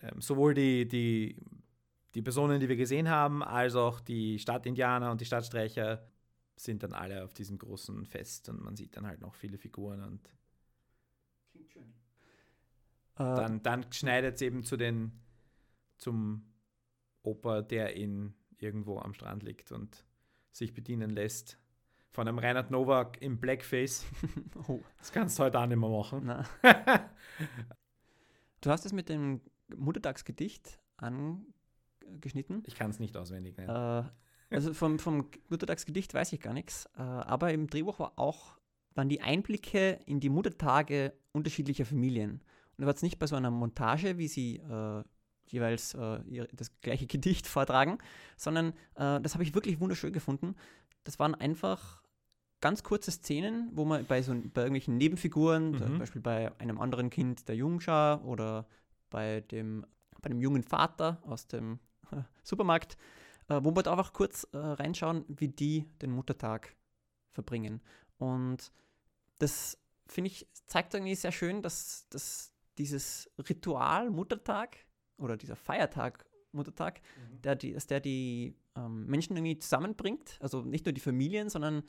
ähm, 0.00 0.22
sowohl 0.22 0.54
die, 0.54 0.88
die, 0.88 1.36
die 2.14 2.22
Personen, 2.22 2.60
die 2.60 2.68
wir 2.68 2.76
gesehen 2.76 3.08
haben, 3.08 3.42
als 3.42 3.74
auch 3.74 4.00
die 4.00 4.38
Stadtindianer 4.38 5.10
und 5.10 5.20
die 5.20 5.24
Stadtstreicher 5.24 6.06
sind 6.56 6.82
dann 6.82 6.92
alle 6.92 7.24
auf 7.24 7.32
diesem 7.32 7.58
großen 7.58 8.04
Fest 8.06 8.48
und 8.48 8.62
man 8.62 8.76
sieht 8.76 8.96
dann 8.96 9.06
halt 9.06 9.20
noch 9.20 9.34
viele 9.34 9.58
Figuren 9.58 10.02
und 10.02 10.34
Äh, 13.14 13.36
dann, 13.36 13.62
dann 13.62 13.92
schneidet 13.92 14.36
es 14.36 14.42
eben 14.42 14.64
zu 14.64 14.76
den, 14.76 15.12
zum 15.98 16.44
Opa, 17.22 17.62
der 17.62 17.94
in 17.94 18.34
irgendwo 18.58 18.98
am 18.98 19.14
Strand 19.14 19.42
liegt 19.42 19.72
und 19.72 20.04
sich 20.50 20.72
bedienen 20.72 21.10
lässt. 21.10 21.58
Von 22.10 22.28
einem 22.28 22.38
Reinhard 22.38 22.70
Nowak 22.70 23.20
im 23.22 23.38
Blackface. 23.40 24.04
oh, 24.68 24.80
Das 24.98 25.12
kannst 25.12 25.38
du 25.38 25.44
heute 25.44 25.58
auch 25.58 25.66
nicht 25.66 25.78
mehr 25.78 25.88
machen. 25.88 26.44
Du 28.60 28.70
hast 28.70 28.86
es 28.86 28.92
mit 28.92 29.08
dem 29.08 29.40
Muttertagsgedicht 29.74 30.78
angeschnitten. 32.12 32.62
Ich 32.66 32.74
kann 32.74 32.90
es 32.90 32.98
nicht 32.98 33.16
auswendig 33.16 33.56
nennen. 33.56 33.70
Äh, 33.70 34.04
also 34.54 34.74
vom, 34.74 34.98
vom 34.98 35.28
Muttertagsgedicht 35.48 36.12
weiß 36.14 36.32
ich 36.32 36.40
gar 36.40 36.52
nichts. 36.52 36.86
Äh, 36.96 37.00
aber 37.02 37.52
im 37.52 37.68
Drehbuch 37.68 37.98
war 37.98 38.18
auch, 38.18 38.58
waren 38.94 39.08
die 39.08 39.20
Einblicke 39.22 39.98
in 40.06 40.20
die 40.20 40.28
Muttertage 40.28 41.12
unterschiedlicher 41.32 41.86
Familien. 41.86 42.32
Und 42.76 42.82
da 42.82 42.86
war 42.86 42.94
es 42.94 43.02
nicht 43.02 43.18
bei 43.18 43.26
so 43.26 43.36
einer 43.36 43.50
Montage, 43.50 44.18
wie 44.18 44.28
sie 44.28 44.56
äh, 44.56 45.02
jeweils 45.46 45.94
äh, 45.94 46.20
ihr, 46.26 46.48
das 46.52 46.78
gleiche 46.80 47.06
Gedicht 47.06 47.46
vortragen, 47.48 47.98
sondern 48.36 48.68
äh, 48.96 49.20
das 49.20 49.34
habe 49.34 49.42
ich 49.44 49.54
wirklich 49.54 49.80
wunderschön 49.80 50.12
gefunden. 50.12 50.54
Das 51.04 51.18
waren 51.18 51.34
einfach 51.34 52.02
ganz 52.60 52.82
kurze 52.84 53.10
Szenen, 53.10 53.70
wo 53.72 53.84
man 53.84 54.06
bei 54.06 54.22
so 54.22 54.32
bei 54.32 54.62
irgendwelchen 54.62 54.96
Nebenfiguren, 54.96 55.76
zum 55.78 55.94
Mhm. 55.94 55.98
Beispiel 55.98 56.20
bei 56.22 56.52
einem 56.60 56.80
anderen 56.80 57.10
Kind 57.10 57.48
der 57.48 57.56
Jungschar 57.56 58.24
oder 58.24 58.66
bei 59.10 59.40
dem, 59.40 59.84
bei 60.20 60.28
dem 60.28 60.40
jungen 60.40 60.62
Vater 60.62 61.20
aus 61.26 61.48
dem 61.48 61.80
Supermarkt, 62.42 62.96
äh, 63.48 63.60
wo 63.62 63.74
wir 63.74 63.82
da 63.82 63.92
einfach 63.92 64.12
kurz 64.12 64.44
äh, 64.52 64.58
reinschauen, 64.58 65.24
wie 65.28 65.48
die 65.48 65.88
den 66.00 66.10
Muttertag 66.10 66.76
verbringen. 67.30 67.80
Und 68.18 68.72
das 69.38 69.78
finde 70.06 70.28
ich, 70.30 70.46
zeigt 70.66 70.94
irgendwie 70.94 71.14
sehr 71.14 71.32
schön, 71.32 71.62
dass, 71.62 72.06
dass 72.10 72.52
dieses 72.78 73.30
Ritual 73.38 74.10
Muttertag 74.10 74.76
oder 75.16 75.36
dieser 75.36 75.56
Feiertag 75.56 76.26
Muttertag, 76.52 77.00
der 77.42 77.56
die, 77.56 77.72
dass 77.72 77.86
der 77.86 78.00
die 78.00 78.54
ähm, 78.76 79.06
Menschen 79.06 79.36
irgendwie 79.36 79.58
zusammenbringt. 79.58 80.36
Also 80.40 80.62
nicht 80.62 80.84
nur 80.84 80.92
die 80.92 81.00
Familien, 81.00 81.48
sondern 81.48 81.82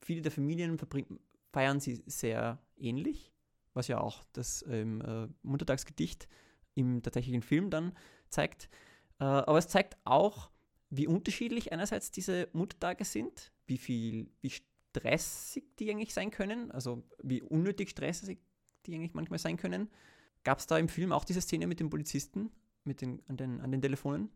viele 0.00 0.22
der 0.22 0.30
Familien 0.30 0.78
feiern 1.52 1.80
sie 1.80 2.02
sehr 2.06 2.62
ähnlich, 2.76 3.32
was 3.74 3.88
ja 3.88 4.00
auch 4.00 4.24
das 4.32 4.64
ähm, 4.68 5.00
äh, 5.02 5.28
Muttertagsgedicht 5.42 6.28
im 6.74 7.02
tatsächlichen 7.02 7.42
Film 7.42 7.70
dann 7.70 7.92
zeigt. 8.28 8.68
Äh, 9.20 9.24
aber 9.24 9.58
es 9.58 9.68
zeigt 9.68 9.96
auch, 10.04 10.50
wie 10.90 11.06
unterschiedlich 11.06 11.72
einerseits 11.72 12.10
diese 12.10 12.48
Muttertage 12.52 13.04
sind, 13.04 13.52
wie 13.66 13.78
viel, 13.78 14.30
wie 14.40 14.50
stressig 14.50 15.76
die 15.78 15.90
eigentlich 15.90 16.14
sein 16.14 16.30
können, 16.30 16.70
also 16.70 17.04
wie 17.22 17.42
unnötig 17.42 17.90
stressig 17.90 18.38
die 18.86 18.94
eigentlich 18.94 19.14
manchmal 19.14 19.38
sein 19.38 19.56
können. 19.56 19.90
Gab 20.44 20.58
es 20.58 20.66
da 20.66 20.78
im 20.78 20.88
Film 20.88 21.12
auch 21.12 21.24
diese 21.24 21.40
Szene 21.40 21.66
mit 21.66 21.80
dem 21.80 21.90
Polizisten 21.90 22.50
mit 22.84 23.02
den, 23.02 23.22
an, 23.28 23.36
den, 23.36 23.60
an 23.60 23.70
den 23.70 23.82
Telefonen? 23.82 24.30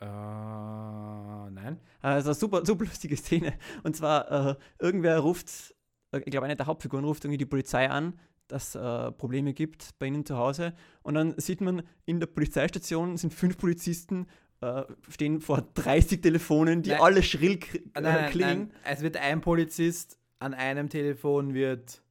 Äh, 0.00 0.06
nein. 0.06 1.78
Also 2.00 2.32
super, 2.32 2.64
super 2.64 2.84
lustige 2.84 3.16
Szene. 3.16 3.58
Und 3.82 3.96
zwar, 3.96 4.50
äh, 4.50 4.56
irgendwer 4.78 5.18
ruft, 5.18 5.74
äh, 6.12 6.18
ich 6.18 6.30
glaube, 6.30 6.46
eine 6.46 6.56
der 6.56 6.66
Hauptfiguren 6.66 7.04
ruft 7.04 7.24
irgendwie 7.24 7.38
die 7.38 7.46
Polizei 7.46 7.88
an, 7.88 8.18
dass 8.52 8.74
äh, 8.74 9.12
Probleme 9.12 9.52
gibt 9.54 9.90
bei 9.98 10.06
ihnen 10.06 10.24
zu 10.26 10.36
Hause. 10.36 10.74
Und 11.02 11.14
dann 11.14 11.34
sieht 11.38 11.60
man, 11.60 11.82
in 12.06 12.20
der 12.20 12.26
Polizeistation 12.26 13.16
sind 13.16 13.32
fünf 13.34 13.56
Polizisten, 13.58 14.26
äh, 14.60 14.82
stehen 15.08 15.40
vor 15.40 15.62
30 15.74 16.20
Telefonen, 16.20 16.82
die 16.82 16.90
Nein. 16.90 17.00
alle 17.00 17.22
schrill 17.22 17.58
k- 17.58 17.78
Äh, 17.78 17.82
nein, 17.94 18.02
nein, 18.02 18.30
klingen. 18.30 18.72
Es 18.84 19.00
wird 19.02 19.16
ein 19.16 19.40
Polizist 19.40 20.18
an 20.38 20.54
einem 20.54 20.88
Telefon 20.88 21.54
wird 21.54 22.02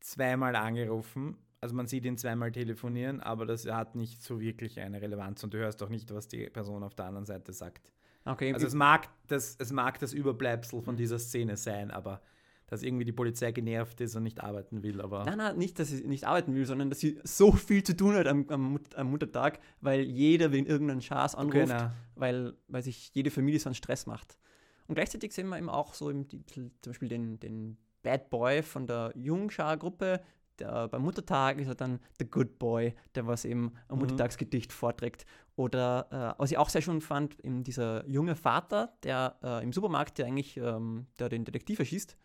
zweimal 0.00 0.56
angerufen. 0.56 1.36
Also 1.60 1.74
man 1.74 1.86
sieht 1.86 2.04
ihn 2.04 2.16
zweimal 2.18 2.52
telefonieren, 2.52 3.20
aber 3.20 3.46
das 3.46 3.66
hat 3.66 3.94
nicht 3.96 4.22
so 4.22 4.40
wirklich 4.40 4.78
eine 4.80 5.00
Relevanz 5.00 5.42
und 5.42 5.52
du 5.54 5.58
hörst 5.58 5.82
auch 5.82 5.88
nicht, 5.88 6.12
was 6.14 6.28
die 6.28 6.48
Person 6.50 6.82
auf 6.82 6.94
der 6.94 7.06
anderen 7.06 7.26
Seite 7.26 7.52
sagt. 7.52 7.92
Okay, 8.24 8.52
Also 8.52 8.66
es 8.66 8.74
mag 8.74 9.08
das, 9.28 9.56
es 9.58 9.72
mag 9.72 9.98
das 9.98 10.12
Überbleibsel 10.12 10.82
von 10.82 10.96
dieser 10.96 11.18
Szene 11.18 11.56
sein, 11.56 11.90
aber 11.90 12.20
dass 12.68 12.82
irgendwie 12.82 13.04
die 13.04 13.12
Polizei 13.12 13.52
genervt 13.52 14.00
ist 14.00 14.16
und 14.16 14.22
nicht 14.24 14.42
arbeiten 14.42 14.82
will, 14.82 15.00
aber 15.00 15.24
Nein, 15.24 15.38
nein, 15.38 15.56
nicht, 15.56 15.78
dass 15.78 15.88
sie 15.88 16.06
nicht 16.06 16.24
arbeiten 16.24 16.54
will, 16.54 16.66
sondern 16.66 16.90
dass 16.90 17.00
sie 17.00 17.18
so 17.24 17.52
viel 17.52 17.82
zu 17.82 17.96
tun 17.96 18.14
hat 18.14 18.26
am, 18.26 18.46
am, 18.48 18.72
Mut 18.72 18.94
am 18.96 19.10
Muttertag, 19.10 19.60
weil 19.80 20.00
jeder 20.00 20.52
wegen 20.52 20.66
irgendeinen 20.66 21.00
Schaß 21.02 21.34
anruft, 21.34 21.70
Okay, 21.72 21.90
weil, 22.16 22.54
weil 22.68 22.82
sich 22.82 23.10
jede 23.14 23.30
Familie 23.30 23.60
so 23.60 23.68
einen 23.68 23.74
Stress 23.74 24.06
macht. 24.06 24.38
Und 24.88 24.94
gleichzeitig 24.94 25.32
sehen 25.32 25.48
wir 25.48 25.58
eben 25.58 25.68
auch 25.68 25.94
so 25.94 26.10
im, 26.10 26.28
zum 26.28 26.70
Beispiel 26.86 27.08
den, 27.08 27.38
den 27.40 27.76
Bad 28.02 28.30
Boy 28.30 28.62
von 28.62 28.86
der 28.86 29.12
Jungschar-Gruppe, 29.16 30.20
der 30.58 30.88
beim 30.88 31.02
Muttertag 31.02 31.58
ist 31.58 31.68
er 31.68 31.74
dann 31.74 32.00
der 32.18 32.26
Good 32.28 32.58
Boy, 32.58 32.94
der 33.14 33.26
was 33.26 33.44
eben 33.44 33.72
am 33.88 33.96
Mhm. 33.96 34.02
Muttertagsgedicht 34.04 34.72
vorträgt. 34.72 35.26
Oder 35.54 36.34
äh, 36.36 36.40
was 36.40 36.50
ich 36.50 36.58
auch 36.58 36.68
sehr 36.68 36.82
schön 36.82 37.00
fand, 37.00 37.38
eben 37.44 37.62
dieser 37.62 38.06
junge 38.08 38.36
Vater, 38.36 38.96
der 39.02 39.36
äh, 39.42 39.62
im 39.62 39.72
Supermarkt, 39.72 40.18
der 40.18 40.26
eigentlich 40.26 40.56
ähm, 40.56 41.06
der 41.18 41.28
den 41.28 41.44
Detektiv 41.44 41.78
erschießt, 41.78 42.16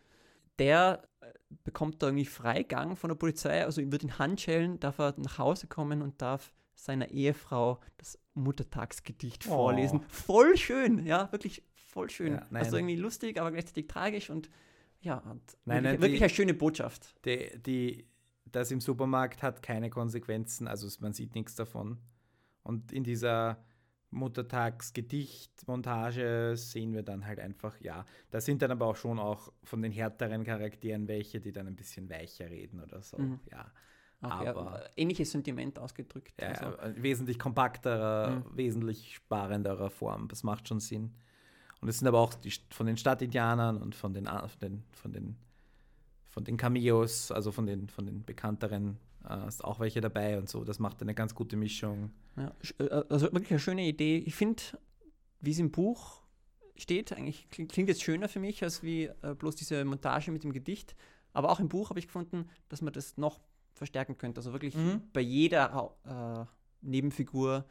der 0.58 1.02
äh, 1.20 1.26
bekommt 1.64 2.02
da 2.02 2.08
irgendwie 2.08 2.24
Freigang 2.26 2.96
von 2.96 3.08
der 3.08 3.14
Polizei, 3.16 3.64
also 3.64 3.80
wird 3.90 4.02
in 4.02 4.18
Handschellen, 4.18 4.78
darf 4.80 4.98
er 4.98 5.14
nach 5.18 5.38
Hause 5.38 5.66
kommen 5.66 6.02
und 6.02 6.20
darf 6.22 6.52
seiner 6.74 7.08
Ehefrau 7.10 7.80
das 7.98 8.18
Muttertagsgedicht 8.34 9.46
Oh. 9.48 9.54
vorlesen. 9.54 10.00
Voll 10.08 10.56
schön, 10.56 11.04
ja, 11.06 11.30
wirklich 11.32 11.62
voll 11.74 12.08
schön. 12.10 12.34
Ja, 12.34 12.46
also 12.52 12.76
irgendwie 12.76 12.96
lustig, 12.96 13.38
aber 13.40 13.50
gleichzeitig 13.52 13.86
tragisch 13.88 14.30
und 14.30 14.48
ja, 15.00 15.18
und 15.18 15.42
Nein, 15.64 15.82
wirklich, 15.82 15.82
nein, 15.82 16.00
wirklich 16.00 16.18
die- 16.18 16.24
eine 16.24 16.30
schöne 16.30 16.54
Botschaft. 16.54 17.14
die, 17.24 17.60
die, 17.60 18.06
das 18.46 18.70
im 18.70 18.80
Supermarkt 18.80 19.42
hat 19.42 19.62
keine 19.62 19.90
Konsequenzen, 19.90 20.68
also 20.68 20.88
man 21.00 21.12
sieht 21.12 21.34
nichts 21.34 21.54
davon. 21.56 21.98
Und 22.62 22.92
in 22.92 23.02
dieser 23.02 23.62
Muttertagsgedicht-Montage 24.12 26.54
sehen 26.56 26.92
wir 26.92 27.02
dann 27.02 27.26
halt 27.26 27.40
einfach, 27.40 27.80
ja, 27.80 28.04
da 28.30 28.40
sind 28.40 28.62
dann 28.62 28.70
aber 28.70 28.86
auch 28.86 28.94
schon 28.96 29.18
auch 29.18 29.52
von 29.64 29.82
den 29.82 29.90
härteren 29.92 30.44
Charakteren 30.44 31.08
welche, 31.08 31.40
die 31.40 31.50
dann 31.52 31.66
ein 31.66 31.74
bisschen 31.76 32.08
weicher 32.08 32.48
reden 32.50 32.80
oder 32.80 33.02
so. 33.02 33.18
Mhm. 33.18 33.40
Ja. 33.50 33.70
Okay, 34.24 34.46
aber 34.48 34.88
ähnliches 34.96 35.32
Sentiment 35.32 35.80
ausgedrückt. 35.80 36.40
ja, 36.40 36.50
also. 36.50 36.66
äh, 36.78 36.94
wesentlich 37.02 37.40
kompakterer, 37.40 38.30
Mhm. 38.30 38.44
wesentlich 38.56 39.16
sparenderer 39.16 39.90
Form. 39.90 40.28
Das 40.28 40.44
macht 40.44 40.68
schon 40.68 40.78
Sinn. 40.78 41.12
Und 41.80 41.88
es 41.88 41.98
sind 41.98 42.06
aber 42.06 42.20
auch 42.20 42.32
die, 42.34 42.52
von 42.70 42.86
den 42.86 42.96
Stadtindianern 42.96 43.78
und 43.78 43.96
von 43.96 44.14
den, 44.14 44.26
von 44.28 44.60
den, 44.60 44.84
von 44.92 45.12
den, 45.12 45.36
von 46.28 46.44
den 46.44 46.56
Cameos, 46.56 47.32
also 47.32 47.50
von 47.50 47.66
den, 47.66 47.88
von 47.88 48.06
den 48.06 48.22
bekannteren, 48.24 48.96
äh, 49.28 49.46
ist 49.48 49.64
auch 49.64 49.80
welche 49.80 50.00
dabei 50.00 50.38
und 50.38 50.48
so. 50.48 50.64
Das 50.64 50.78
macht 50.78 51.02
eine 51.02 51.14
ganz 51.14 51.34
gute 51.34 51.56
Mischung. 51.56 52.10
Ja, 52.36 52.52
äh, 52.78 52.88
also 53.08 53.32
wirklich 53.32 53.50
eine 53.50 53.60
schöne 53.60 53.86
Idee. 53.86 54.18
Ich 54.18 54.34
finde, 54.34 54.62
wie 55.40 55.50
es 55.50 55.58
im 55.58 55.70
Buch 55.70 56.22
steht, 56.76 57.12
eigentlich 57.12 57.48
klingt, 57.50 57.88
jetzt 57.88 58.02
schöner 58.02 58.28
für 58.28 58.40
mich, 58.40 58.62
als 58.62 58.82
wie 58.82 59.04
äh, 59.22 59.34
bloß 59.36 59.56
diese 59.56 59.84
Montage 59.84 60.30
mit 60.30 60.42
dem 60.44 60.52
Gedicht. 60.52 60.94
Aber 61.32 61.50
auch 61.50 61.60
im 61.60 61.68
Buch 61.68 61.90
habe 61.90 61.98
ich 61.98 62.06
gefunden, 62.06 62.48
dass 62.68 62.82
man 62.82 62.92
das 62.92 63.16
noch 63.16 63.40
verstärken 63.72 64.18
könnte. 64.18 64.38
Also 64.38 64.52
wirklich 64.52 64.74
Mhm. 64.74 65.02
bei 65.12 65.20
jeder 65.20 65.94
äh, 66.04 66.44
Nebenfigur 66.86 67.64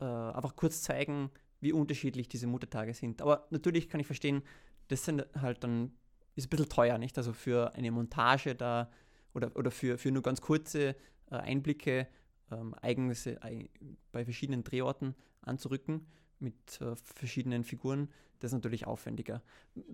äh, 0.00 0.04
einfach 0.04 0.54
kurz 0.56 0.82
zeigen, 0.82 1.30
wie 1.60 1.72
unterschiedlich 1.72 2.28
diese 2.28 2.46
Muttertage 2.46 2.94
sind. 2.94 3.20
Aber 3.20 3.46
natürlich 3.50 3.88
kann 3.88 4.00
ich 4.00 4.06
verstehen, 4.06 4.42
das 4.88 5.04
sind 5.04 5.26
halt 5.40 5.64
dann, 5.64 5.92
ist 6.36 6.46
ein 6.46 6.50
bisschen 6.50 6.68
teuer, 6.68 6.98
nicht? 6.98 7.18
Also 7.18 7.32
für 7.32 7.74
eine 7.74 7.90
Montage 7.90 8.54
da 8.54 8.90
oder, 9.38 9.56
oder 9.56 9.70
für, 9.70 9.96
für 9.98 10.10
nur 10.10 10.22
ganz 10.22 10.40
kurze 10.40 10.90
äh, 11.30 11.34
Einblicke 11.36 12.06
ähm, 12.50 12.74
Ereignisse 12.82 13.42
ei- 13.42 13.70
bei 14.12 14.24
verschiedenen 14.24 14.64
Drehorten 14.64 15.14
anzurücken 15.42 16.06
mit 16.40 16.80
äh, 16.80 16.94
verschiedenen 17.14 17.64
Figuren, 17.64 18.08
das 18.40 18.50
ist 18.50 18.54
natürlich 18.54 18.86
aufwendiger. 18.86 19.42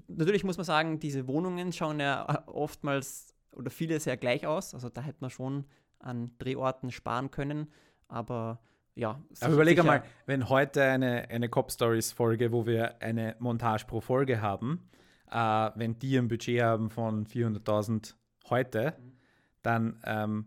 Natürlich 0.09 0.45
muss 0.45 0.57
man 0.59 0.64
sagen, 0.66 0.99
diese 1.01 1.26
Wohnungen 1.26 1.72
schauen 1.72 2.01
ja 2.01 2.45
äh, 2.47 2.51
oftmals 2.51 3.34
oder 3.53 3.70
viele 3.70 4.01
sehr 4.01 4.16
gleich 4.16 4.47
aus. 4.47 4.74
Also 4.74 4.88
da 4.88 5.01
hätte 5.03 5.18
man 5.20 5.30
schon 5.30 5.64
an 6.01 6.32
Drehorten 6.38 6.90
sparen 6.90 7.30
können, 7.30 7.68
aber 8.09 8.61
ja. 8.95 9.20
sicher- 9.30 9.47
Aber 9.47 9.55
überlege 9.55 9.82
mal, 9.82 10.03
wenn 10.26 10.49
heute 10.49 10.82
eine, 10.84 11.28
eine 11.30 11.49
Cop 11.49 11.72
Stories 11.72 12.12
Folge, 12.12 12.53
wo 12.53 12.66
wir 12.66 13.01
eine 13.03 13.36
Montage 13.38 13.86
pro 13.86 14.01
Folge 14.01 14.40
haben, 14.42 14.88
äh, 15.30 15.70
wenn 15.74 15.99
die 15.99 16.16
ein 16.18 16.28
Budget 16.28 16.62
haben 16.62 16.90
von 16.90 17.26
400.000 17.26 18.14
heute, 18.51 18.95
dann 19.64 20.00
ähm, 20.04 20.46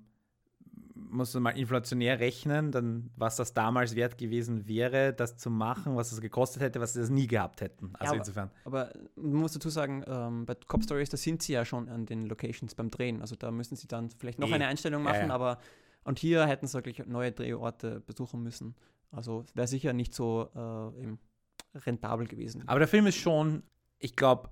muss 0.96 1.34
man 1.36 1.44
mal 1.44 1.50
inflationär 1.52 2.20
rechnen, 2.20 2.72
dann 2.72 3.12
was 3.16 3.36
das 3.36 3.54
damals 3.54 3.96
wert 3.96 4.18
gewesen 4.18 4.68
wäre, 4.68 5.14
das 5.14 5.38
zu 5.38 5.50
machen, 5.50 5.96
was 5.96 6.12
es 6.12 6.22
gekostet 6.22 6.62
hätte, 6.62 6.80
was 6.82 6.94
sie 6.94 7.00
das 7.00 7.10
nie 7.10 7.28
gehabt 7.28 7.62
hätten. 7.62 7.92
Also 7.94 8.12
aber- 8.14 8.18
insofern. 8.20 8.52
Aber 8.66 8.92
man 9.16 9.34
muss 9.42 9.54
dazu 9.54 9.70
sagen, 9.70 10.04
ähm, 10.08 10.46
bei 10.46 10.56
Cop 10.68 10.84
Stories, 10.84 11.10
da 11.10 11.18
sind 11.18 11.44
sie 11.44 11.54
ja 11.54 11.66
schon 11.66 11.88
an 11.90 12.06
den 12.06 12.26
Locations 12.26 12.74
beim 12.76 12.90
Drehen. 12.90 13.22
Also 13.22 13.36
da 13.36 13.52
müssen 13.52 13.76
sie 13.76 13.88
dann 13.88 14.10
vielleicht 14.10 14.40
noch 14.40 14.50
Eh. 14.50 14.54
eine 14.54 14.68
Einstellung 14.68 15.04
Ja, 15.06 15.12
machen, 15.12 15.28
ja. 15.30 15.34
aber 15.36 15.60
und 16.04 16.20
hier 16.20 16.46
hätten 16.48 16.68
sie 16.68 16.74
wirklich 16.74 17.06
neue 17.06 17.32
Drehorte 17.32 18.00
besuchen 18.02 18.42
müssen. 18.42 18.76
Also 19.12 19.46
wäre 19.54 19.68
sicher 19.68 19.94
nicht 19.94 20.14
so 20.14 20.50
äh, 20.56 21.78
rentabel 21.78 22.28
gewesen. 22.28 22.64
Aber 22.68 22.80
der 22.80 22.88
Film 22.88 23.08
ist 23.08 23.18
schon, 23.18 23.64
ich 24.00 24.16
glaube, 24.16 24.50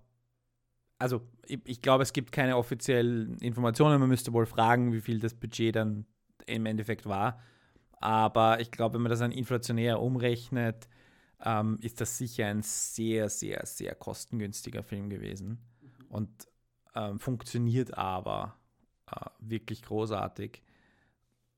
also 0.97 1.21
ich, 1.45 1.59
ich 1.65 1.81
glaube, 1.81 2.03
es 2.03 2.13
gibt 2.13 2.31
keine 2.31 2.57
offiziellen 2.57 3.37
Informationen. 3.39 3.99
Man 3.99 4.09
müsste 4.09 4.33
wohl 4.33 4.45
fragen, 4.45 4.93
wie 4.93 5.01
viel 5.01 5.19
das 5.19 5.33
Budget 5.33 5.75
dann 5.75 6.05
im 6.45 6.65
Endeffekt 6.65 7.05
war. 7.05 7.39
Aber 7.99 8.59
ich 8.59 8.71
glaube, 8.71 8.95
wenn 8.95 9.01
man 9.01 9.09
das 9.09 9.19
dann 9.19 9.31
inflationär 9.31 10.01
umrechnet, 10.01 10.87
ähm, 11.43 11.79
ist 11.81 12.01
das 12.01 12.17
sicher 12.17 12.47
ein 12.47 12.61
sehr, 12.61 13.29
sehr, 13.29 13.65
sehr 13.65 13.95
kostengünstiger 13.95 14.83
Film 14.83 15.09
gewesen. 15.09 15.59
Und 16.09 16.29
ähm, 16.93 17.19
funktioniert 17.19 17.97
aber 17.97 18.55
äh, 19.11 19.25
wirklich 19.39 19.81
großartig. 19.83 20.63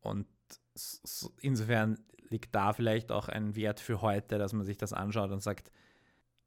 Und 0.02 0.28
insofern 1.42 2.00
liegt 2.30 2.54
da 2.56 2.74
vielleicht 2.74 3.12
auch 3.12 3.30
ein 3.30 3.56
Wert 3.56 3.80
für 3.80 4.02
heute, 4.02 4.38
dass 4.38 4.54
man 4.54 4.66
sich 4.66 4.78
das 4.78 4.94
anschaut 4.94 5.32
und 5.32 5.42
sagt, 5.42 5.72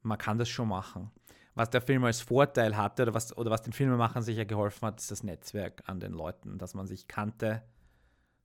man 0.03 0.19
kann 0.19 0.39
das 0.39 0.49
schon 0.49 0.69
machen. 0.69 1.11
Was 1.55 1.71
der 1.71 1.81
Film 1.81 2.05
als 2.05 2.21
Vorteil 2.21 2.77
hatte 2.77 3.03
oder 3.03 3.15
was, 3.15 3.37
oder 3.37 3.51
was 3.51 3.63
den 3.63 3.73
Filmemachern 3.73 4.23
sicher 4.23 4.45
geholfen 4.45 4.87
hat, 4.87 5.01
ist 5.01 5.11
das 5.11 5.23
Netzwerk 5.23 5.83
an 5.87 6.01
den 6.01 6.13
Leuten, 6.13 6.59
dass 6.59 6.75
man 6.75 6.87
sich 6.87 7.09
kannte, 7.09 7.63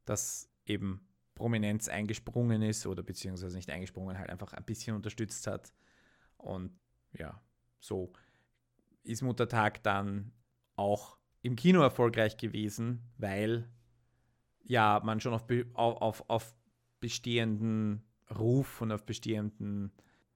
dass 0.06 0.50
eben 0.66 1.08
Prominenz 1.36 1.88
eingesprungen 1.88 2.62
ist 2.62 2.88
oder 2.88 3.04
beziehungsweise 3.04 3.56
nicht 3.56 3.70
eingesprungen, 3.70 4.18
halt 4.18 4.30
einfach 4.30 4.54
ein 4.54 4.64
bisschen 4.64 4.96
unterstützt 4.96 5.46
hat. 5.48 5.74
Und 6.38 6.72
ja, 7.14 7.42
so 7.80 8.14
ist 9.04 9.22
Muttertag 9.22 9.84
dann 9.84 10.32
auch 10.76 11.18
im 11.42 11.56
Kino 11.56 11.82
erfolgreich 11.82 12.38
gewesen, 12.38 13.04
weil 13.18 13.70
ja 14.64 15.00
man 15.04 15.20
schon 15.20 15.34
auf, 15.34 15.46
auf, 15.74 16.30
auf 16.30 16.56
bestehenden 17.00 18.04
Ruf 18.36 18.82
und 18.82 18.92
auf 18.92 19.06
bestehenden 19.06 19.92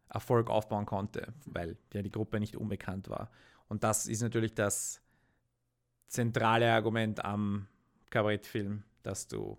Erfolg 0.10 0.50
aufbauen 0.50 0.86
konnte, 0.86 1.34
weil 1.46 1.78
ja 1.94 2.02
die 2.02 2.12
Gruppe 2.12 2.40
nicht 2.40 2.58
unbekannt 2.58 3.10
war. 3.10 3.30
Und 3.68 3.84
das 3.84 4.08
ist 4.08 4.22
natürlich 4.22 4.56
das 4.56 5.02
zentrale 6.08 6.72
Argument 6.72 7.24
am 7.24 7.68
Kabarettfilm, 8.10 8.84
dass 9.04 9.28
du 9.28 9.58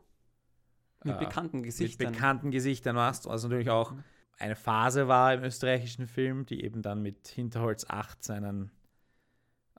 mit 1.04 1.14
äh, 1.14 1.18
bekannten 1.18 1.62
Gesichtern. 1.62 2.06
mit 2.06 2.14
bekannten 2.16 2.50
Gesichtern 2.50 2.96
machst. 2.96 3.28
Also 3.28 3.48
natürlich 3.48 3.70
auch 3.70 3.92
Mhm. 3.92 4.04
eine 4.38 4.56
Phase 4.56 5.06
war 5.08 5.32
im 5.34 5.44
österreichischen 5.44 6.06
Film, 6.08 6.46
die 6.46 6.64
eben 6.64 6.82
dann 6.82 7.00
mit 7.02 7.28
Hinterholz 7.28 7.84
8 7.88 8.22
seinen 8.24 8.70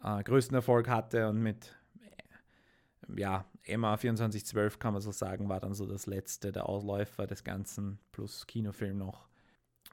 äh, 0.01 0.23
größten 0.23 0.55
Erfolg 0.55 0.87
hatte 0.87 1.27
und 1.27 1.41
mit 1.41 1.75
ja, 3.17 3.45
Emma 3.63 3.97
2412 3.97 4.79
kann 4.79 4.93
man 4.93 5.01
so 5.01 5.11
sagen, 5.11 5.49
war 5.49 5.59
dann 5.59 5.73
so 5.73 5.85
das 5.85 6.05
letzte, 6.05 6.51
der 6.51 6.67
Ausläufer 6.69 7.27
des 7.27 7.43
Ganzen, 7.43 7.99
plus 8.11 8.47
Kinofilm 8.47 8.97
noch. 8.97 9.27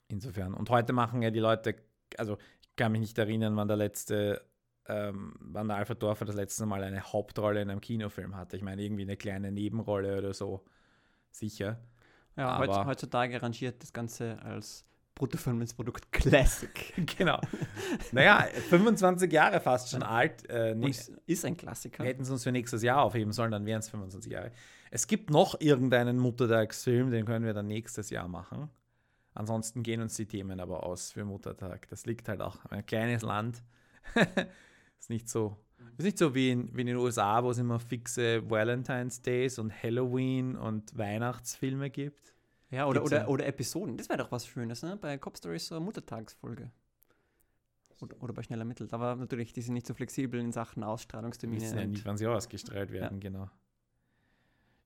Insofern. 0.08 0.54
Und 0.54 0.70
heute 0.70 0.92
machen 0.92 1.22
ja 1.22 1.30
die 1.30 1.38
Leute, 1.40 1.76
also 2.16 2.38
ich 2.62 2.76
kann 2.76 2.92
mich 2.92 3.00
nicht 3.00 3.18
erinnern, 3.18 3.56
wann 3.56 3.68
der 3.68 3.76
letzte, 3.76 4.42
ähm, 4.86 5.34
wann 5.40 5.68
der 5.68 5.76
Alfred 5.76 6.02
Dorfer 6.02 6.24
das 6.24 6.34
letzte 6.36 6.64
Mal 6.66 6.82
eine 6.82 7.02
Hauptrolle 7.02 7.60
in 7.60 7.70
einem 7.70 7.80
Kinofilm 7.80 8.34
hatte. 8.36 8.56
Ich 8.56 8.62
meine, 8.62 8.82
irgendwie 8.82 9.02
eine 9.02 9.16
kleine 9.16 9.52
Nebenrolle 9.52 10.16
oder 10.18 10.32
so. 10.32 10.64
Sicher. 11.30 11.78
ja, 12.36 12.48
aber- 12.48 12.66
heutz- 12.66 12.86
heutzutage 12.86 13.42
rangiert 13.42 13.82
das 13.82 13.92
Ganze 13.92 14.40
als 14.42 14.84
Bruttofilmsprodukt 15.14 16.10
Classic. 16.12 16.94
genau. 17.18 17.40
naja, 18.12 18.46
25 18.70 19.30
Jahre 19.32 19.60
fast 19.60 19.90
schon 19.90 20.02
alt. 20.04 20.48
Äh, 20.48 20.74
nee, 20.76 20.94
ist 21.26 21.44
ein 21.44 21.56
Klassiker. 21.56 22.04
hätten 22.04 22.24
sie 22.24 22.32
uns 22.32 22.44
für 22.44 22.52
nächstes 22.52 22.82
Jahr 22.82 23.02
aufheben 23.02 23.32
sollen, 23.32 23.50
dann 23.50 23.66
wären 23.66 23.80
es 23.80 23.88
25 23.90 24.32
Jahre. 24.32 24.52
Es 24.90 25.06
gibt 25.08 25.30
noch 25.30 25.60
irgendeinen 25.60 26.18
Muttertagsfilm, 26.18 27.10
den 27.10 27.26
können 27.26 27.44
wir 27.44 27.52
dann 27.52 27.66
nächstes 27.66 28.10
Jahr 28.10 28.28
machen. 28.28 28.70
Ansonsten 29.38 29.84
gehen 29.84 30.00
uns 30.00 30.16
die 30.16 30.26
Themen 30.26 30.58
aber 30.58 30.82
aus 30.82 31.12
für 31.12 31.24
Muttertag. 31.24 31.88
Das 31.90 32.06
liegt 32.06 32.28
halt 32.28 32.40
auch 32.40 32.64
ein 32.66 32.84
kleines 32.84 33.22
Land. 33.22 33.62
ist 34.98 35.10
nicht 35.10 35.28
so, 35.28 35.56
ist 35.96 36.06
nicht 36.06 36.18
so 36.18 36.34
wie 36.34 36.50
in, 36.50 36.76
wie 36.76 36.80
in 36.80 36.88
den 36.88 36.96
USA, 36.96 37.44
wo 37.44 37.52
es 37.52 37.58
immer 37.58 37.78
fixe 37.78 38.50
Valentine's 38.50 39.22
Days 39.22 39.60
und 39.60 39.72
Halloween 39.80 40.56
und 40.56 40.98
Weihnachtsfilme 40.98 41.88
gibt. 41.88 42.34
Ja, 42.70 42.86
oder, 42.86 42.98
Gibt's 42.98 43.12
ja. 43.12 43.22
oder, 43.26 43.30
oder 43.30 43.46
Episoden. 43.46 43.96
Das 43.96 44.08
wäre 44.08 44.18
doch 44.18 44.32
was 44.32 44.44
Schönes, 44.44 44.82
ne? 44.82 44.96
Bei 44.96 45.16
Cop 45.18 45.38
Stories 45.38 45.68
so 45.68 45.76
eine 45.76 45.84
Muttertagsfolge. 45.84 46.72
Oder, 48.00 48.20
oder 48.20 48.32
bei 48.32 48.42
Schneller 48.42 48.64
Mittelt. 48.64 48.92
Aber 48.92 49.14
natürlich, 49.14 49.52
die 49.52 49.62
sind 49.62 49.74
nicht 49.74 49.86
so 49.86 49.94
flexibel 49.94 50.40
in 50.40 50.50
Sachen 50.50 50.82
Ausstrahlungstermine. 50.82 51.62
wissen 51.62 51.78
ja 51.78 51.86
nicht, 51.86 52.04
wann 52.04 52.16
sie 52.16 52.26
ausgestrahlt 52.26 52.90
werden, 52.90 53.20
genau. 53.20 53.48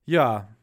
Ja, 0.05 0.55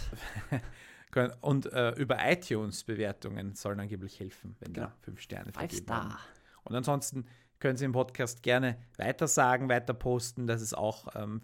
können- 1.12 1.34
und 1.42 1.72
äh, 1.74 1.92
über 1.92 2.18
iTunes-Bewertungen 2.22 3.56
sollen 3.56 3.80
angeblich 3.80 4.20
helfen, 4.20 4.56
wenn 4.60 4.74
Genau. 4.74 4.88
da 4.88 4.94
fünf 5.02 5.20
Sterne 5.22 5.52
Five. 5.52 5.72
Star. 5.74 6.20
Und 6.64 6.76
ansonsten 6.76 7.26
können 7.60 7.78
Sie 7.78 7.86
im 7.86 7.92
Podcast 7.92 8.44
gerne 8.44 8.78
weiter 8.98 9.28
sagen, 9.28 9.70
weiter 9.70 9.94
posten. 9.94 10.48
Das 10.48 10.62
ist 10.62 10.76
auch 10.78 11.08
ähm, 11.16 11.42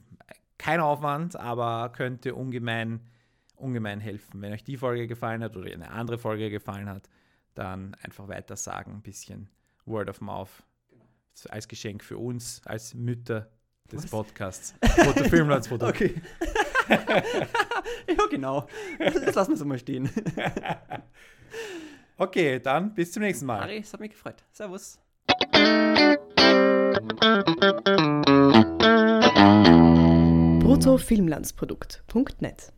kein 0.58 0.80
Aufwand, 0.80 1.36
aber 1.36 1.90
könnte 1.90 2.34
ungemein, 2.36 3.02
ungemein 3.58 4.00
helfen. 4.00 4.42
Wenn 4.42 4.54
euch 4.54 4.64
die 4.64 4.78
Folge 4.78 5.08
gefallen 5.08 5.44
hat 5.44 5.58
oder 5.58 5.72
eine 5.72 5.92
andere 5.92 6.18
Folge 6.18 6.50
gefallen 6.50 6.90
hat, 6.90 7.10
dann 7.56 7.96
einfach 8.04 8.28
weiter 8.28 8.56
sagen, 8.56 8.94
ein 8.94 9.02
bisschen 9.02 9.50
Word 9.86 10.10
of 10.10 10.22
Mouth. 10.22 10.64
Als 11.50 11.68
Geschenk 11.68 12.04
für 12.04 12.18
uns, 12.18 12.62
als 12.66 12.96
Mütter 12.96 13.48
des 13.92 14.04
Was? 14.04 14.12
Podcasts. 14.12 14.76
Foto 14.96 15.24
Filmlandsprodukt. 15.24 15.92
Okay. 15.92 16.22
ja, 16.90 18.26
genau. 18.30 18.68
Das 18.98 19.36
lassen 19.36 19.52
wir 19.52 19.58
so 19.58 19.66
mal 19.66 19.80
stehen. 19.80 20.10
Okay, 22.20 22.60
dann 22.60 22.96
bis 22.96 23.12
zum 23.12 23.22
nächsten 23.22 23.46
Mal. 23.46 23.62
Ari, 23.62 23.78
es 23.78 23.94
hat 23.94 24.00
mich 24.00 24.10
gefreut. 24.10 24.44
Servus. 24.52 25.00
bruttofilmlandsprodukt.net 30.60 32.74